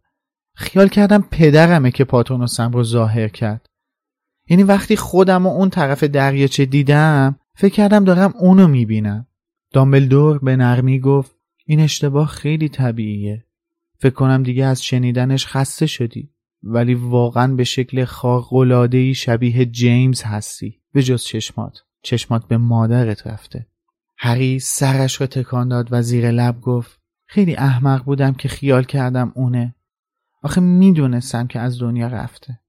[0.56, 3.70] خیال کردم پدرمه که پاتونوسم رو ظاهر کرد.
[4.50, 9.28] یعنی وقتی خودم و اون طرف دریاچه دیدم فکر کردم دارم اونو می‌بینم.
[9.74, 13.46] دامبلدور به نرمی گفت این اشتباه خیلی طبیعیه.
[14.00, 16.30] فکر کنم دیگه از شنیدنش خسته شدی.
[16.64, 20.83] ولی واقعا به شکل خارق‌العاده‌ای شبیه جیمز هستی.
[20.94, 21.80] به جز چشمات.
[22.02, 23.68] چشمات به مادرت رفته.
[24.18, 29.32] هری سرش رو تکان داد و زیر لب گفت خیلی احمق بودم که خیال کردم
[29.36, 29.76] اونه.
[30.42, 32.60] آخه می‌دونستم که از دنیا رفته.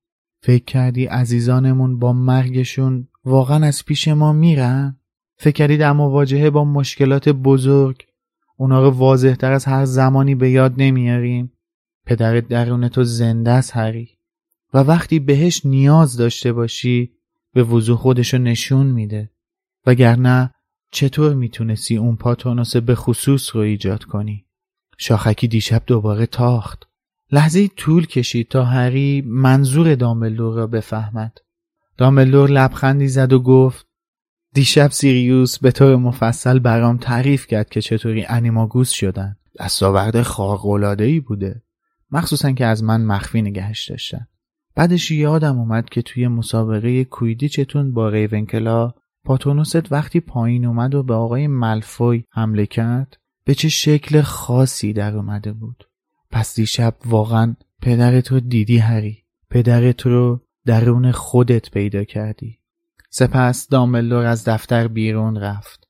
[0.42, 4.96] فکر کردی عزیزانمون با مرگشون واقعا از پیش ما میرن؟
[5.36, 8.06] فکر کردی در مواجهه با مشکلات بزرگ
[8.56, 11.52] اونا رو واضح تر از هر زمانی به یاد نمیاریم؟
[12.06, 14.18] پدرت درون تو زنده است هری
[14.74, 17.13] و وقتی بهش نیاز داشته باشی
[17.54, 19.30] به وضوح خودشو نشون میده.
[19.86, 20.54] وگرنه
[20.90, 24.46] چطور می‌تونستی اون پاتونوس به خصوص رو ایجاد کنی؟
[24.98, 26.88] شاخکی دیشب دوباره تاخت.
[27.32, 31.38] لحظه طول کشید تا هری منظور دامبلدور را بفهمد.
[31.96, 33.86] دامبلدور لبخندی زد و گفت
[34.52, 39.36] دیشب سیریوس به طور مفصل برام تعریف کرد که چطوری انیماگوس شدن.
[39.60, 41.62] دستاورد خارق‌العاده‌ای بوده.
[42.10, 44.26] مخصوصا که از من مخفی نگهش داشتن.
[44.76, 48.94] بعدش یادم اومد که توی مسابقه کویدیچتون با ریونکلا
[49.24, 55.16] پاتونوست وقتی پایین اومد و به آقای ملفوی حمله کرد به چه شکل خاصی در
[55.16, 55.88] اومده بود.
[56.30, 62.58] پس دیشب واقعا پدرت رو دیدی هری؟ پدرت رو درون خودت پیدا کردی.
[63.10, 65.88] سپس دامبلدور از دفتر بیرون رفت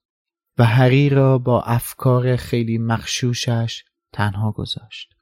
[0.59, 5.14] و هری را با افکار خیلی مخشوشش تنها گذاشت.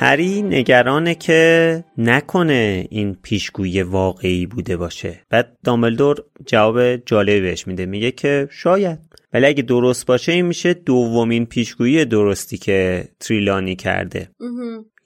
[0.00, 5.20] هری نگرانه که نکنه این پیشگویی واقعی بوده باشه.
[5.30, 7.86] بعد دامبلدور جواب جالبی بهش میده.
[7.86, 8.98] میگه که شاید.
[9.32, 14.28] ولی اگه درست باشه این میشه دومین پیشگویی درستی که تریلانی کرده.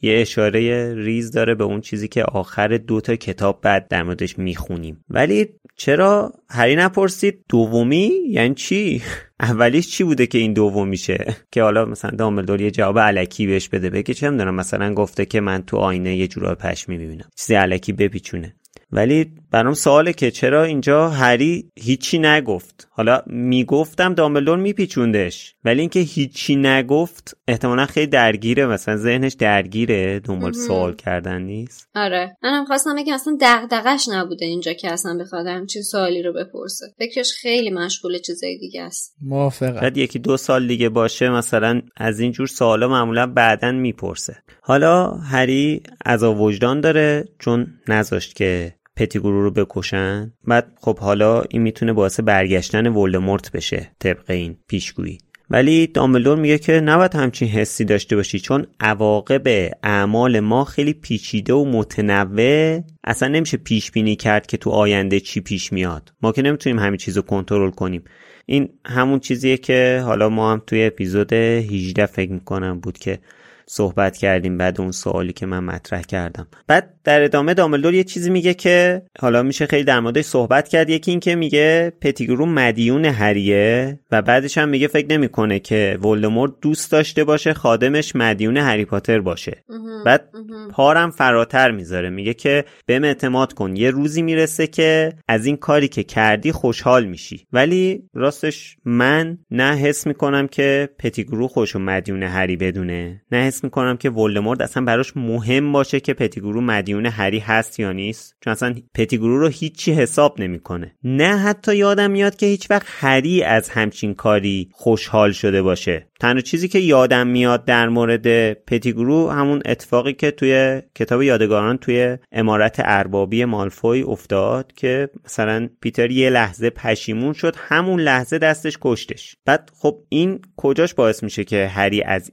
[0.02, 4.38] یه اشاره ریز داره به اون چیزی که آخر دو تا کتاب بعد در موردش
[4.38, 5.04] می‌خونیم.
[5.10, 9.02] ولی چرا هری نپرسید دومی؟ یعنی چی؟
[9.40, 13.90] اولیش چی بوده که این دومیشه که حالا مثلا دامبلدور یه جواب علکی بهش بده
[13.90, 17.28] بگه چه می‌دونم مثلا گفته که من تو آینه یه جورا پشمی می‌بینم.
[17.36, 18.54] چیزی علکی بپیچونه.
[18.92, 26.00] ولی برام سواله که چرا اینجا هری هیچی نگفت؟ حالا می‌گفتم دامبلدور میپیچوندش ولی اینکه
[26.00, 31.88] هیچی نگفت احتمالا خیلی درگیره مثلا ذهنش درگیره دنبال سوال کردن نیست.
[31.94, 32.36] آره.
[32.42, 36.86] منم خواستم بگم اصلا دغدغش نبوده اینجا که اصلا بخواد همچین سوالی رو بپرسه.
[36.98, 39.16] فکرش خیلی مشغول چیزای دیگه است.
[39.22, 39.80] موافقم.
[39.80, 44.36] بعد یکی دو سال دیگه باشه مثلا از این جور سوالا معمولا بعدا می‌پرسه.
[44.62, 51.62] حالا هری از وجدان داره چون نذاشت که پتیگورو رو بکشن؟ بعد خب حالا این
[51.62, 55.18] می‌تونه باعث برگشتن ولدمورت بشه طبق این پیشگویی.
[55.50, 61.54] ولی دامبلدور میگه که نباید همچین حسی داشته باشی چون عواقب اعمال ما خیلی پیچیده
[61.54, 62.80] و متنوع.
[63.04, 66.12] اصلا نمیشه پیش بینی کرد که تو آینده چی پیش میاد.
[66.22, 68.04] ما که نمی‌تونیم همین چیز رو کنترل کنیم.
[68.46, 73.18] این همون چیزیه که حالا ما هم توی اپیزود 18 فکر می‌کنم بود که
[73.66, 76.46] صحبت کردیم بعد اون سوالی که من مطرح کردم.
[76.66, 80.90] بعد در ادامه دامبلدور یه چیزی میگه که حالا میشه خیلی در موردش صحبت کرد.
[80.90, 86.52] یکی این که میگه پتیگرو مدیون هریه و بعدش هم میگه فکر نمی‌کنه که ولدمورت
[86.60, 89.64] دوست داشته باشه خادمش مدیون هری پاتر باشه.
[90.06, 90.28] بعد
[90.70, 92.10] پارم فراتر می‌ذاره.
[92.10, 97.04] میگه که بهم اعتماد کن یه روزی می‌رسه که از این کاری که کردی خوشحال
[97.04, 97.46] میشی.
[97.52, 103.96] ولی راستش من نه حس می‌کنم که پتیگرو خوشو مدیون هری بدونه نه حس می‌کنم
[103.96, 108.36] که ولدمورت اصلا براش مهم باشه که پتیگرو مدیون هری هست یا نیست.
[108.40, 110.94] چون اصلا پتیگرو رو هیچی حساب نمی‌کنه.
[111.04, 116.06] نه حتی یادم میاد که هیچ وقت هری از همچین کاری خوشحال شده باشه.
[116.20, 122.18] تنها چیزی که یادم میاد در مورد پتیگرو همون اتفاقی که توی کتاب یادگاران توی
[122.32, 129.36] امارت اربابی مالفوی افتاد که مثلا پیتر یه لحظه پشیمون شد همون لحظه دستش کشتش.
[129.44, 132.32] بعد خب این کجاش باعث میشه که هری از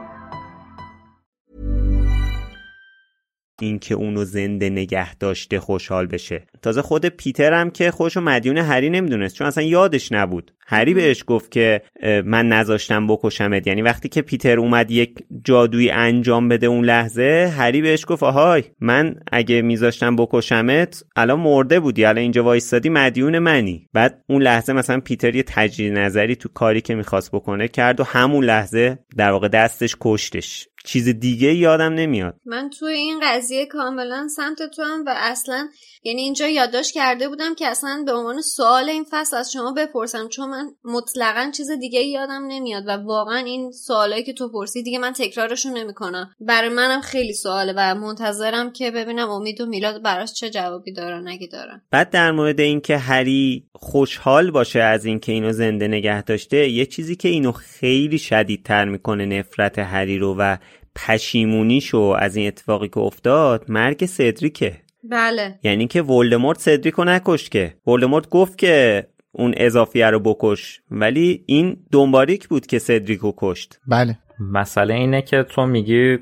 [3.63, 6.43] این که اونو زنده نگه داشته خوشحال بشه.
[6.61, 10.51] تازه خود پیتر هم که خوشو مدیون هری نمی‌دونست چون اصلا یادش نبود.
[10.67, 11.81] هری بهش گفت که
[12.25, 13.67] من نذاشتم بکشمت.
[13.67, 18.63] یعنی وقتی که پیتر اومد یک جادویی انجام بده اون لحظه هری بهش گفت آهای
[18.79, 23.87] من اگه میذاشتم بکشمت الان مرده بودی الان اینجا وایستادی مدیون منی.
[23.93, 28.03] بعد اون لحظه مثلا پیتر یه تجدید نظری تو کاری که می‌خواست بکنه کرد و
[28.03, 30.67] همون لحظه در واقع دستش کشتش.
[30.83, 32.35] چیز دیگه یادم نمیاد.
[32.45, 35.69] من توی این قضیه کاملا سمت تو هم و اصلا
[36.03, 40.27] یعنی اینجا یادداشت کرده بودم که اصلا به عنوان سوال این فصل از شما بپرسم
[40.27, 44.99] چون من مطلقا چیز دیگه یادم نمیاد و واقعا این سوالایی که تو پرسی دیگه
[44.99, 46.29] من تکرارشون نمی‌کنم.
[46.39, 51.27] برای منم خیلی سواله و منتظرم که ببینم امید و میلاد براش چه جوابی دارن
[51.27, 51.81] اگه دارن.
[51.91, 57.15] بعد در مورد اینکه هری خوشحال باشه از اینکه اینو زنده نگه داشته یه چیزی
[57.15, 60.57] که اینو خیلی شدیدتر می‌کنه نفرت هری رو و
[60.95, 64.80] پشیمونیشو از این اتفاقی که افتاد مرگ سدریکه.
[65.03, 65.59] بله.
[65.63, 67.73] یعنی که ولدمورت سدریکو نکشت که.
[67.87, 70.81] ولدمورت گفت که اون اضافیه رو بکش.
[70.91, 73.79] ولی این دنباریک بود که سدریکو کشت.
[73.87, 74.17] بله.
[74.39, 76.17] مسئله اینه که تو میگی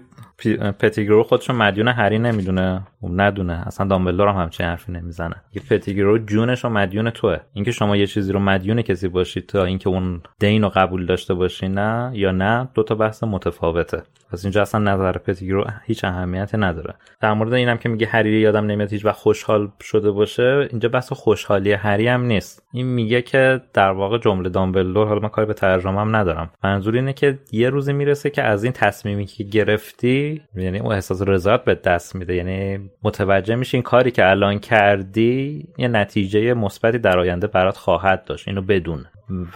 [0.80, 2.88] پتیگرو خودشو مدیون هری نمی‌دونه.
[3.02, 3.68] اون ندونه.
[3.68, 5.36] اصلا دامبلدور هم همچین حرفی نمی‌زنه.
[5.54, 7.38] یه پتیگرو جونش و مدیون توه.
[7.54, 11.34] اینکه شما یه چیزی رو مدیون کسی باشید تا اینکه اون دین رو قبول داشته
[11.34, 14.04] باشی نه یا نه دو تا بحث متفاوته.
[14.32, 16.94] پس اینجا اصلا نظر پتیگرو هیچ اهمیتی نداره.
[17.22, 21.14] در مورد اینم که میگه هری یادم نمیاد هیچ وقت خوشحال شده باشه اینجا بحث
[21.14, 22.64] خوشحالی هری هم نیست.
[22.74, 26.50] این میگه که در واقع جمله دامبلدور حالا من کاری به ترجمه هم ندارم.
[26.64, 31.22] منظور اینه که یه روزی می‌رسه که از این تصمیمی که گرفتی یعنی اون احساس
[31.28, 32.36] رضایت به دست میده.
[32.36, 38.26] یعنی متوجه میشی این کاری که الان کردی یه نتیجه مثبتی در آینده برات خواهد
[38.26, 38.48] داشت.
[38.48, 39.06] اینو بدون.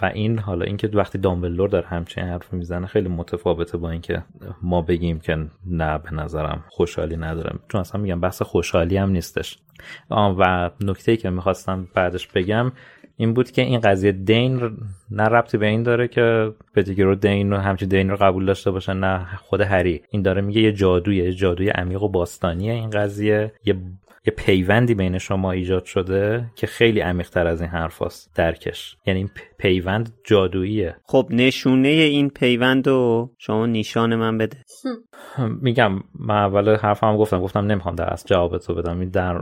[0.02, 4.22] و این حالا اینکه وقتی دامبلدور داره همچین حرف می‌زنه خیلی متفاوته با اینکه
[4.62, 7.60] ما بگیم که نه به نظرم خوشحالی ندارم.
[7.68, 9.58] چون اصلا میگم بحث خوشحالی هم نیستش.
[10.10, 12.72] و نکته ای که می‌خواستم بعدش بگم
[13.16, 14.76] این بود که این قضیه دین
[15.10, 18.92] نه ربطی به این داره که پتیگرو دین رو همچین دین رو قبول داشته باشه
[18.92, 20.02] نه خود هری.
[20.10, 23.52] این داره میگه یه جادویه یه جادوی عمیق و باستانیه این قضیه.
[23.64, 23.76] یه
[24.26, 28.96] یه پیوندی بین شما ایجاد شده که خیلی عمیقتر از این حرف هست درکش.
[29.06, 30.96] یعنی این پیوند جادوییه.
[31.04, 34.56] خب نشونه این پیوند رو شما نیشان من بده.
[35.60, 37.40] میگم من اول حرفم گفتم.
[37.40, 39.00] گفتم نمی‌خوام در از جواب تو بدم.
[39.00, 39.40] این در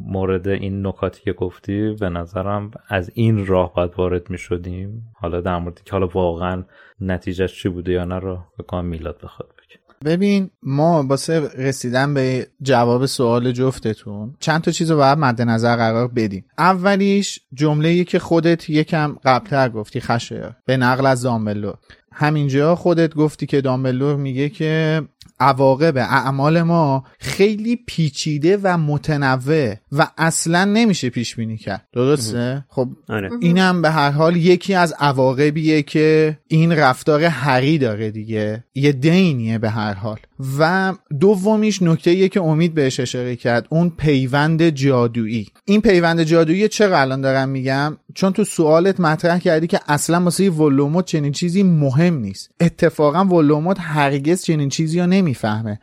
[0.00, 5.02] مورد این نکاتی که گفتی به نظرم از این راه باید وارد می‌شدیم.
[5.14, 6.64] حالا در مورد که حالا واقعا
[7.00, 9.55] نتیجهش چی بوده یا نه رو بکنم میلاد بخواد.
[10.04, 15.76] ببین ما واسه رسیدن به جواب سوال جفتتون چند تا چیز رو باید مد نظر
[15.76, 16.44] قرار بدیم.
[16.58, 21.74] اولیش جمله که خودت یکم قبلتر گفتی خشه به نقل از دامبلور.
[22.12, 25.02] همینجا خودت گفتی که دامبلور میگه که
[25.40, 31.88] عواقب اعمال ما خیلی پیچیده و متنوع و اصلا نمیشه پیش بینی کرد.
[31.92, 33.30] درسته؟ خب آره.
[33.40, 38.64] اینم به هر حال یکی از عواقبیه که این رفتار هری داره دیگه.
[38.74, 40.18] یه دینیه به هر حال.
[40.58, 45.46] و دومیش نکته که امید بهش اشاره کرد اون پیوند جادویی.
[45.64, 50.50] این پیوند جادویی چرا الان دارم میگم؟ چون تو سوالت مطرح کردی که اصلا واسه
[50.50, 52.50] ولوموت چنین چیزی مهم نیست.
[52.60, 55.80] اتفاقا ولوموت هرگز چنین چیزی رو نمی‌فهمه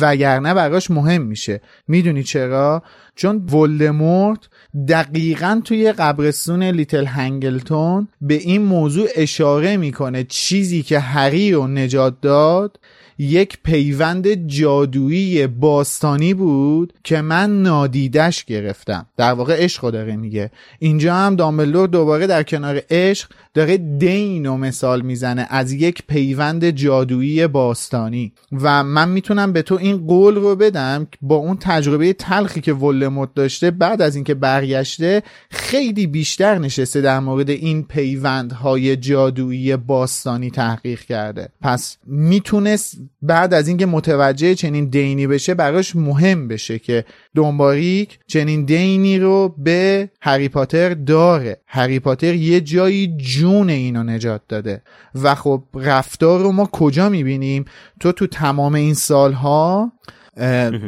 [0.00, 1.60] وگرنه براش مهم میشه.
[1.88, 2.82] می‌دونی چرا؟
[3.14, 4.40] چون ولدمورت
[4.88, 12.20] دقیقا توی قبرستون لیتل هنگلتون به این موضوع اشاره می‌کنه چیزی که هری رو نجات
[12.20, 12.78] داد
[13.18, 19.06] یک پیوند جادویی باستانی بود که من نادیدش گرفتم.
[19.16, 20.50] در واقع عشق داره میگه.
[20.78, 26.70] اینجا هم دامبلور دوباره در کنار عشق داره دین و مثال می‌زنه از یک پیوند
[26.70, 28.32] جادویی باستانی.
[28.52, 32.72] و من می‌تونم به تو این قول رو بدم که با اون تجربه تلخی که
[32.72, 40.50] ولموت داشته بعد از اینکه برگشته خیلی بیشتر نشسته در مورد این پیوندهای جادویی باستانی
[40.50, 41.48] تحقیق کرده.
[41.60, 47.04] پس می‌تونست بعد از اینکه متوجه چنین دینی بشه براش مهم بشه که
[47.34, 51.60] دنباریک چنین دینی رو به هری پاتر داره.
[51.66, 54.82] هری پاتر یه جایی جون اینو نجات داده.
[55.14, 57.64] و خب رفتار رو ما کجا می‌بینیم؟
[58.00, 59.92] تو تو تمام این سالها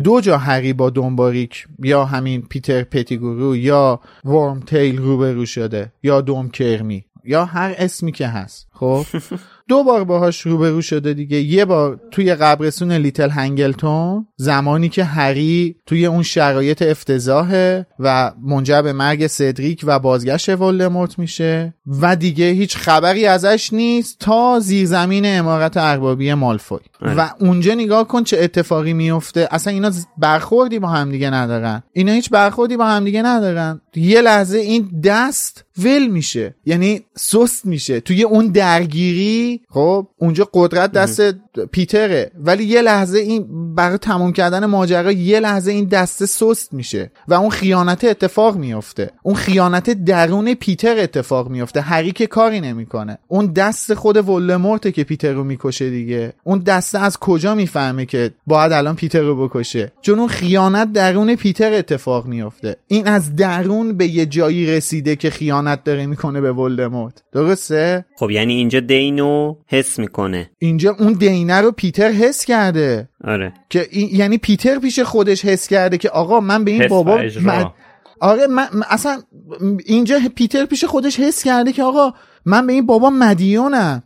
[0.04, 6.20] دو جا هری با دنباریک یا همین پیتر پتیگورو یا ورم تیل روبرو شده یا
[6.20, 8.68] دوم کرمی یا هر اسمی که هست.
[8.72, 9.06] خب؟
[9.68, 11.36] دو بار باهاش روبرو شده دیگه.
[11.36, 18.82] یه بار توی قبرستون لیتل هنگلتون زمانی که هری توی اون شرایط افتضاحه و منجر
[18.82, 25.22] به مرگ سدریک و بازگشت ولدمورت میشه و دیگه هیچ خبری ازش نیست تا زیرزمین
[25.26, 26.80] امارت اربابی مالفوی.
[27.00, 29.48] و اونجا نگاه کن چه اتفاقی میفته.
[29.50, 31.82] اصلا اینا برخوردی با همدیگه ندارن.
[31.92, 33.80] اینا هیچ برخوردی با همدیگه ندارن.
[33.94, 36.54] یه لحظه این دست ول میشه.
[36.66, 38.00] یعنی سست میشه.
[38.00, 41.20] توی اون درگیری خب اونجا قدرت دست
[41.72, 42.30] پیتره.
[42.38, 47.10] ولی یه لحظه این برای تمام کردن ماجرا یه لحظه این دسته سست میشه.
[47.28, 49.10] و اون خیانت اتفاق میفته.
[49.22, 51.80] اون خیانت درون پیتر اتفاق میفته.
[51.80, 53.18] هری که کاری نمی‌کنه.
[53.28, 56.32] اون دست خود ولدمورت که پیتر رو می‌کشه دیگه.
[56.44, 56.58] اون
[56.88, 61.72] دسته از کجا می‌فهمه که باید الان پیتر رو بکشه؟ چون اون خیانت درون پیتر
[61.72, 67.22] اتفاق میفته این از درون به یه جایی رسیده که خیانت داره می‌کنه به ولدمورت.
[67.32, 70.50] درسته؟ خب یعنی اینجا دینو حس می‌کنه.
[70.58, 73.08] اینجا اون دینه رو پیتر حس کرده.
[73.24, 73.52] آره.
[73.70, 77.22] که این یعنی پیتر پیش خودش حس کرده که آقا من به این بابا
[78.20, 79.22] آره من اصلا
[79.84, 82.12] اینجا پیتر پیش خودش حس کرده که آقا
[82.44, 84.02] من به این بابا مدیونم.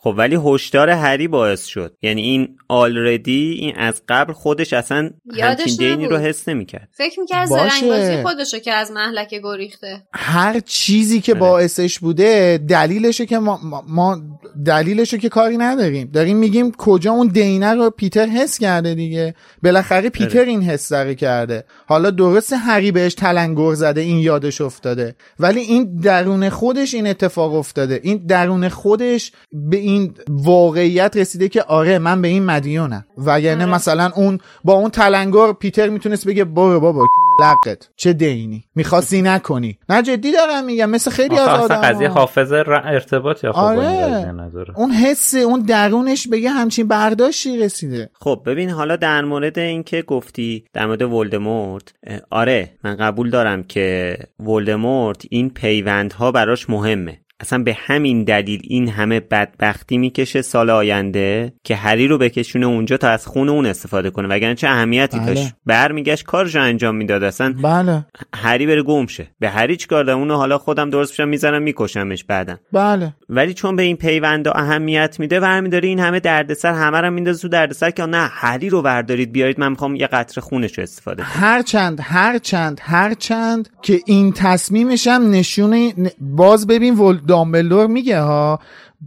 [0.00, 1.94] خب ولی هشدار هری باعث شد.
[2.02, 6.08] یعنی این آلردی این از قبل خودش اصلا یادش همچین دینی.
[6.08, 6.88] رو حس نمی‌کرد.
[6.92, 7.48] فکر می‌کرد.
[7.48, 10.02] زرنگبازی خودشو که از محلکه گریخته.
[10.14, 11.40] هر چیزی که آره.
[11.40, 14.20] باعثش بوده دلیلشه که ما, ما-
[14.66, 16.10] دلیلشو که کاری نداریم.
[16.14, 19.34] داریم میگیم کجا اون دینه رو پیتر حس کرده دیگه.
[19.62, 21.64] بالاخره پیتر این حس رو کرده.
[21.86, 25.14] حالا درست هری بهش تلنگر زده این یادش افتاده.
[25.38, 28.00] ولی این درون خودش این اتفاق افتاده.
[28.02, 33.04] این درون خودش به این واقعیت رسیده که آره من به این مدیونم.
[33.18, 37.06] وگرنه مثلا اون با اون تلنگر پیتر می‌تونست بگه برو بابا
[37.40, 37.88] لقت.
[37.96, 39.78] چه دینی؟ می‌خواستی نکنی.
[39.88, 44.34] نه جدی دارم میگم مثل خیلی از آدم قضیه حافظه ر- ارتباط یا خب آره.
[44.76, 48.10] اون حس اون درونش به یه همچین برداشتی رسیده.
[48.20, 51.92] خب ببین حالا در مورد اینکه گفتی در مورد ولدمورت
[52.30, 57.20] آره من قبول دارم که ولدمورت این پیوندها براش مهمه.
[57.40, 62.96] اصلا به همین دلیل این همه بدبختی می‌کشه سال آینده که هری رو بکشونه اونجا
[62.96, 64.28] تا از خون اون استفاده کنه.
[64.28, 65.26] وگرنه چه اهمیتی بله.
[65.26, 65.54] داشت.
[65.66, 67.54] برمیگشت کارشو انجام می‌داد اصلا.
[67.62, 68.06] بله.
[68.34, 69.26] هری بره گم شه.
[69.40, 73.14] به هری چیکار دارم؟ اونو حالا خودم درست بشم می‌زنم میکشمش بعدم بله.
[73.28, 77.48] ولی چون به این پیوندا اهمیت میده برمیداره این همه دردسر همه رو میندازه تو
[77.48, 81.32] دردسر که نه هری رو بردارید بیارید من می‌خوام یه قطره خونش رو استفاده کنم.
[81.32, 87.86] هر چند هر چند هر چند که این تصمیمش هم نشونه باز ببین ول دامبلدور
[87.86, 88.58] میگه ها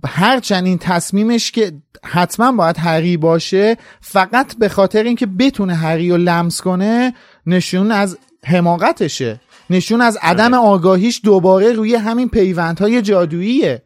[0.06, 1.72] هر چند این تصمیمش که
[2.04, 7.14] حتما باید هری باشه فقط به خاطر اینکه بتونه هری رو لمس کنه
[7.46, 9.40] نشون از حماقتشه.
[9.70, 13.84] نشون از عدم آگاهیش دوباره روی همین پیوندهای جادوییه.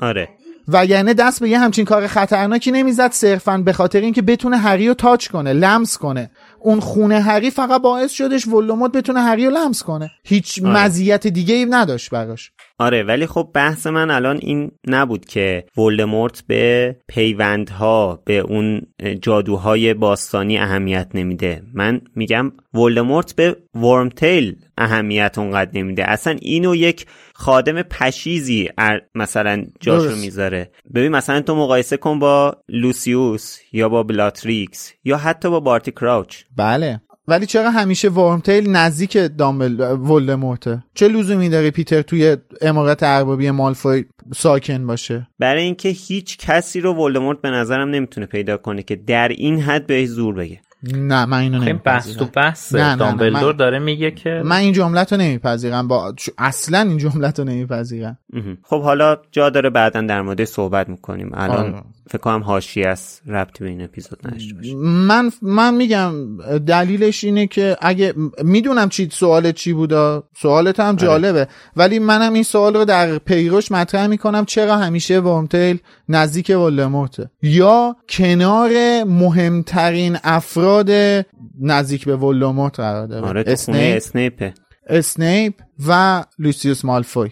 [0.00, 0.28] آره.
[0.68, 4.94] وگرنه دست به یه همچین کار خطرناکی نمی‌زد صرفا به خاطر اینکه بتونه هری رو
[4.94, 6.30] تاچ کنه لمس کنه.
[6.64, 10.10] اون خونه هری فقط باعث شدش ولدمورت بتونه هری رو لمس کنه.
[10.24, 10.84] هیچ آره.
[10.84, 12.52] مزیت دیگه ای نداشت براش.
[12.78, 18.82] آره ولی خب بحث من الان این نبود که ولدمورت به پیوندها به اون
[19.22, 21.62] جادوهای باستانی اهمیت نمیده.
[21.74, 26.10] من میگم ولدمورت به ورمتیل اهمیت اونقدر نمیده.
[26.10, 27.06] اصلا اینو یک
[27.42, 28.68] خادم پشیزی
[29.14, 30.16] مثلا جاشو.
[30.16, 30.70] می‌ذاره.
[30.94, 36.42] ببین مثلا تو مقایسه کن با لوسیوس یا با بلاتریکس یا حتی با بارتی کراوچ.
[36.56, 37.00] بله.
[37.28, 44.04] ولی چرا همیشه ورمتیل نزدیک دامبل ولدمورته؟ چه لزومی داره پیتر توی امارت اربابی مالفوی
[44.34, 49.28] ساکن باشه؟ برای اینکه هیچ کسی رو ولدمورت به نظرم نمی‌تونه پیدا کنه که در
[49.28, 50.60] این حد بهش زور بگه.
[50.82, 54.10] نه من اینو این بحث تو نمیپذیرم بحث نه، نه، نه، دامبلدور من- داره میگه
[54.10, 58.18] که من این جملت رو نمیپذیرم با اصلا این جملت رو نمیپذیرم.
[58.62, 61.84] خب حالا جا داره بعدا در مورد صحبت می‌کنیم الان.
[62.08, 64.74] فکر کنم حاشیه است ربطی به این اپیزود نداشته باشه.
[64.76, 71.48] من من میگم دلیلش اینه که اگه می‌دونم چی سوالت چی بودا؟ سوالت هم جالبه.
[71.76, 75.78] ولی منم این سوال رو در پیروش مطرح می‌کنم چرا همیشه ورمتیل
[76.08, 78.70] نزدیک ولدمورته یا کنار
[79.04, 80.90] مهمترین افراد
[81.60, 83.26] نزدیک به ولدمورت قرار داره.
[83.26, 84.54] آره اسنیپ اسنیپه
[84.86, 85.54] اسنیپ
[85.88, 87.30] و لوسیوس مالفوی.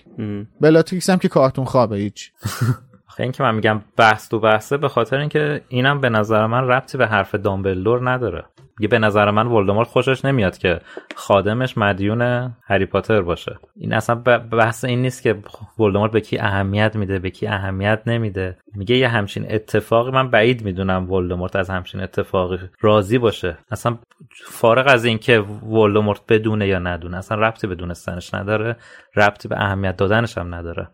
[0.61, 2.33] بلاتریکس هم که کارتون خوابه هیچ.
[3.21, 6.68] آخه این که من میگم بحث تو بحثه به خاطر اینکه اینم به نظر من
[6.68, 8.45] ربطی به حرف دامبلدور نداره.
[8.81, 10.81] یه به نظر من ولدمورت خوشش نمیاد که
[11.14, 13.59] خادمش مدیون هری پاتر باشه.
[13.77, 14.14] این اصلا
[14.53, 15.37] بحث این نیست که
[15.79, 18.57] ولدمورت به کی اهمیت میده به کی اهمیت نمیده.
[18.75, 23.59] میگه یه همچین اتفاقی من بعید می‌دونم ولدمورت از همچین اتفاقی راضی باشه.
[23.71, 23.99] اصلا
[24.45, 25.41] فارغ از اینکه
[25.71, 28.77] ولدمورت بدونه یا ندونه اصلا ربطی به دونستنش نداره
[29.16, 30.89] ربطی به اهمیت دادنش هم نداره.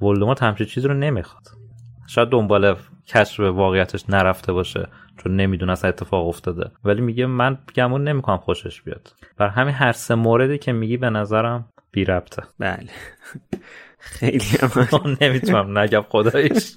[0.00, 1.48] ولدمورت همچین چیزی رو نمی‌خواد.
[2.06, 2.76] شاید دنبال
[3.06, 6.70] کشف واقعیتش نرفته باشه چون نمی‌دونه اصلا اتفاق افتاده.
[6.84, 9.14] ولی میگه من گمون نمی‌کنم خوشش بیاد.
[9.36, 12.42] بر همین هر سه موردی که میگی به نظرم بی ربطه.
[12.58, 12.88] بله.
[13.98, 16.76] خیلی هم نمی‌تونم نگم خدایش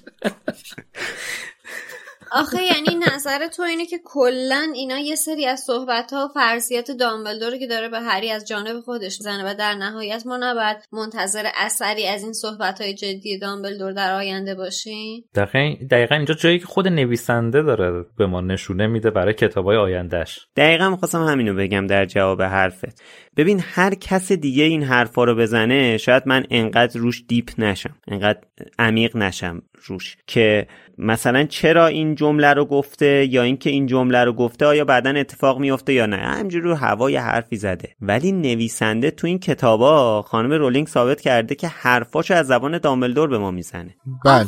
[2.32, 6.90] آخه یعنی نظر تو اینه که کلا اینا یه سری از صحبت ها و فرضیات
[6.90, 11.46] دامبلدور که داره به هری از جانب خودش زنه و در نهایت ما نباید منتظر
[11.56, 16.66] اثری از این صحبت های جدی دامبلدور در آینده باشیم؟ دقیقا, دقیقا اینجا جایی که
[16.66, 22.06] خود نویسنده داره به ما نشونه میده برای کتابای آیندهش دقیقا می‌خواستم همینو بگم در
[22.06, 23.02] جواب حرفت.
[23.36, 28.40] ببین هر کس دیگه این حرفا رو بزنه شاید من انقدر روش deep نشم انقدر
[28.78, 30.66] عمیق نشم روش که
[30.98, 35.58] مثلا چرا این جمله رو گفته یا اینکه این جمله رو گفته آیا بعدا اتفاق
[35.58, 37.88] میفته یا نه؟ همجوری رو هوای حرفی زده.
[38.00, 43.38] ولی نویسنده تو این کتابا خانم رولینگ ثابت کرده که حرفاشو از زبان دامبلدور به
[43.38, 43.94] ما می‌زنه.
[44.24, 44.46] بله.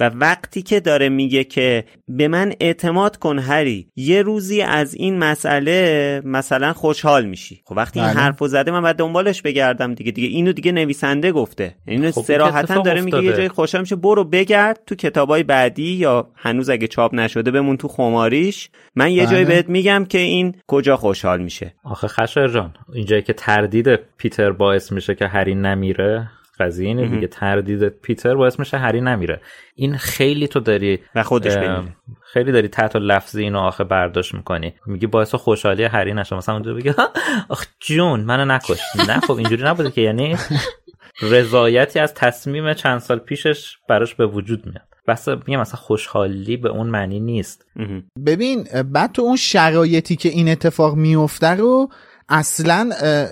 [0.00, 5.18] و وقتی که داره میگه که به من اعتماد کن هری یه روزی از این
[5.18, 7.62] مسئله مثلا خوشحال میشی.
[7.64, 8.20] خب وقتی این بله.
[8.20, 10.12] حرفو زده من باید دنبالش بگردم دیگه.
[10.12, 11.74] دیگه اینو دیگه نویسنده گفته.
[11.86, 13.32] اینو خب این صراحتا داره میگه یه.
[13.32, 13.96] جای خوشحال میشه.
[13.96, 19.26] برو بگرد تو کتابای بعدی یا هنوز اگه چاپ نشده بمون تو خماریش من یه
[19.26, 19.54] جایی بله.
[19.54, 21.74] بهت میگم که این کجا خوشحال میشه.
[21.84, 26.28] آخه خشر جان اینجایی که تردید پیتر باعث میشه که هری نمیره
[26.60, 29.40] قضیه اینه دیگه تردید پیتر باعث میشه هری نمیره.
[29.74, 31.96] این خیلی تو داری و خودش بمیره.
[32.32, 34.74] خیلی داری تحت لفظی اینو آخه برداشت می‌کنی.
[34.86, 36.36] میگی باعث خوشحالی هری نشه.
[36.36, 36.92] مثلا اونجا بگی
[37.48, 38.80] آخ جون منو نکش.
[39.08, 40.00] نه خب اینجوری نبوده که.
[40.00, 40.36] یعنی
[41.22, 44.91] رضایتی از تصمیم چند سال پیشش براش به وجود میاد.
[45.08, 47.64] بس میگم مثلا خوشحالی به اون معنی نیست.
[48.26, 51.88] ببین بعد تو اون شرایطی که این اتفاق میفته رو
[52.28, 52.90] اصلا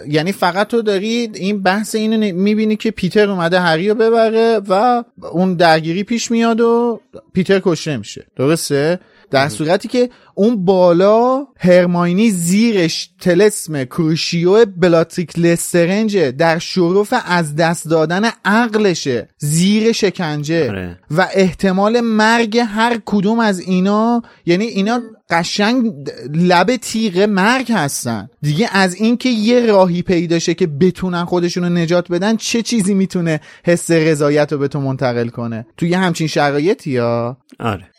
[0.09, 5.05] یعنی فقط تو داری این بحث اینو می‌بینی که پیتر اومده هری رو ببره و
[5.33, 7.01] اون درگیری پیش میاد و
[7.33, 8.27] پیتر کشته میشه.
[8.37, 9.01] درسته؟
[9.31, 17.89] در صورتی که اون بالا هرماینی زیرش تلسم کروشیو بلاتریک لسترنجه در شرف از دست
[17.89, 20.69] دادن عقلشه زیر شکنجه.
[20.69, 20.99] آره.
[21.11, 25.01] و احتمال مرگ هر کدوم از اینا یعنی اینا
[25.31, 25.93] قشنگ
[26.35, 28.29] لب تیغ مرگ هستن.
[28.43, 33.41] دیگه از اینکه یه راهی پیدا شه که بتونن خودشونو نجات بدن چه چیزی می‌تونه
[33.65, 37.91] حس رضایت رو به تو منتقل کنه؟ توی همچین شرایطی یا آره.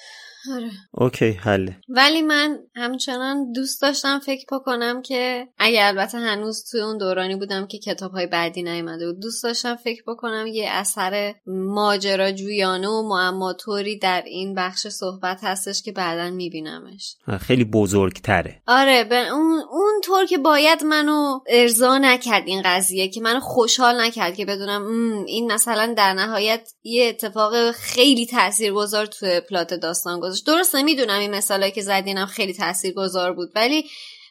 [0.55, 0.71] آره.
[0.91, 6.97] اوکی حله ولی من همچنان دوست داشتم فکر بکنم که اگر البته هنوز توی اون
[6.97, 12.87] دورانی بودم که کتاب های بعدی نیومده بود دوست داشتم فکر بکنم یه اثر ماجراجویانه
[12.87, 17.15] و معماتوری در این بخش صحبت هستش که بعدا میبینمش.
[17.39, 18.61] خیلی بزرگتره.
[18.67, 24.01] آره به اون اون طور که باید منو ارضا نکرد این قضیه که منو خوشحال
[24.01, 24.83] نکرد که بدونم
[25.27, 31.31] این مثلا در نهایت یه اتفاق خیلی تاثیرگذار توی پلات داستان گذاشت درسته می‌دونم این
[31.31, 33.83] مثالایی که زدینم خیلی تاثیرگذار بود ولی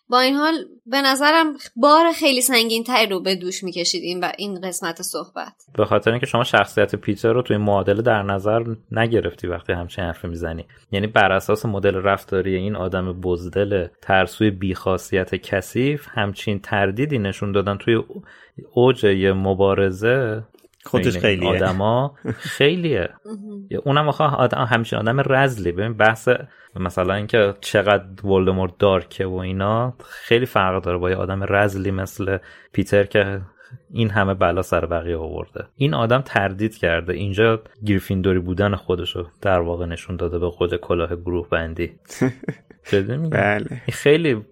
[0.08, 0.54] با این حال
[0.86, 5.52] به نظرم بار خیلی سنگین تری رو به دوش می‌کشید این و این قسمت صحبت.
[5.76, 10.28] به خاطر اینکه شما شخصیت پیتر رو توی معادله در نظر نگرفتی وقتی همچین حرفی
[10.28, 10.64] می‌زنی.
[10.92, 17.76] یعنی بر اساس مدل رفتاری این آدم بزدل ترسوی بیخاصیت کثیف همچین تردیدی نشون دادن
[17.76, 18.02] توی
[18.72, 20.42] اوج مبارزه
[20.84, 21.48] خودش خیلیه.
[21.48, 23.08] آدما خیلیه.
[23.84, 25.72] اونم آخه آدم همچین آدم رزلی.
[25.72, 26.28] ببین بحث
[26.76, 32.38] مثلا اینکه چقدر ولدمورت دارکه و اینا خیلی فرق داره با یه آدم رزلی مثل
[32.72, 33.40] پیتر که
[33.90, 35.64] این همه بلا سر بقیه آورده.
[35.76, 37.12] این آدم تردید کرده.
[37.12, 41.92] اینجا گریفیندوری بودن خودشو در واقع نشون داده به خود کلاه گروه بندی.
[43.30, 43.82] بله.
[43.92, 44.44] خیلی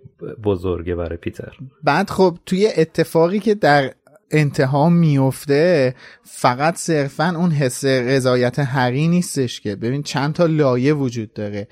[0.45, 1.53] بزرگه برای پیتر.
[1.83, 3.93] بعد خب توی اتفاقی که در
[4.31, 9.77] انتها میفته فقط صرفا اون حس رضایت حقی نیستش که.
[9.77, 11.69] ببین چند تا لایه وجود داره.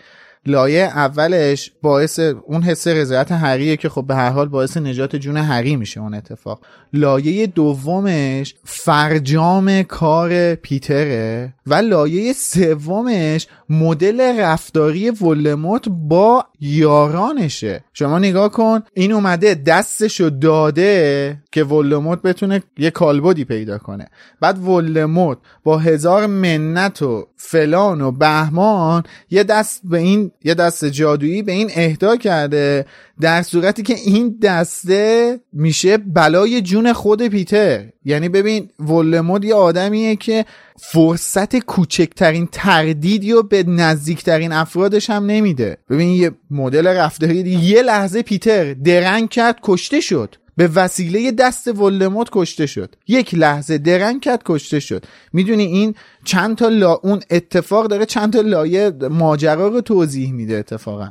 [0.47, 5.37] لایه اولش باعث اون حس رضایت حقیه که خب به هر حال باعث نجات جون
[5.37, 6.61] حقی میشه اون اتفاق.
[6.93, 17.85] لایه دومش فرجام کار پیتره و لایه سومش مدل رفتاری ولموت با یارانشه.
[17.93, 24.09] شما نگاه کن این اومده دستشو داده که ولموت بتونه یه کالبدی پیدا کنه.
[24.41, 30.85] بعد ولموت با هزار منت و فلان و بهمان یه دست به این یه دست
[30.85, 32.87] جادویی به این اهدا کرده
[33.21, 37.85] در صورتی که این دسته میشه بلای جون خود پیتر.
[38.05, 40.45] یعنی ببین ولمود یه آدمیه که
[40.77, 45.77] فرصت کوچکترین تردیدی رو به نزدیکترین افرادش هم نمیده.
[45.91, 50.35] ببین یه مدل رفتاری یه لحظه پیتر درنگ کرد کشته شد.
[50.57, 52.95] به وسیله دست ولدمورت کشته شد.
[53.09, 55.05] یک لحظه درنگ کرد کشته شد.
[55.33, 55.95] می‌دونی این
[56.25, 56.95] چند تا لا...
[57.03, 61.09] اون اتفاق داره چند تا لایه ماجرا رو توضیح میده اتفاقا.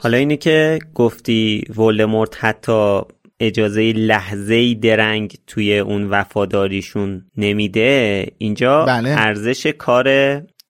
[0.00, 3.00] حالا اینه که گفتی ولدمورت حتی
[3.40, 9.10] اجازه لحظه درنگ توی اون وفاداریشون نمیده اینجا بله.
[9.10, 10.06] ارزش کار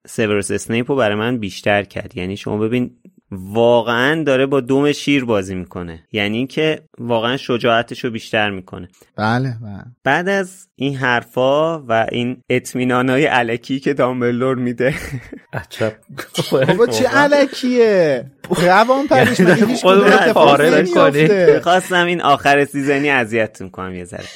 [0.07, 2.16] سیورس اسنیپ رو برای من بیشتر کرد.
[2.16, 2.91] یعنی شما ببین
[3.33, 6.05] واقعا داره با دوم شیر بازی می‌کنه.
[6.12, 8.89] یعنی اینکه واقعا شجاعتش رو بیشتر می‌کنه.
[9.16, 9.85] بله بله.
[10.05, 14.95] بعد از این حرفا و این اطمینانهای علکی که دامبلور میده.
[15.53, 15.93] عجب.
[16.53, 19.76] بابا چه علکیه؟ روان پریش یعنی
[20.97, 21.61] مگه.
[21.61, 24.28] خواستم این آخر سیزنی اذیتتون کنم یه ذره.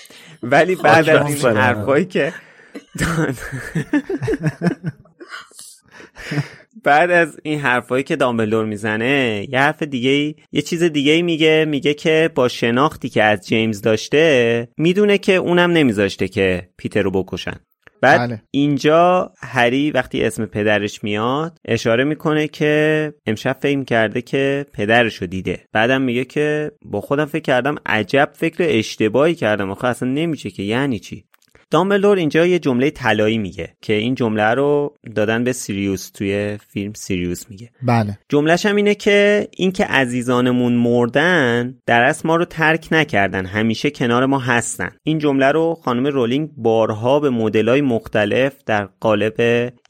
[0.42, 1.56] ولی بعد از این.
[1.56, 2.32] حرفایی که
[6.84, 11.94] بعد از این حرفایی که دامبلور می‌زنه یه حرف دیگه یه چیز دیگه میگه میگه
[11.94, 17.56] که با شناختی که از جیمز داشته می‌دونه که اونم نمیذاشته که پیتر رو بکشن.
[18.00, 18.42] بعد بله.
[18.50, 25.26] اینجا هری وقتی اسم پدرش میاد اشاره می‌کنه که امشب فکر کرده که پدرش رو
[25.26, 25.60] دیده.
[25.72, 29.70] بعدم میگه که با خودم فکر کردم عجب فکر اشتباهی کردم.
[29.70, 31.24] آخه اصلا نمیشه که یعنی چی؟
[31.74, 36.92] دامبلور اینجا یه جمله طلایی میگه که این جمله رو دادن به سیریوس توی فیلم
[36.92, 37.70] سیریوس میگه.
[37.82, 38.18] بله.
[38.28, 44.26] جملهش هم اینه که اینکه عزیزانمون مردن در اصل ما رو ترک نکردن همیشه کنار
[44.26, 44.90] ما هستن.
[45.02, 49.40] این جمله رو خانم رولینگ بارها به مدلای مختلف در قالب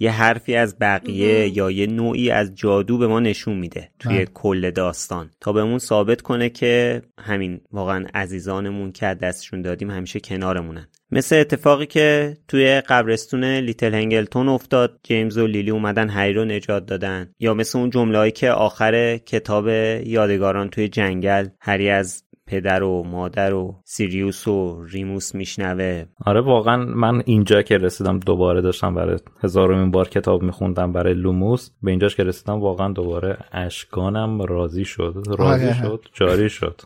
[0.00, 4.28] یه حرفی از بقیه یا یه نوعی از جادو به ما نشون میده توی بله.
[4.34, 5.30] کل داستان.
[5.40, 10.88] تا بهمون ثابت کنه که همین واقعا عزیزانمون که دستشون دادیم همیشه کنارمونن.
[11.14, 16.86] مثل اتفاقی که توی قبرستون لیتل هنگلتون افتاد جیمز و لیلی اومدن هری رو نجات
[16.86, 17.30] دادن.
[17.40, 19.68] یا مثل اون جمله‌ای که آخر کتاب
[20.06, 26.04] یادگاران توی جنگل هری از پدر و مادر و سیریوس و ریموس میشنوه.
[26.26, 31.70] آره واقعا من اینجا که رسیدم دوباره داشتم برای هزارمین بار کتاب میخوندم برای لوموس.
[31.82, 35.14] به اینجاش که رسیدم واقعا دوباره اشکانم راضی شد.
[35.38, 35.74] راضی آره.
[35.74, 36.80] شد جاری شد.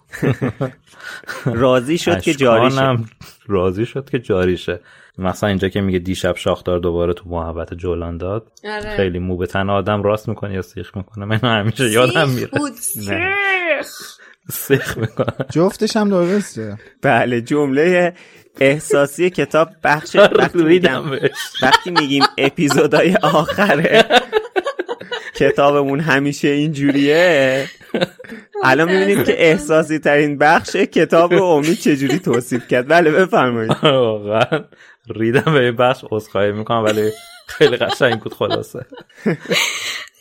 [1.44, 2.98] راضی شد که جاری شد
[3.46, 4.80] راضی شد که جاری شه.
[5.18, 8.52] مثلا اینجا که میگه دیشب شاخدار دوباره تو محبت جولان داد.
[8.64, 8.96] آره.
[8.96, 12.50] خیلی مو به تن آدم راست می‌کنه یا سیخ می‌کنه؟ من همیشه یادم میره.
[14.48, 14.54] بود.
[14.54, 16.78] سیخ می‌کنه جفتش هم درسته.
[17.02, 18.14] بله جمله
[18.60, 21.02] احساسی کتاب بخش وقتی میگم.
[21.62, 24.04] وقتی میگیم اپیزودهای آخره
[25.34, 27.66] کتابمون همیشه اینجوریه.
[28.64, 32.88] الان می‌بینیم که احساسی ترین بخش کتاب رو امید چجوری توصیف کرد.
[32.88, 33.72] بله بفرمایید.
[33.82, 34.64] واقعا
[35.14, 37.10] ریدم به این بخش عذرخواهی می‌کنم ولی
[37.46, 38.86] خیلی قشنگ بود خلاصه.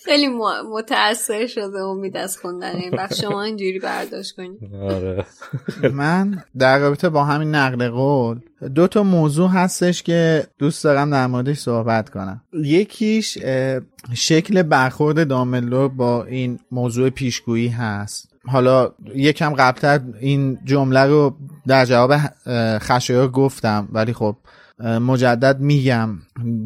[0.08, 0.28] خیلی
[0.74, 3.22] متاثر شده امید از خوندن این بخش.
[3.22, 5.26] شما اینجوری برداشت کنید آره.
[5.94, 8.40] من در رابطه با همین نقل قول
[8.76, 12.42] دو تا موضوع هستش که دوست دارم در موردش صحبت کنم.
[12.54, 13.38] یکیش
[14.14, 18.30] شکل برخورد داملو با این موضوع پیشگویی هست.
[18.48, 21.36] حالا یکم قبلتر این جمله رو
[21.68, 22.14] در جواب
[22.80, 24.36] خشایار گفتم ولی خب
[24.80, 26.10] مجدد میگم.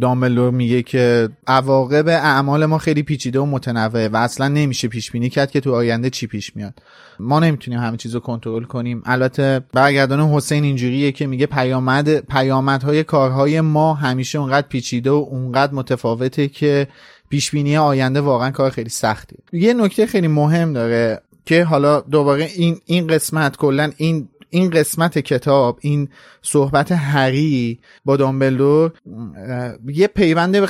[0.01, 5.29] داملور میگه که عواقب اعمال ما خیلی پیچیده و متنوعه و اصلا نمیشه پیش بینی
[5.29, 6.73] کرد که تو آینده چی پیش میاد.
[7.19, 9.01] ما نمی‌تونیم همه چیز رو کنترل کنیم.
[9.05, 15.73] البته برگردان حسین اینجوریه که میگه پیامد پیامدهای کارهای ما همیشه اونقدر پیچیده و اونقدر
[15.73, 16.87] متفاوته که
[17.29, 19.35] پیش بینی آینده واقعا کار خیلی سختی.
[19.53, 25.17] یه نکته خیلی مهم داره که حالا دوباره این این قسمت کلا این این قسمت
[25.17, 26.09] کتاب این
[26.41, 28.91] صحبت هری با دامبلدور
[29.87, 30.65] یه پیوند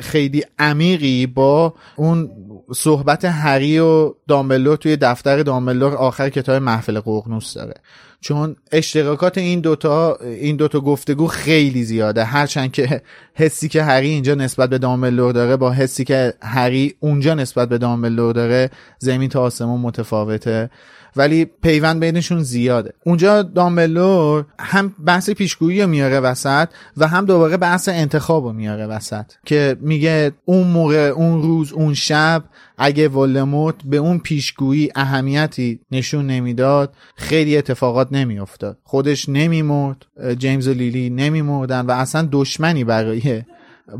[0.00, 2.30] خیلی عمیقی با اون
[2.74, 7.74] صحبت هری و دامبلدور توی دفتر دامبلدور آخر کتاب محفل قرنوس داره.
[8.20, 12.24] چون اشتراکات این دوتا این دوتا گفتگو خیلی زیاده.
[12.24, 13.02] هرچند که
[13.34, 17.78] حسی که هری اینجا نسبت به دامبلدور داره با حسی که هری اونجا نسبت به
[17.78, 20.70] دامبلدور داره زمین تا آسمون متفاوته.
[21.16, 22.92] ولی پیوند بینشون زیاده.
[23.04, 28.86] اونجا دامبلور هم بحث پیشگویی رو میاره وسط و هم دوباره بحث انتخاب رو میاره
[28.86, 32.44] وسط که میگه اون موقع اون روز اون شب
[32.78, 38.78] اگه ولدمورت به اون پیشگویی اهمیتی نشون نمی‌داد خیلی اتفاقات نمیافتاد.
[38.84, 40.06] خودش نمیمرد
[40.38, 43.42] جیمز و لیلی نمیمردن و اصلا دشمنی برای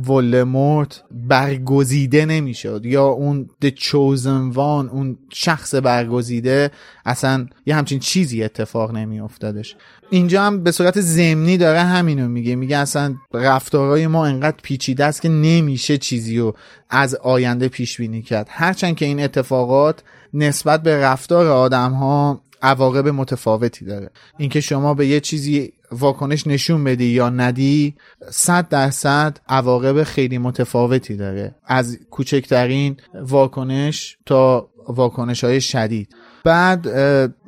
[0.09, 2.81] ولدمورت برگزیده نمی‌شد.
[2.85, 6.71] یا اون د chosen one اون شخص برگزیده
[7.05, 9.77] اصلا یه همچین چیزی اتفاق نمی افتادش
[10.11, 12.55] اینجا هم به صورت زمینی داره همینو میگه.
[12.55, 16.57] میگه اصلا رفتارهای ما انقدر پیچیده است که نمیشه چیزی رو
[16.91, 18.47] از آینده پیش بینی کرد.
[18.51, 20.03] هرچند که این اتفاقات
[20.35, 24.11] نسبت به رفتار آدم ها عواقب متفاوتی داره.
[24.39, 27.95] اینکه شما به یه چیزی واکنش نشون بدی یا ندی
[28.31, 31.55] صد درصد عواقب خیلی متفاوتی داره.
[31.65, 36.09] از کوچکترین واکنش تا واکنش های شدید.
[36.47, 36.87] بعد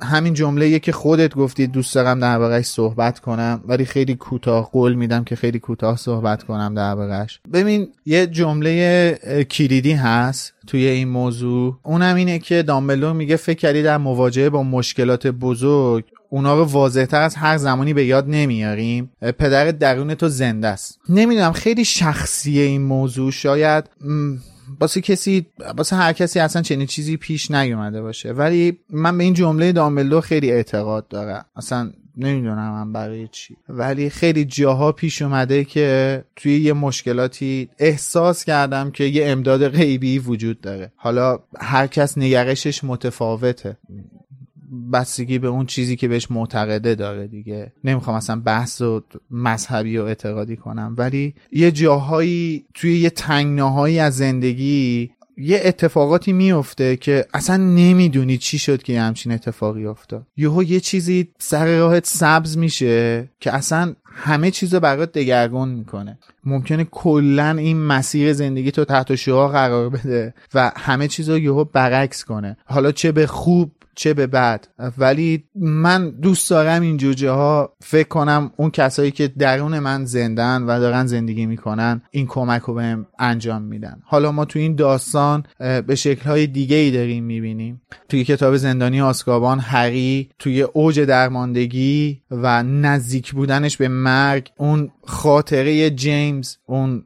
[0.02, 5.24] همین جمله که خودت گفتی دوست دارم دربارهش صحبت کنم ولی خیلی کوتاه قول میدم
[5.24, 11.78] که خیلی کوتاه صحبت کنم دربارهش ببین یه جمله کلیدی هست توی این موضوع.
[11.82, 17.20] اونم اینه که دامبلو میگه فکر کردی در مواجهه با مشکلات بزرگ اونا رو واضحتر
[17.20, 19.10] از هر زمانی به یاد نمیاریم.
[19.20, 20.98] پدر درون تو زنده است.
[21.08, 23.30] نمی‌دونم خیلی شخصیه این موضوع.
[23.30, 23.84] شاید
[24.80, 25.46] واسه کسی
[25.76, 28.32] واسه هر کسی اصلا چنین چیزی پیش نیومده باشه.
[28.32, 31.44] ولی من به این جمله دامبلدو خیلی اعتقاد دارم.
[31.56, 33.56] اصلا نمی‌دونم من برای چی.
[33.68, 40.18] ولی خیلی جاها پیش اومده که توی یه مشکلاتی احساس کردم که یه امداد غیبی
[40.18, 40.92] وجود داره.
[40.96, 43.76] حالا هر کس نگرشش متفاوته.
[44.92, 47.72] بستگی به اون چیزی که بهش معتقده داره دیگه.
[47.84, 54.16] نمی‌خوام اصلا بحث و مذهبی و اعتقادی کنم ولی یه جاهایی توی یه تنگناهایی از
[54.16, 60.26] زندگی یه اتفاقاتی میفته که اصلا نمی‌دونی چی شد که یه همچین اتفاقی افتاد.
[60.36, 66.18] یهو یه چیزی سر راهت سبز میشه که اصلا همه چیز رو برات دگرگون می‌کنه.
[66.44, 71.64] ممکنه کلا این مسیر زندگی تو تحت شعا قرار بده و همه چیز رو یهو
[71.64, 72.56] برعکس کنه.
[72.64, 74.68] حالا چه به خوب چه به بعد.
[74.98, 80.62] ولی من دوست دارم این جوجه ها فکر کنم اون کسایی که درون من زندن
[80.62, 84.02] و دارن زندگی می‌کنن این کمک رو بهم انجام میدن.
[84.04, 85.44] حالا ما تو این داستان
[85.86, 87.80] به شکل های دیگه ای داریم می‌بینیم.
[88.08, 95.90] توی کتاب زندانی آسکابان هری توی اوج درماندگی و نزدیک بودنش به مرگ اون خاطره
[95.90, 97.04] جیمز اون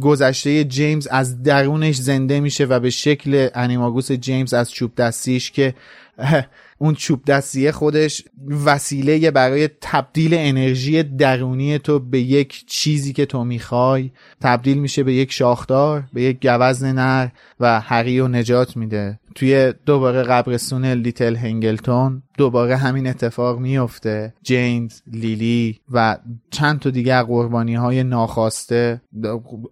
[0.00, 5.74] گذشته جیمز از درونش زنده میشه و به شکل انیماگوس جیمز از چوب دستیش که
[6.78, 8.24] اون چوب دستیه خودش
[8.64, 14.10] وسیله برای تبدیل انرژی درونی تو به یک چیزی که تو می‌خوای.
[14.40, 17.28] تبدیل میشه به یک شاخدار به یک گوزن نر
[17.60, 19.18] و هری رو نجات میده.
[19.34, 26.16] توی دوباره قبرستون لیتل هنگلتون دوباره همین اتفاق میفته جیمز لیلی و
[26.50, 29.00] چند تا دیگر قربانی های ناخواسته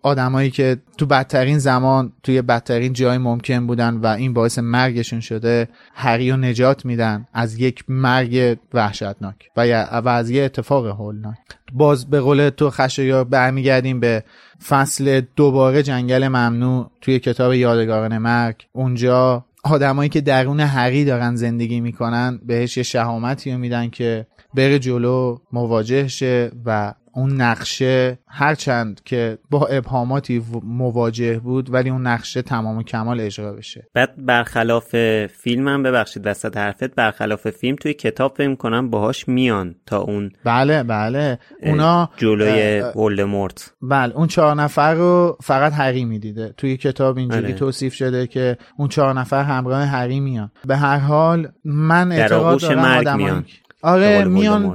[0.02, 5.68] آدمایی که تو بدترین زمان توی بدترین جای ممکن بودن و این باعث مرگشون شده
[5.94, 11.36] هری رو نجات میدن از یک مرگ وحشتناک و, و از یه اتفاق هولناک.
[11.72, 14.24] باز به قول تو خشایار برمیگردیم به
[14.68, 18.66] فصل دوباره جنگل ممنوع توی کتاب یادگاران مرگ.
[18.72, 24.78] اونجا آدمایی که درون حقی دارن زندگی می‌کنن بهش یه شهامتی رو میدن که بره
[24.78, 32.42] جلو مواجه شه و اون نقشه هرچند که با ابهاماتی مواجه بود ولی اون نقشه
[32.42, 33.88] تمام و کمال اجرا بشه.
[33.94, 39.74] بعد برخلاف فیلم هم ببخشید وسط حرفت برخلاف فیلم توی کتاب فکر کنم باهاش میان
[39.86, 41.38] تا اون بله بله.
[41.62, 43.72] اونا جلوی ولدمورت.
[43.82, 46.54] بله اون چهار نفر رو فقط هری می‌دیده.
[46.56, 47.52] توی کتاب اینجوری آره.
[47.52, 50.50] توصیف شده که اون چهار نفر همراه هری میان.
[50.64, 53.44] به هر حال من اعتقاد دارم آدم
[53.86, 54.74] آره میان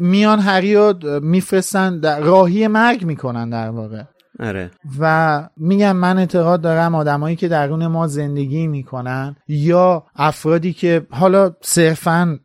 [0.00, 4.02] میان هری رو میفرستن راهی مرگ می‌کنن در واقع.
[4.40, 4.70] آره.
[5.00, 11.50] و میگم من اعتقاد دارم آدمایی که درون ما زندگی می‌کنن یا افرادی که حالا
[11.60, 12.38] صرفا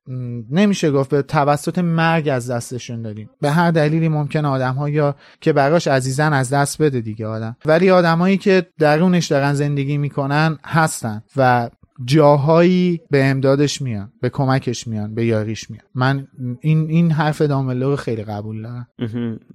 [0.52, 5.16] نمیشه گفت به توسط مرگ از دستشون داریم به هر دلیلی ممکن آدم ها یا
[5.42, 7.56] که براش عزیزن از دست بده دیگه آدم.
[7.66, 11.70] ولی آدمایی که درونش دارن زندگی می‌کنن هستن و
[12.06, 15.84] جاهایی به امدادش میان به کمکش میان به یاریش میان.
[15.95, 16.28] من
[16.61, 18.88] این این حرف داملو رو خیلی قبول دارم.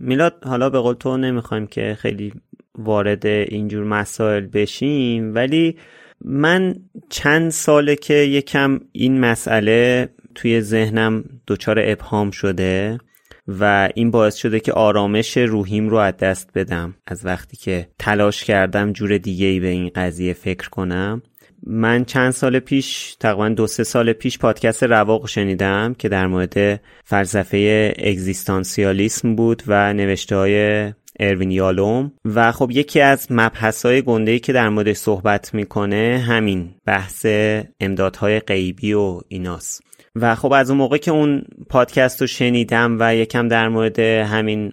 [0.00, 2.32] میلاد حالا به قول تو نمی‌خوایم که خیلی
[2.78, 5.76] وارد اینجور مسائل بشیم ولی
[6.24, 6.74] من
[7.10, 12.98] چند ساله که یکم این مسئله توی ذهنم دچار ابهام شده
[13.48, 16.94] و این باعث شده که آرامش روحیم رو از دست بدم.
[17.06, 21.22] از وقتی که تلاش کردم جور دیگه ای به این قضیه فکر کنم.
[21.66, 26.80] من چند سال پیش تقریبا دو سه سال پیش پادکست رواق شنیدم که در مورد
[27.04, 32.12] فلسفه اگزیستانسیالیسم بود و نوشته های اروین یالوم.
[32.24, 37.26] و خب یکی از مبحث های گنده که در مورد صحبت می‌کنه همین بحث
[37.80, 39.82] امدادهای غیبی و ایناست.
[40.16, 44.72] و خب از اون موقع که اون پادکست رو شنیدم و یکم در مورد همین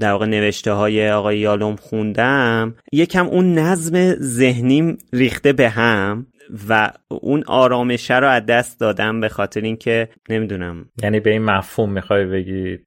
[0.00, 6.26] در واقع نوشته های آقای یالوم خوندم یکم اون نظم ذهنیم ریخته به هم.
[6.68, 10.90] و اون آرامشه رو از دست دادم به خاطر اینکه نمی‌دونم.
[11.02, 12.78] یعنی به این مفهوم می‌خوای بگی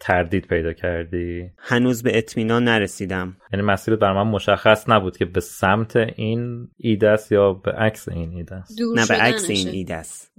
[0.00, 3.36] تردید پیدا کردی؟ هنوز به اطمینان نرسیدم.
[3.52, 8.08] یعنی مسیرت بر من مشخص نبود که به سمت این ایده است یا به عکس
[8.08, 8.78] این ایده است.
[8.96, 10.32] نه به عکس این ایده است.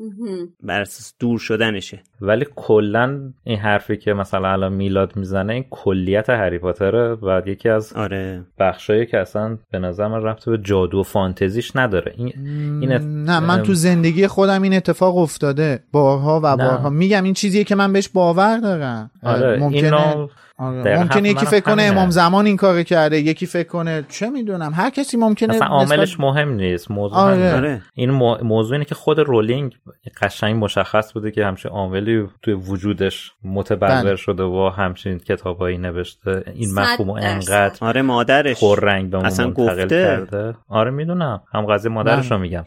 [0.64, 2.03] بر اساس دور شدنشه.
[2.22, 7.69] ولی کلا این حرفی که مثلا الان میلاد می‌زنه این کلیت هری پاتره و یکی
[7.69, 8.45] از آره.
[8.60, 12.14] بخشایی که اصلا به نظر من رفت به جادو و فانتزیش نداره.
[12.18, 12.34] این,
[12.81, 12.91] این
[13.23, 15.84] نه من تو زندگی خودم این اتفاق افتاده.
[15.91, 16.90] بارها و بارها.
[16.90, 19.11] میگم این چیزیه که من بهش باور دارم.
[19.25, 20.99] آره ممکنه آره.
[20.99, 24.89] ممکنه یکی فکر کنه امام زمان این کار کرده یکی فکر کنه چه می‌دونم هر
[24.89, 27.55] کسی ممکنه اصلا عاملش مهم نیست موضوع آره.
[27.55, 27.81] آره.
[27.93, 29.75] این موضوع اینه که خود رولینگ
[30.21, 34.15] قشنگ مشخص بوده که همچین عاملی توی وجودش متبرر بله.
[34.15, 39.87] شده و همچین کتابایی نوشته این مفهوم انقدر آره مادرش رنگ به اصلا گفته.
[39.87, 42.63] کرده آره می‌دونم هم قضیه مادرش رو میگم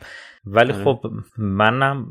[0.46, 0.84] ولی آره.
[0.84, 1.00] خب
[1.38, 2.06] منم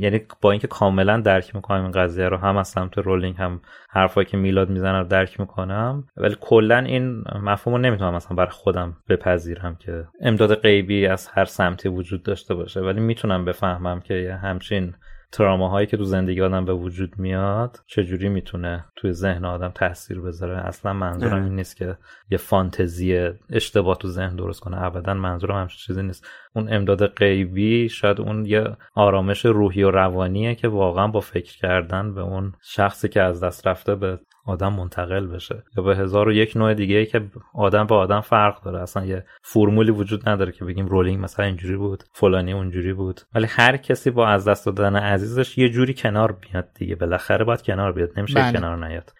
[0.00, 4.26] یعنی با اینکه کاملا درک می‌کنم این قضیه رو هم از سمت رولینگ هم حرفایی
[4.26, 8.96] که میلاد می‌زنه رو درک می‌کنم ولی کلا این مفهوم رو نمی‌تونم مثلا برای خودم
[9.08, 14.94] بپذیرم که امداد غیبی از هر سمتی وجود داشته باشه ولی می‌تونم بفهمم که همچین
[15.32, 20.58] تراماهایی که تو زندگی آدم به وجود میاد چجوری می‌تونه توی ذهن آدم تاثیر بذاره؟
[20.58, 21.96] اصلا منظورم این نیست که
[22.30, 24.82] یه فانتزی اشتباه تو ذهن درست کنه.
[24.82, 26.26] ابدا منظورم همچین چیزی نیست.
[26.54, 28.64] اون امداد غیبی شاید اون یه
[28.94, 33.66] آرامش روحی و روانیه که واقعا با فکر کردن به اون شخصی که از دست
[33.66, 35.62] رفته به آدم منتقل بشه.
[35.76, 37.22] یا به هزار و یک نوع دیگه ای که
[37.54, 38.82] آدم به آدم فرق داره.
[38.82, 43.20] اصلا یه فرمولی وجود نداره که بگیم رولینگ مثلا اینجوری بود فلانی اونجوری بود.
[43.34, 46.94] ولی هر کسی با از دست دادن عزیزش یه جوری کنار بیاد دیگه.
[46.94, 48.10] بالاخره باید کنار بیاد.
[48.16, 48.52] نمیشه بله.
[48.52, 49.12] کنار نیاد.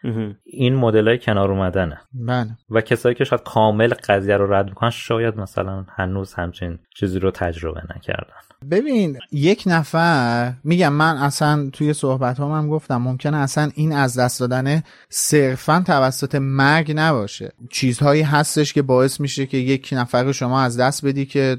[0.44, 2.00] این مدل های کنار اومدنه.
[2.12, 2.50] بله.
[2.70, 7.30] و کسایی که شاید کامل قضیه رو رد می‌کنن شاید مثلا هنوز همچین چیزی رو
[7.30, 8.34] تجربه نکردن.
[8.70, 14.40] ببین یک نفر میگم من اصلا توی صحبت هم گفتم ممکنه اصلا این از دست
[14.40, 14.82] دادن
[15.14, 17.52] صرفا توسط مرگ نباشه.
[17.70, 21.56] چیزهایی هستش که باعث میشه که یک نفر شما از دست بدی که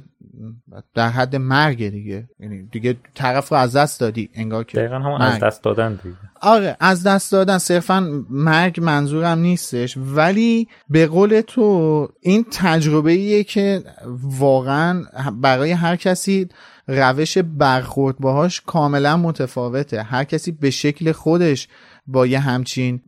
[0.96, 2.30] در حد مرگ دیگه.
[2.40, 6.16] یعنی دیگه طرف رو از دست دادی انگار که دقیقا هم از دست دادن دیگه.
[6.42, 9.98] آره از دست دادن صرفا مرگ منظورم نیستش.
[9.98, 13.84] ولی به قول تو این تجربه ایه که
[14.24, 15.04] واقعا
[15.42, 16.50] برای هر کسی
[16.88, 20.04] روش برخورد باهاش کاملا متفاوته.
[20.04, 21.68] هر کسی به شکل خودش
[22.08, 23.02] با یه همچین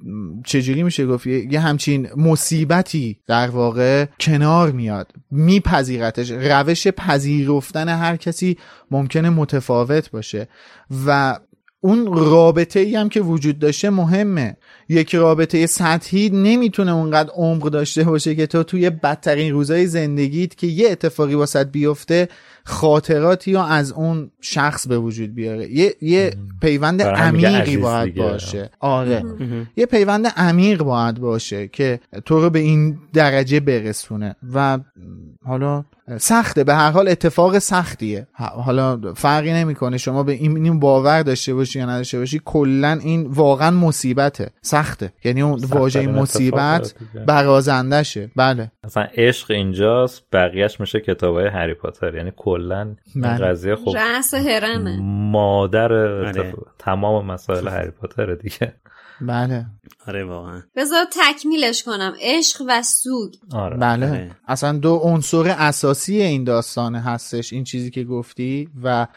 [0.45, 5.11] چجوری میشه گفت؟ یه همچین مصیبتی در واقع کنار میاد.
[5.31, 6.31] میپذیرتش.
[6.31, 8.57] روش پذیرفتن هر کسی
[8.91, 10.47] ممکنه متفاوت باشه.
[11.07, 11.39] و
[11.79, 14.57] اون رابطه ای هم که وجود داشته مهمه.
[14.89, 20.67] یک رابطه سطحی نمی‌تونه اونقدر عمق داشته باشه که تو توی بدترین روزای زندگیت که
[20.67, 22.27] یه اتفاقی واسط بیفته
[22.67, 25.71] خاطراتی یا از اون شخص به وجود بیاره.
[25.71, 28.23] یه, یه پیوند عمیقی باید دیگه.
[28.23, 28.69] باشه.
[28.79, 29.23] آره.
[29.75, 34.35] یه پیوند عمیق باید باشه که تو رو به این درجه برسونه.
[34.53, 34.79] و
[35.45, 35.85] حالا
[36.17, 36.63] سخته.
[36.63, 38.27] به هر حال اتفاق سختیه.
[38.37, 43.71] حالا فرقی نمی‌کنه شما به این باور داشته باشی یا نداشته باشی کلا این واقعا
[43.71, 44.49] مصیبته.
[44.61, 45.13] سخته.
[45.23, 46.95] یعنی اون واژه مصیبت
[47.27, 48.71] برازندشه بله.
[48.83, 52.15] اصلا عشق اینجاست بقیهش میشه کتابای هری پاتر.
[52.15, 53.45] یعنی کلا این بله.
[53.45, 54.99] قضیه خب رأس هرمه
[55.31, 55.87] مادر
[56.23, 56.53] بله.
[56.79, 58.73] تمام مسائل هری پاتر دیگه.
[59.21, 59.65] بله.
[60.07, 60.61] آره واقعا.
[60.75, 62.13] بذار تکمیلش کنم.
[62.21, 63.33] عشق و سوگ.
[63.51, 63.77] آره.
[63.77, 64.09] بله.
[64.09, 64.31] آره.
[64.47, 69.07] اصلا دو عنصر اساسی این داستانه هستش این چیزی که گفتی و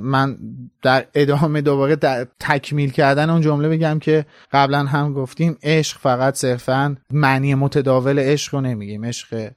[0.00, 0.38] من
[0.82, 6.34] در ادامه دوباره در تکمیل کردن اون جمله بگم که قبلا هم گفتیم عشق فقط
[6.34, 9.04] صرفا معنی متداول عشق رو نمیگیم.
[9.04, 9.50] عشق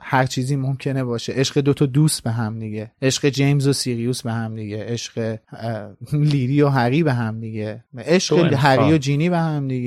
[0.00, 1.32] هر چیزی ممکنه باشه.
[1.32, 2.92] عشق دو تا دوست به هم دیگه.
[3.02, 4.84] عشق جیمز و سیریوس به هم دیگه.
[4.84, 5.38] عشق
[6.12, 7.84] لیری و هری به هم دیگه.
[7.98, 8.52] عشق.
[8.52, 9.83] هری و جینی به هم دیگه.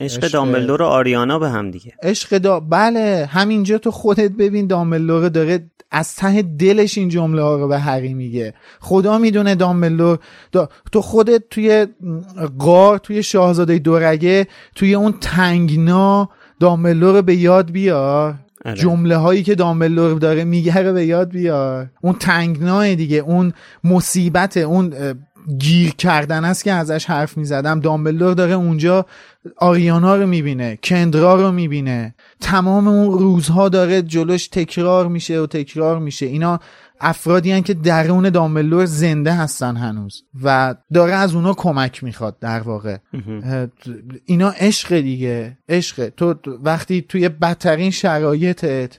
[0.00, 1.92] عشق دامبلدور و آریانا به هم دیگه.
[2.02, 7.56] عشق دا بله همینجا تو خودت ببین دامبلور داره از ته دلش این جمله ها
[7.56, 8.54] رو به هری میگه.
[8.80, 10.18] خدا می‌دونه دامبلور
[10.52, 10.68] دا...
[10.92, 11.86] تو خودت توی
[12.58, 16.28] غار توی شاهزاده دورگه توی اون تنگنا
[16.60, 18.34] دامبلور رو به یاد بیار.
[18.64, 18.76] آره.
[18.76, 21.90] جمله هایی که دامبلور داره میگه رو به یاد بیار.
[22.00, 23.52] اون تنگناه دیگه اون
[23.84, 24.94] مصیبت اون
[25.58, 27.80] گیر کردن است که ازش حرف می‌زدم.
[27.80, 29.06] دامبلدور داره اونجا
[29.56, 32.14] آریانا رو می‌بینه کندرا رو می‌بینه.
[32.40, 36.26] تمام اون روزها داره جلوش تکرار میشه و تکرار میشه.
[36.26, 36.60] اینا
[37.00, 42.60] افرادی هن که درون دامبلدور زنده هستن هنوز و داره از اونا کمک می‌خواد در
[42.60, 42.96] واقع.
[44.24, 46.08] اینا عشق دیگه عشق.
[46.08, 48.98] تو وقتی توی بدترین شرایطت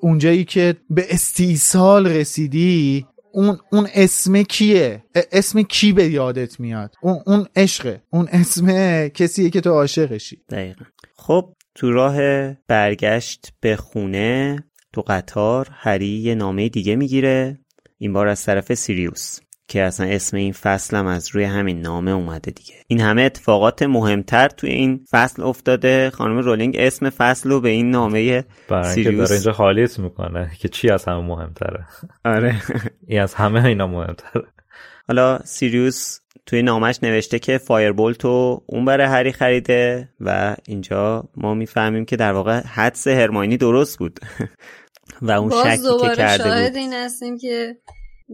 [0.00, 7.22] اونجایی که به استیصال رسیدی اون اون اسم کیه؟ اسم کی به یادت میاد؟ اون
[7.26, 8.02] اون عشقه.
[8.10, 10.42] اون اسم کسیه که تو عاشقشی.
[10.50, 10.84] دقیقا.
[11.16, 12.16] خب تو راه
[12.68, 17.58] برگشت به خونه تو قطار هری یه نامه دیگه می‌گیره.
[17.98, 19.38] این بار از طرف سیریوس.
[19.68, 22.74] که اصلا اسم این فصل هم از روی همین نامه اومده دیگه.
[22.86, 26.10] این همه اتفاقات مهمتر توی این فصل افتاده.
[26.10, 30.50] خانم رولینگ اسم فصل رو به این نامه برای اینکه سیریوس داره اینجا حالیت می‌کنه
[30.58, 31.86] که چی از همه مهمتره؟
[32.24, 32.62] آره.
[33.08, 34.44] این از همه اینا مهمتره.
[35.08, 41.54] حالا سیریوس توی نامش نوشته که فایربولت رو اون برای هری خریده و اینجا ما
[41.54, 44.20] می‌فهمیم که در واقع حدس هرماینی درست بود.
[45.22, 46.76] و اون شکی که دوباره کرده شاهد بود.
[46.76, 47.76] این هستیم که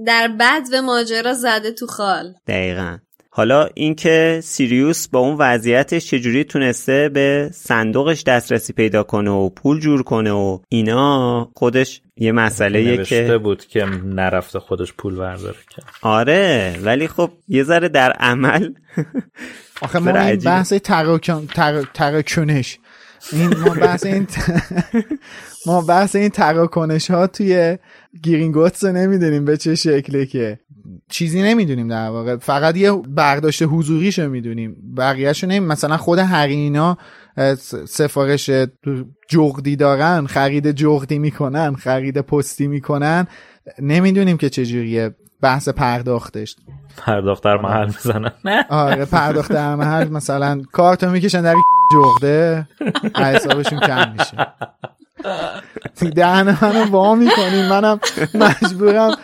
[0.06, 2.34] در بد و ماجرا زده تو خال.
[2.46, 2.98] دقیقا.
[3.32, 9.80] حالا اینکه سیریوس با اون وضعیتش چجوری تونسته به صندوقش دسترسی پیدا کنه و پول
[9.80, 15.82] جور کنه و اینا خودش یه مسئله که بود که نرفته خودش پول برداره که.
[16.02, 18.72] آره ولی خب یه ذره در عمل
[19.82, 20.36] آخه ما این.
[20.38, 22.78] بحث تراکن تر- تراکنش.
[23.32, 24.26] این ما بحث این
[25.66, 27.78] ما بحث این تراکنش ها توی
[28.22, 30.58] گیرینگوتس رو نمی‌دونیم به چه شکله که
[31.08, 32.36] چیزی نمی‌دونیم در واقع.
[32.36, 34.76] فقط یه برداشت حضوریشو می‌دونیم.
[34.96, 36.98] بقیهشو نمیم مثلا خود هرینا
[37.88, 38.50] سفارش
[39.28, 43.26] جغدی دارن خرید جغدی می‌کنن خرید پستی می‌کنن.
[43.78, 46.56] نمی‌دونیم که چجوریه بحث پرداختش.
[46.96, 48.30] پرداخت در محل می‌زنن.
[48.44, 48.64] نه.
[48.70, 51.54] آره پرداخت در محل مثلا کارتو می‌کشن در
[51.92, 52.68] جغده.
[53.16, 54.46] حسابشون کم میشه.
[56.14, 58.00] دهن منو وا می‌کنین منم
[58.34, 59.16] مجبورم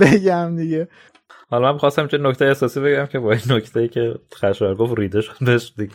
[0.00, 0.88] بگم دیگه.
[1.50, 5.20] حالا من خواستم چه نکته احساسی بگم که با این نکته که خشوار گفت ریده
[5.20, 5.94] شد بهش دیگه.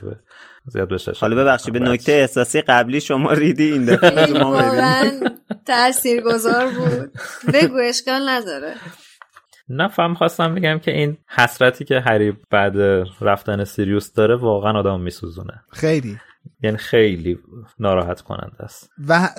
[0.65, 4.43] زیاد بهش حالا ببخشید به نکته احساسی قبلی شما ریدی این دفعه.
[4.43, 4.63] ما
[5.65, 7.11] تاثیرگذار بود.
[7.53, 8.73] بگو اشکال نداره.
[9.69, 12.73] نفهم خواستم بگم که این حسرتی که هری بعد
[13.21, 15.53] رفتن سیریوس داره واقعا آدم میسوزونه.
[15.71, 16.17] خیلی.
[16.63, 17.37] یعنی خیلی
[17.79, 18.89] ناراحت کننده است.
[19.07, 19.29] و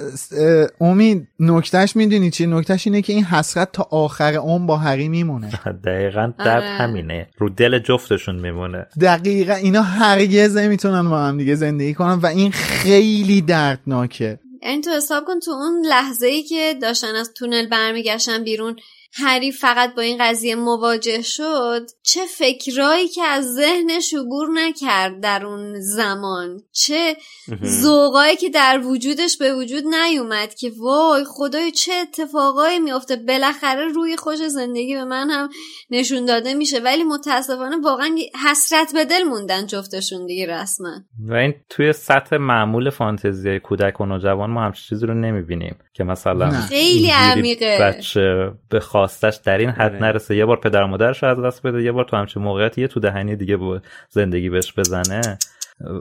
[0.81, 5.51] امید نکتهش می‌دونی چی؟ نکتهش اینه که این حسرت تا آخر عمر با هری میمونه.
[5.87, 6.67] دقیقا در آره.
[6.67, 7.29] همینه.
[7.39, 8.87] رو دل جفتشون میمونه.
[9.01, 14.41] دقیقا اینا هرگز نمی‌تونن با هم دیگه زندگی کنن و این خیلی دردناکه.
[14.63, 18.77] یعنی تو حساب کن تو اون لحظه ای که داشتن از تونل برمیگشتن بیرون
[19.13, 25.47] هری فقط با این قضیه مواجه شد چه فکرایی که از ذهنش عبور نکرد در
[25.47, 27.17] اون زمان چه
[27.65, 34.17] ذوقایی که در وجودش به وجود نیومد که وای خدای چه اتفاقایی میافته بالاخره روی
[34.17, 35.49] خوش زندگی به من هم
[35.91, 38.17] نشون داده میشه ولی متاسفانه واقعا
[38.49, 44.07] حسرت به دل موندن جفتشون دیگه رسما و این توی سطح معمول فانتزی کودک و
[44.07, 46.51] نوجوان ما همچین چیزی رو نمی‌بینیم که مثلا.
[46.51, 47.79] خیلی عمیقه.
[47.81, 50.03] بچه به خواستش در این حد آره.
[50.03, 50.37] نرسه.
[50.37, 53.01] یه بار پدر و مادرش از دست بده یه بار تو همچین موقعیت یه تو
[53.01, 55.39] دهنی دیگه به زندگی بهش بزنه.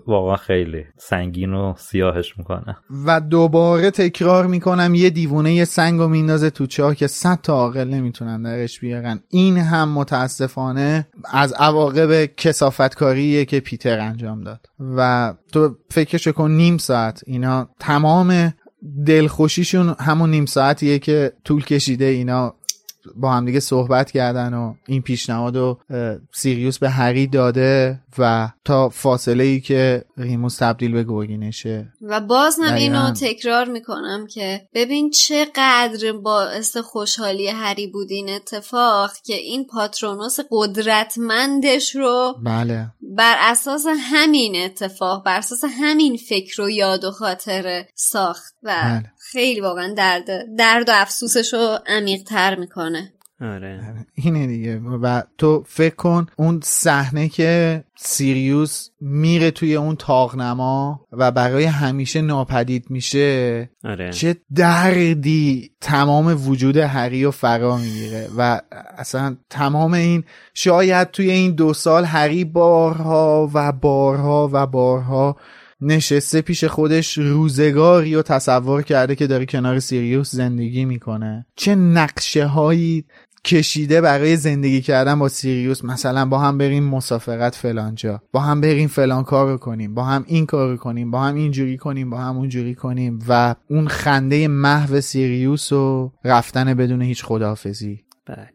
[0.07, 2.77] واقعا خیلی سنگین و سیاهش می‌کنه.
[3.05, 7.53] و دوباره تکرار می‌کنم یه دیوونه یه سنگ رو میندازه تو چاه که صد تا
[7.53, 9.19] عاقل نمی‌تونن درش بیارن.
[9.29, 14.65] این هم متاسفانه از عواقب کسافتکاریه که پیتر انجام داد.
[14.97, 17.21] و تو فکرشو کن نیم ساعت.
[17.27, 18.53] اینا تمام
[19.05, 22.55] دلخوشیشون همون نیم ساعتیه که طول کشیده اینا
[23.15, 25.79] با همدیگه صحبت کردن و این پیشنهاد رو
[26.33, 32.59] سیریوس به هری داده و تا فاصله ای که ریموس تبدیل به گرگینشه و باز
[32.63, 33.11] هم اینو.
[33.11, 41.95] تکرار می‌کنم که ببین چقدر باعث خوشحالی هری بود این اتفاق که این پاترونوس قدرتمندش
[41.95, 48.53] رو بله بر اساس همین اتفاق بر اساس همین فکر و یاد و خاطره ساخت
[48.63, 49.11] و بله.
[49.31, 53.13] خیلی واقعا درد درد و افسوسش رو عمیق تر می‌کنه.
[53.41, 54.05] آره.
[54.13, 54.79] اینه دیگه.
[54.79, 62.21] و تو فکر کن اون صحنه که سیریوس میره توی اون تاغنما و برای همیشه
[62.21, 64.11] ناپدید میشه آره.
[64.11, 68.29] چه دردی تمام وجود هری و فرا می‌گیره.
[68.37, 68.61] و
[68.97, 70.23] اصلا تمام این
[70.53, 75.35] شاید توی این دو سال هری بارها و بارها و بارها
[75.81, 81.45] نشسته پیش خودش روزگاری و تصور کرده که داره کنار سیریوس زندگی می‌کنه.
[81.55, 83.05] چه نقشه هایی
[83.45, 88.87] کشیده برای زندگی کردن با سیریوس؟ مثلا با هم بریم مسافرت فلانجا با هم بریم
[88.87, 89.93] فلان کار رو کنیم.
[89.93, 91.11] با هم این کار رو کنیم.
[91.11, 92.09] با هم اینجوری کنیم.
[92.09, 93.19] با هم اونجوری کنیم.
[93.27, 97.99] و اون خنده محو سیریوس و رفتن بدون هیچ خداحافظی.
[98.25, 98.49] بله.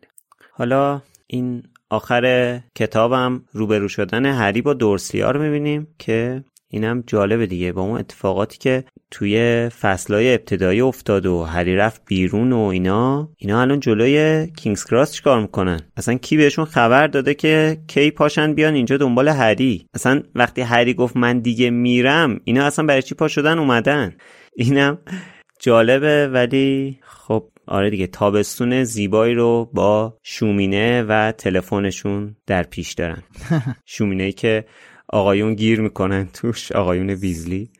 [0.53, 6.45] حالا این آخر کتابم روبرو شدن هری با دورسلیا رو می‌بینیم که
[6.75, 7.73] اینم جالبه دیگه.
[7.73, 13.61] با اون اتفاقاتی که توی فصلهای ابتدایی افتاد و هری رفت بیرون و اینا اینا
[13.61, 18.75] الان جلوی کینگز کراس چیکار می‌کنن؟ اصلا کی بهشون خبر داده که کی پاشن بیان
[18.75, 23.29] اینجا دنبال هری؟ اصلا وقتی هری گفت من دیگه میرم اینا اصلا برای چی پا
[23.29, 24.17] شدن اومدن؟
[24.57, 24.99] اینم
[25.61, 33.23] جالبه ولی خب آره دیگه تابستون زیبایی رو با شومینه و تلفنشون در پیش دارن.
[33.87, 34.65] شومینه که
[35.09, 37.71] آقایون گیر می‌کنن توش آقایون ویزلی.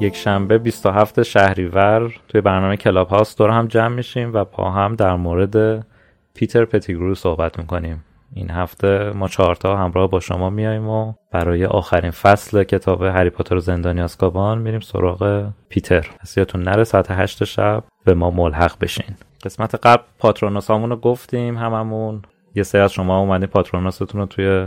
[0.00, 4.96] یک شنبه 27 شهریور توی برنامه کلاب هاوس دور هم جمع میشیم و با هم
[4.96, 5.86] در مورد
[6.34, 8.04] پیتر پتیگرو صحبت می‌کنیم.
[8.34, 13.54] این هفته ما چهارتا همراه با شما میاییم و برای آخرین فصل کتاب هری پاتر
[13.54, 16.10] و زندانی آزکابان میریم سراغ پیتر.
[16.20, 19.16] پس یادتون نره ساعت هشت شب به ما ملحق بشین.
[19.44, 22.22] قسمت قبل پاترونوس رو گفتیم هممون.
[22.54, 24.66] یه سری از شما اومدین پاترونوستون رو توی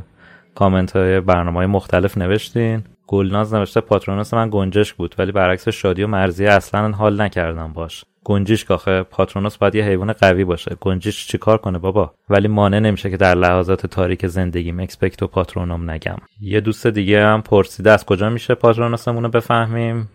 [0.55, 2.83] کامنت های برنامه های مختلف نوشتین.
[3.07, 8.05] گلناز نوشته پاترونوس من گنجش بود ولی برعکس شادی و مرضی اصلا حال نکردم باش.
[8.23, 10.77] گنجیش کاخه پاترونوس باید یه حیوان قوی باشه.
[10.81, 16.17] گنجیش چیکار کنه بابا؟ ولی مانع نمیشه که در لحظات تاریک زندگیم Expecto Patronum نگم.
[16.41, 20.09] یه دوست دیگه هم پرسیده از کجا میشه پاترونوسمون رو بفهمیم؟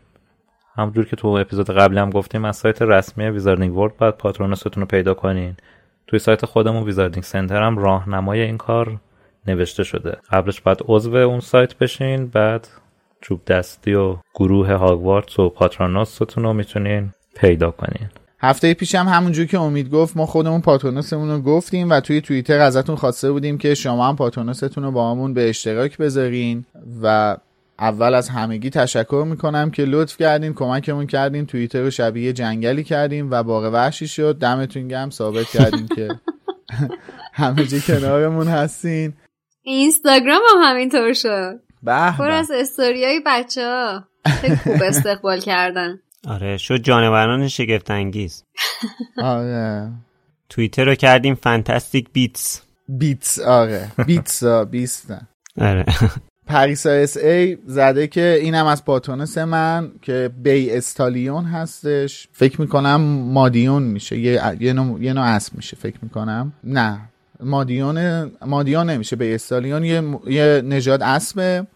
[0.76, 4.86] همونجور که تو اپیزود قبلی هم گفتیم از سایت رسمی Wizarding World باید پاترونوستون رو
[4.86, 5.56] پیدا کنین.
[6.06, 9.00] توی سایت خودمون Wizarding Center هم راهنمای این کار
[9.46, 10.16] نوشته شده.
[10.30, 12.68] قبلش باید عضو اون سایت بشین بعد
[13.20, 18.08] چوب دستی و گروه هاگوارتس و پاترونوستون رو می‌تونین پیدا کنین.
[18.42, 22.58] هفته پیش هم همونجور که امید گفت ما خودمون پاترونوسمون رو گفتیم و توی توییتر
[22.58, 26.64] ازتون خواسته بودیم که شما هم پاترونوستون رو با همون به اشتراک بذارین
[27.02, 27.36] و
[27.78, 33.30] اول از همگی تشکر می‌کنم که لطف کردین کمکمون کردین توییتر رو شبیه جنگلی کردیم
[33.30, 34.38] و باغ وحشی شد.
[34.38, 36.08] دمتون گم ثابت کردیم که
[37.32, 39.12] همه جا کنارمون هستین.
[39.62, 41.69] اینستاگرام هم همینطور شد.
[41.86, 42.32] پر به.
[42.32, 44.04] از استوریای بچه ها.
[44.26, 45.98] خیلی خوب استقبال کردن.
[46.28, 48.44] آره شد جانوران شگفت انگیز
[49.22, 49.92] آره.
[50.48, 53.92] توییتر رو کردیم فانتاستیک بیتس بیتس آره.
[54.06, 55.14] بیتسا بیست
[55.60, 55.84] آره.
[56.46, 62.28] پریسا اس ای زده که اینم از پاتونس من که بی استالیون هستش.
[62.32, 63.00] فکر می‌کنم
[63.32, 64.18] مادیون میشه.
[64.18, 65.76] یه, یه, نوع, یه نوع اسب میشه.
[65.76, 66.52] فکر می‌کنم.
[66.64, 67.00] نه.
[67.42, 71.66] مادیون مادیون نمیشه بی استالیون یه, یه نژاد اسبه.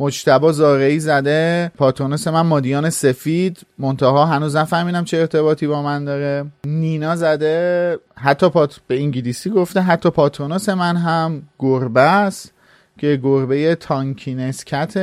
[0.00, 1.72] مجتبا زارعی زده.
[1.76, 3.60] پاتونس من مادیان سفید.
[3.78, 6.44] منتها هنوز نفهمیدم چه ارتباطی با من داره.
[6.66, 7.98] نینا زده.
[8.14, 9.80] حتی پات به انگلیسی گفته.
[9.80, 11.42] حتی پاتونس من هم.
[11.58, 12.52] گربه است
[12.98, 14.94] که گربه Tonkinese cat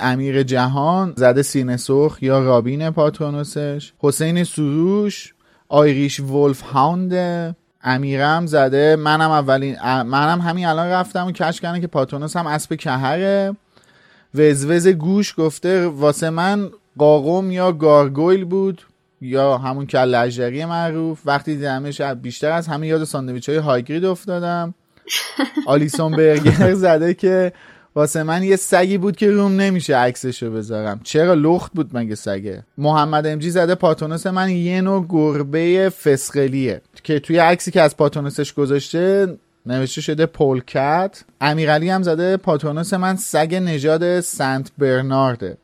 [0.00, 5.34] امیر جهان زده سینه سرخ یا robin پاترونوسش حسین سروش
[5.68, 7.12] Irish wolfhound
[7.82, 12.74] امیرم زده منم اولین منم همین الان رفتم و کشف کردم که پاترونوس هم اسب
[12.74, 13.56] کهره.
[14.34, 18.82] وزوز گوش گفته واسه من قاقم یا گارگویل بود
[19.20, 20.30] یا همون کل
[20.68, 21.20] معروف.
[21.24, 24.74] وقتی دیدمش بیشتر از همه یاد ساندویچ های هاگرید افتادم.
[25.66, 27.52] آلیسون برگر زده که
[27.98, 31.00] واسه من یه سگی بود که روم نمیشه عکسشو بذارم.
[31.04, 36.80] چرا لخت بود مگه سگه؟ محمد امجی زده پاترونوس من یه نوع گربه فسقلیه.
[37.02, 41.24] که توی عکسی که از پاترونوسش گذاشته نوشته شده polecat.
[41.40, 45.56] امیرعلی هم زده پاترونوس من سگ نژاد Saint Bernard ه.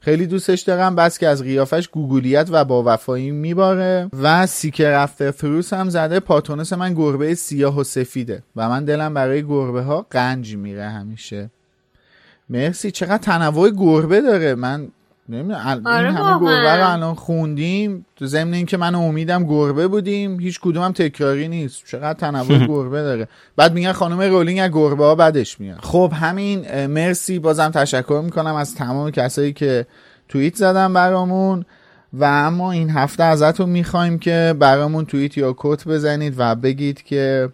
[0.00, 4.08] خیلی دوستش دارم بس که از قیافش گوگولیت و با وفایی میباره.
[4.22, 8.42] و سیکر رفته فروس هم زده پاترونوس من گربه سیاه و سفیده.
[8.56, 11.50] و من دلم برای گربه ها قنج میره همیشه.
[12.52, 12.90] مرسی.
[12.90, 14.54] چقدر تنوع گربه داره.
[14.54, 14.88] من
[15.28, 18.06] نمی‌دونم آره این همه گربه رو الان خوندیم.
[18.16, 21.82] تو ضمن اینکه من امیدم گربه بودیم هیچ کدوم هم تکراری نیست.
[21.86, 23.28] چقدر تنوع گربه داره.
[23.56, 25.78] بعد میگن خانم رولینگ از گربه ها بدش میاد.
[25.82, 27.38] خب همین مرسی.
[27.38, 29.86] بازم تشکر می‌کنم از تمام کسایی که
[30.28, 31.64] توییت زدن برامون.
[32.12, 37.48] و اما این هفته ازتون می‌خوایم که برامون توییت یا کت بزنید و بگید که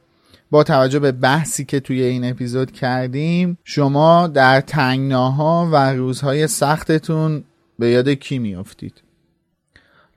[0.50, 7.44] با توجه به بحثی که توی این اپیزود کردیم شما در تنگناها و روزهای سختتون
[7.78, 9.02] به یاد کی میافتید؟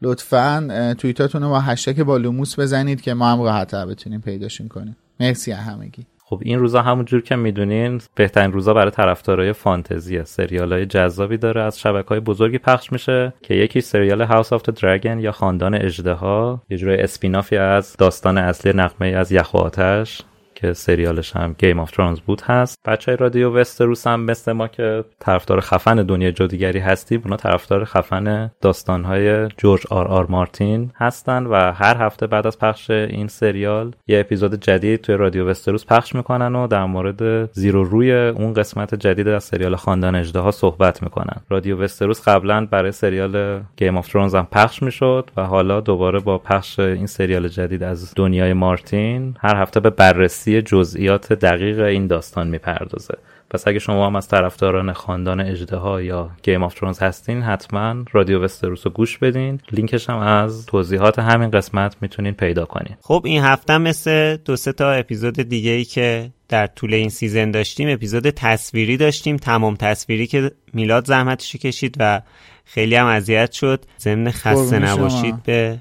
[0.02, 4.96] لطفا توییتاتون رو با هشتگ با لوموس بزنید که ما هم راحت بتونیم پیداشون کنیم.
[5.20, 6.06] مرسی همگی.
[6.32, 11.62] خب این روزا همونجور که می‌دونین بهترین روزا برای طرفدارای فانتزی سریال های جذابی داره
[11.62, 16.62] از شبکه های بزرگی پخش میشه که یکی سریال House of Dragon یا خاندان اژدها.
[16.70, 20.22] یه جورای spin-off ی از داستان اصلی نغمه از یخ و آتش.
[20.62, 22.78] که سریالش هم Game of Thrones بود هست.
[22.86, 27.86] بچه های رادیو وستروس هم مثل ما که طرفدار خفن دنیا جادوگری هستیم اونا طرفدار
[27.86, 33.92] خفن داستانهای جورج آر آر مارتین هستن و هر هفته بعد از پخش این سریال
[34.08, 38.54] یه اپیزود جدید توی رادیو وستروس پخش می‌کنن و در مورد زیر و روی اون
[38.54, 41.42] قسمت جدید از سریال خاندان اژدها صحبت می‌کنن.
[41.50, 46.38] رادیو وستروس قبلا برای سریال Game of Thrones هم پخش می‌شد و حالا دوباره با
[46.38, 52.48] پخش این سریال جدید از دنیای مارتین هر هفته به بررسی جزئیات دقیق این داستان
[52.48, 53.18] می‌پردازه.
[53.50, 58.44] پس اگه شما هم از طرفداران خاندان اژدها یا Game of Thrones هستین حتما رادیو
[58.44, 59.60] وستروس رو گوش بدین.
[59.72, 62.98] لینکش هم از توضیحات همین قسمت می‌تونین پیدا کنین.
[63.02, 67.52] خب این هفته مثل دو سه تا اپیزود دیگه ای که در طول این season
[67.52, 72.22] داشتیم اپیزود تصویری داشتیم تمام تصویری که میلاد زحمتشو کشید و
[72.66, 73.86] خیلی هم اذیت شد.
[74.00, 75.78] ضمن خسته نباشید به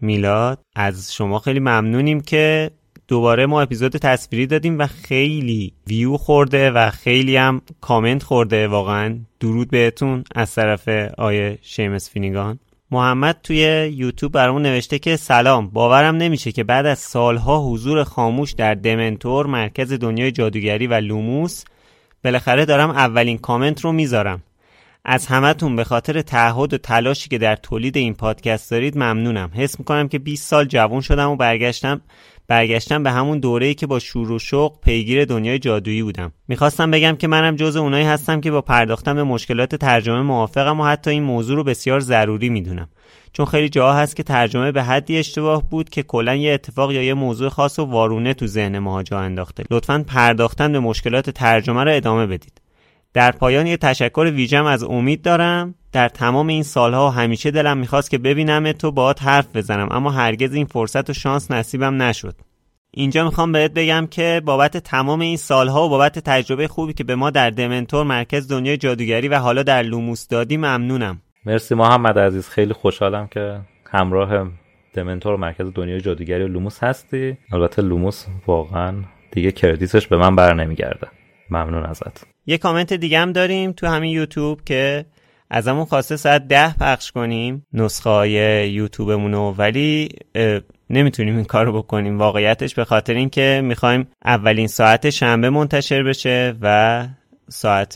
[0.00, 0.58] میلاد.
[0.76, 2.70] از شما خیلی ممنونیم که
[3.14, 8.68] دوباره ما اپیزود تصویری دادیم و خیلی ویو خورده و خیلی هم کامنت خورده.
[8.68, 10.88] واقعا درود بهتون از طرف
[11.18, 12.58] آیه شیمس فینیگان.
[12.90, 18.52] محمد توی یوتیوب برامون نوشته که سلام باورم نمیشه که بعد از سالها حضور خاموش
[18.52, 21.64] در دمنتور مرکز دنیای جادوگری و لوموس
[22.24, 24.42] بالاخره دارم اولین کامنت رو می‌ذارم.
[25.06, 29.50] از همتون به خاطر تعهد و تلاشی که در تولید این پادکست دارید ممنونم.
[29.54, 32.00] حس می‌کنم که 20 سال جوان شدم و برگشتم
[32.48, 36.32] برگشتم به همون دوره‌ای که با شور و شوق پیگیر دنیای جادویی بودم.
[36.48, 40.84] می‌خواستم بگم که منم جز اونایی هستم که با پرداختن به مشکلات ترجمه موافقم و
[40.84, 42.88] حتی این موضوع رو بسیار ضروری می‌دونم.
[43.32, 47.02] چون خیلی جاها هست که ترجمه به حدی اشتباه بود که کلا یه اتفاق یا
[47.02, 49.64] یه موضوع خاص و وارونه تو ذهن ماها جا انداخته.
[49.70, 52.60] لطفا پرداختن به مشکلات ترجمه رو ادامه بدید.
[53.14, 55.74] در پایان یه تشکر ویژم از امید دارم.
[55.94, 60.54] در تمام این سالها همیشه دلم می‌خواست که ببینم تو باهات حرف بزنم اما هرگز
[60.54, 62.34] این فرصت و شانس نصیبم نشد.
[62.90, 67.14] اینجا می‌خوام بهت بگم که بابت تمام این سالها و بابت تجربه خوبی که به
[67.14, 71.20] ما در دمنتور مرکز دنیای جادوگری و حالا در لوموس دادی ممنونم.
[71.46, 72.48] مرسی محمد عزیز.
[72.48, 73.60] خیلی خوشحالم که
[73.90, 74.48] همراه
[74.94, 77.36] دمنتور مرکز دنیای جادوگری و لوموس هستی.
[77.52, 78.94] البته لوموس واقعا
[79.30, 81.06] دیگه credit ش به من بر نمیگرده
[81.50, 82.26] ممنون ازت.
[82.46, 85.06] یه کامنت دیگه هم داریم تو همین یوتیوب که
[85.50, 88.30] ازمون خواسته ساعت ده پخش کنیم نسخه های
[88.70, 90.08] یوتیوبمونو ولی
[90.90, 92.18] نمی‌تونیم این کارو بکنیم.
[92.18, 97.06] واقعیتش به خاطر اینکه می‌خوایم اولین ساعت شنبه منتشر بشه و
[97.48, 97.94] ساعت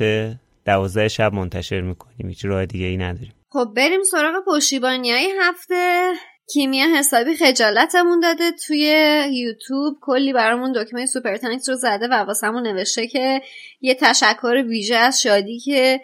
[0.67, 2.29] دوازده شب منتشر می‌کنیم.
[2.29, 3.33] هیچ راه دیگه ای نداریم.
[3.51, 6.13] خب بریم سراغ پشتیبانی های هفته.
[6.53, 8.81] کیمیا حسابی خجالتمون داده توی
[9.33, 9.97] یوتیوب.
[10.01, 13.41] کلی برامون دکمه سوپر تانکس رو زده و واسمون نوشته که
[13.81, 16.01] یه تشکر ویژه از شادی که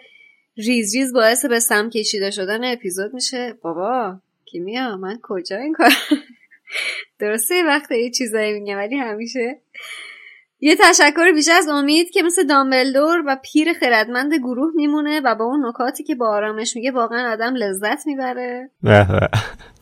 [0.57, 3.53] ریز ریز باعث به سم کشیده شدن اپیزود میشه.
[3.61, 5.91] بابا کیمیا من کجا این کار؟
[7.19, 9.59] درسته وقت یه چیزایی میگم ولی همیشه.
[10.59, 15.45] یه تشکر بیش از امید که مثل دامبلدور و پیر خردمند گروه میمونه و با
[15.45, 18.69] اون نکاتی که با آرامش میگه واقعا آدم لذت می‌بره.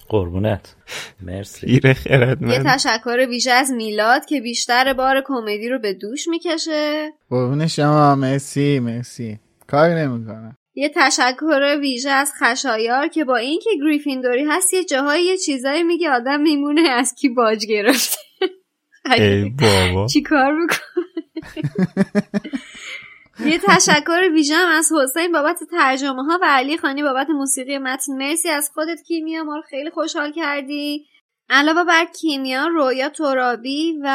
[0.10, 0.76] قربونت.
[1.22, 1.80] مرسی.
[1.80, 2.52] پیر خردمند.
[2.52, 7.14] یه تشکر ویژه از میلاد که بیشتر بار کمدی رو به دوش می‌کشه.
[7.30, 8.16] قربون شما.
[8.16, 9.40] مرسی مرسی.
[9.68, 10.58] کاری نمی‌کنه.
[10.76, 16.10] یه تشکر ویژه از خشایار که با اینکه گریفیندوری هست یه جاهایی یه چیزایی میگه
[16.10, 18.18] آدم میمونه از کی باج گرفته.
[19.18, 20.08] ای بابا.
[20.08, 20.80] چی کار می‌کنه؟
[23.46, 28.14] یه تشکر ویژه هم از حسین بابت ترجمه ها و علی خانی بابت موسیقی متن.
[28.18, 31.06] مرسی از خودت کیمیا ما رو خیلی خوشحال کردی.
[31.56, 34.08] علاوه بر کیمیا رویا ترابی و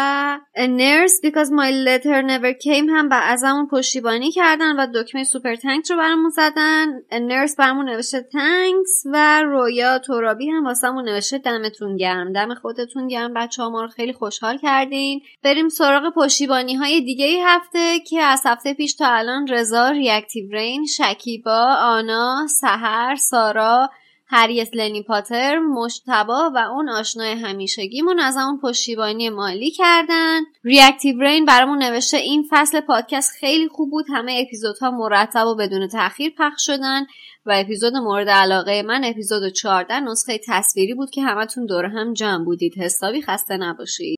[0.57, 5.97] نرس because my letter never came هم ازمون پشتیبانی کردن و دکمه Super Thanks رو
[5.97, 6.87] برامون زدن.
[7.13, 12.33] نرس برامون نوشته thanks و رویا ترابی هم واسمون نوشته دمتون گرم.
[12.33, 15.21] دم خودتون گرم بچه ها ما رو خیلی خوشحال کردین.
[15.43, 20.51] بریم سراغ پشتیبانی های دیگه ای هفته که از هفته پیش تا الان رضا ریاکتیو
[20.51, 23.91] رین شکیبا آنا سهر سارا
[24.31, 30.41] هریس لنی پاتر مجتبی و اون آشنای همیشگیمون از همون پشتیبانی مالی کردن.
[30.65, 34.07] ریاکتیو رین برامون نوشته این فصل پادکست خیلی خوب بود.
[34.09, 37.07] همه اپیزودها مرتب و بدون تاخیر پخش شدن
[37.47, 42.45] و اپیزود مورد علاقه من اپیزود 14 نسخه تصویری بود که همتون دور هم جمع
[42.45, 42.79] بودید.
[42.79, 44.18] حسابی خسته نباشید.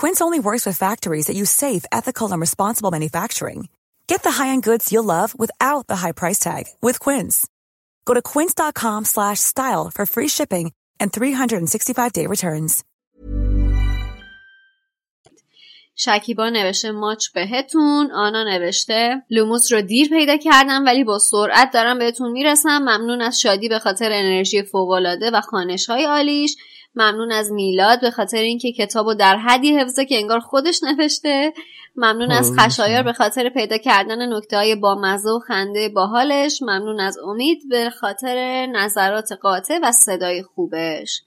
[0.00, 3.68] Quince only works with factories that use safe, ethical, and responsible manufacturing.
[4.06, 7.48] Get the high-end goods you'll love without the high price tag with Quince.
[8.04, 10.66] Go to quince.com slash style for free shipping
[11.00, 12.84] and 365-day returns.
[16.00, 21.98] شکیبا نوشته ماچ بهتون آنا نوشته لوموس رو دیر پیدا کردم ولی با سرعت دارم
[21.98, 26.56] بهتون می‌رسم ممنون از شادی به خاطر انرژی فوقالعاده و خانش های عالیش
[26.94, 31.52] ممنون از میلاد به خاطر اینکه کتابو در حدی حفظه که انگار خودش نوشته.
[31.96, 37.18] ممنون از خشایار به خاطر پیدا کردن نکته های بامزه و خنده باحالش ممنون از
[37.18, 41.22] امید به خاطر نظرات قاطع و صدای خوبش.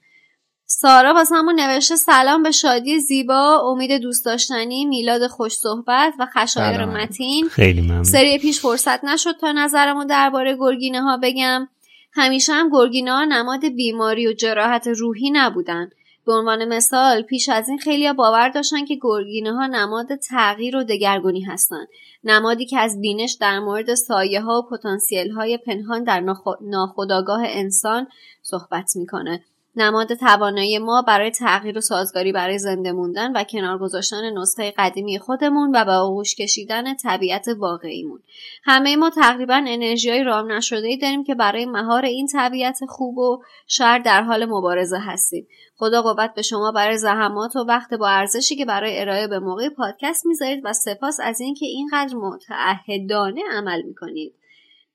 [0.66, 6.26] سارا واسه همون نوشته سلام به شادی زیبا امید دوست داشتنی میلاد خوش صحبت و
[6.26, 7.48] خشایار متین.
[7.48, 8.02] خیلی ممنون.
[8.02, 11.68] سری پیش فرصت نشد تا نظرمو درباره گرگینه ها بگم.
[12.12, 15.90] همیشه هم گرگینه ها نماد بیماری و جراحت روحی نبودن.
[16.26, 20.82] به عنوان مثال پیش از این خیلی باور داشتن که گرگینه ها نماد تغییر و
[20.82, 21.88] دگرگونی هستند
[22.24, 28.06] نمادی که از بینش در مورد سایه ها و پتانسیل های پنهان در ناخداگاه انسان
[28.42, 29.44] صحبت می‌کنه.
[29.76, 35.18] نماد توانایی ما برای تغییر و سازگاری برای زنده موندن و کنار گذاشتن نسخه قدیمی
[35.18, 38.20] خودمون و به آغوش کشیدن طبیعت واقعیمون.
[38.64, 43.18] همه ما تقریبا انرژی های رام نشده ای داریم که برای مهار این طبیعت خوب
[43.18, 45.46] و شر در حال مبارزه هستیم.
[45.76, 49.68] خدا قوت به شما برای زحمات و وقت با ارزشی که برای ارائه به موقع
[49.68, 54.34] پادکست می‌ذارید و سپاس از اینکه اینقدر متعهدانه عمل می‌کنید.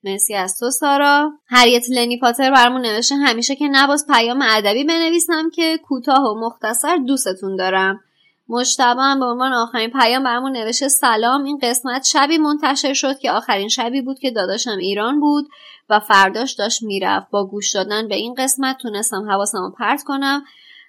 [0.04, 1.32] مرسی از تو سارا.
[1.46, 6.96] هریت لنی پاتر برمون نوشته همیشه که نباز پیام ادبی بنویسم که کوتاه و مختصر
[6.96, 8.00] دوستتون دارم.
[8.48, 13.30] مجتبا هم به عنوان آخرین پیام برمون نوشته سلام این قسمت شبی منتشر شد که
[13.32, 15.48] آخرین شبی بود که داداشم ایران بود
[15.90, 17.30] و فرداش داشت می‌رفت.
[17.30, 20.44] با گوش دادن به این قسمت تونستم حواسم رو پرت کنم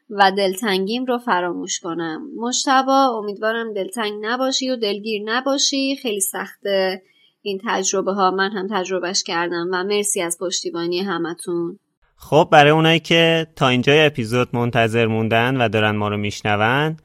[0.10, 2.22] و دلتنگیم رو فراموش کنم.
[2.38, 5.96] مجتبا امیدوارم دلتنگ نباشی و دلگیر نباشی.
[5.96, 7.02] خیلی سخته.
[7.42, 11.80] این تجربه ها من هم تجربهش کردم و مرسی از پشتیبانی همتون.
[12.16, 16.98] خب برای اونایی که تا اینجای اپیزود منتظر موندن و دارن ما رو میشنون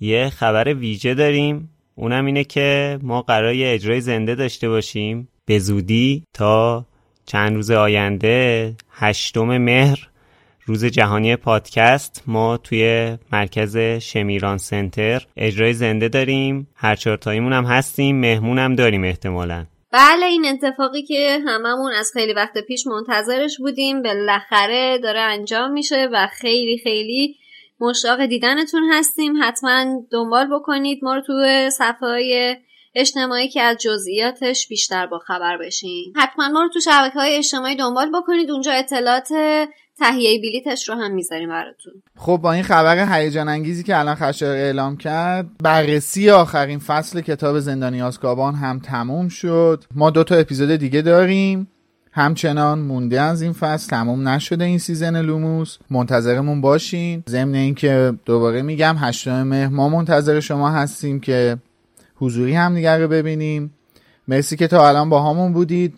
[0.00, 1.70] یه خبر ویژه داریم.
[1.94, 5.28] اونم اینه که ما قرار یه اجرای زنده داشته باشیم.
[5.46, 6.86] به زودی تا
[7.26, 10.08] چند روز آینده هشتم مهر
[10.66, 16.68] روز جهانی پادکست ما توی مرکز شمیران سنتر اجرای زنده داریم.
[16.74, 18.20] هر چهارتاییمون هم هستیم.
[18.20, 19.66] مهمون هم داریم احتمالا.
[19.92, 26.08] بله این اتفاقی که هممون از خیلی وقت پیش منتظرش بودیم بالاخره داره انجام میشه
[26.12, 27.36] و خیلی خیلی
[27.80, 29.42] مشتاق دیدنتون هستیم.
[29.42, 31.32] حتما دنبال بکنید ما رو تو
[31.70, 32.60] صفحه
[32.94, 36.12] اجتماعی که از جزئیاتش بیشتر با خبر بشین.
[36.16, 38.50] حتما ما رو تو شبکه های اجتماعی دنبال بکنید.
[38.50, 39.28] اونجا اطلاعات
[39.98, 41.92] تهیه بلیتش رو هم می‌ذاریم براتون.
[42.16, 47.58] خب با این خبر هیجان انگیزی که الان خشایار اعلام کرد بررسی آخرین فصل کتاب
[47.58, 49.84] زندانی آزکابان هم تموم شد.
[49.94, 51.68] ما دو تا اپیزود دیگه داریم.
[52.12, 55.78] همچنان مونده از این فصل تموم نشده این season لوموس.
[55.90, 57.24] منتظرمون باشین.
[57.28, 61.56] ضمن اینکه دوباره میگم هشتم مهر ما منتظر شما هستیم که
[62.16, 63.74] حضوری هم رو ببینیم.
[64.28, 65.94] مرسی که تا الان باهامون بودید.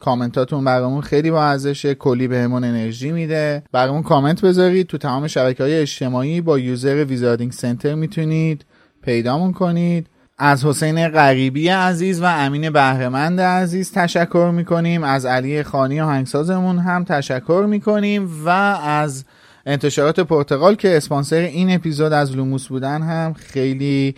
[0.00, 3.62] کامنتاتون برامون خیلی با ارزشه کلی بهمون انرژی میده.
[3.72, 4.86] برامون کامنت بذارید.
[4.86, 8.64] تو تمام شبکه های اجتماعی با user Wizarding Center می‌تونید
[9.02, 10.06] پیدامون کنید.
[10.38, 15.04] از حسین غریبی عزیز و امین بهرمند عزیز تشکر می‌کنیم.
[15.04, 18.30] از علی خانی آهنگسازمون هم تشکر می‌کنیم.
[18.44, 19.24] و از
[19.66, 24.14] انتشارات پرتقال که اسپانسر این اپیزود از لوموس بودن هم خیلی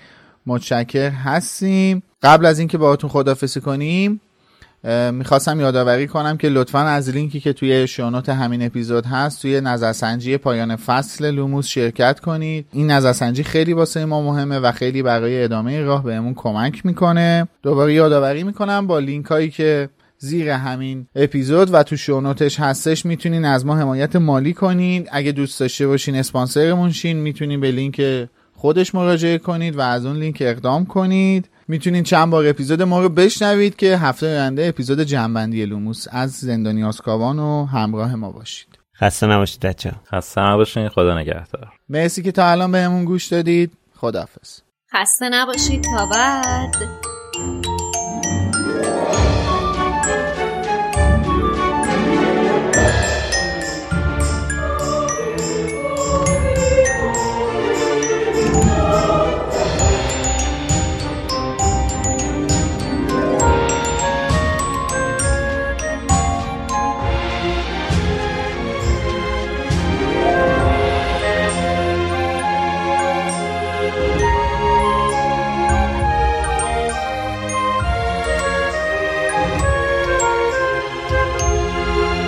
[0.46, 2.02] متشکر هستیم.
[2.22, 4.20] قبل از اینکه باهاتون خدافظی کنیم
[5.12, 9.60] می‌خواستم یادآوری کنم که لطفا از لینکی که توی show note همین اپیزود هست توی
[9.60, 12.66] نظرسنجی پایان فصل لوموس شرکت کنید.
[12.72, 17.48] این نظرسنجی خیلی واسه ما مهمه و خیلی برای ادامه راه بهمون کمک می‌کنه.
[17.62, 19.88] دوباره یادآوری می‌کنم با لینک هایی که
[20.18, 25.08] زیر همین اپیزود و تو شونوتش هستش می‌تونین از ما حمایت مالی کنین.
[25.12, 30.16] اگه دوست داشته باشین اسپانسرمون شین می‌تونین به لینک خودش مراجعه کنید و از اون
[30.16, 31.48] لینک اقدام کنید.
[31.72, 36.84] می‌تونید چند بار اپیزود ما رو بشنوید که هفته آینده اپیزود جنبندی لوموس از زندانی
[36.84, 38.78] آسکابان و همراه ما باشید.
[38.96, 41.72] خسته نباشید بچه خسته نباشید خدا نگهدار.
[41.88, 43.72] مرسی که تا الان بهمون گوش دادید.
[43.96, 44.60] خداحافظ.
[44.92, 45.84] خسته نباشید.
[45.84, 46.74] تا بعد.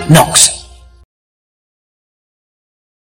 [0.07, 0.44] Knox.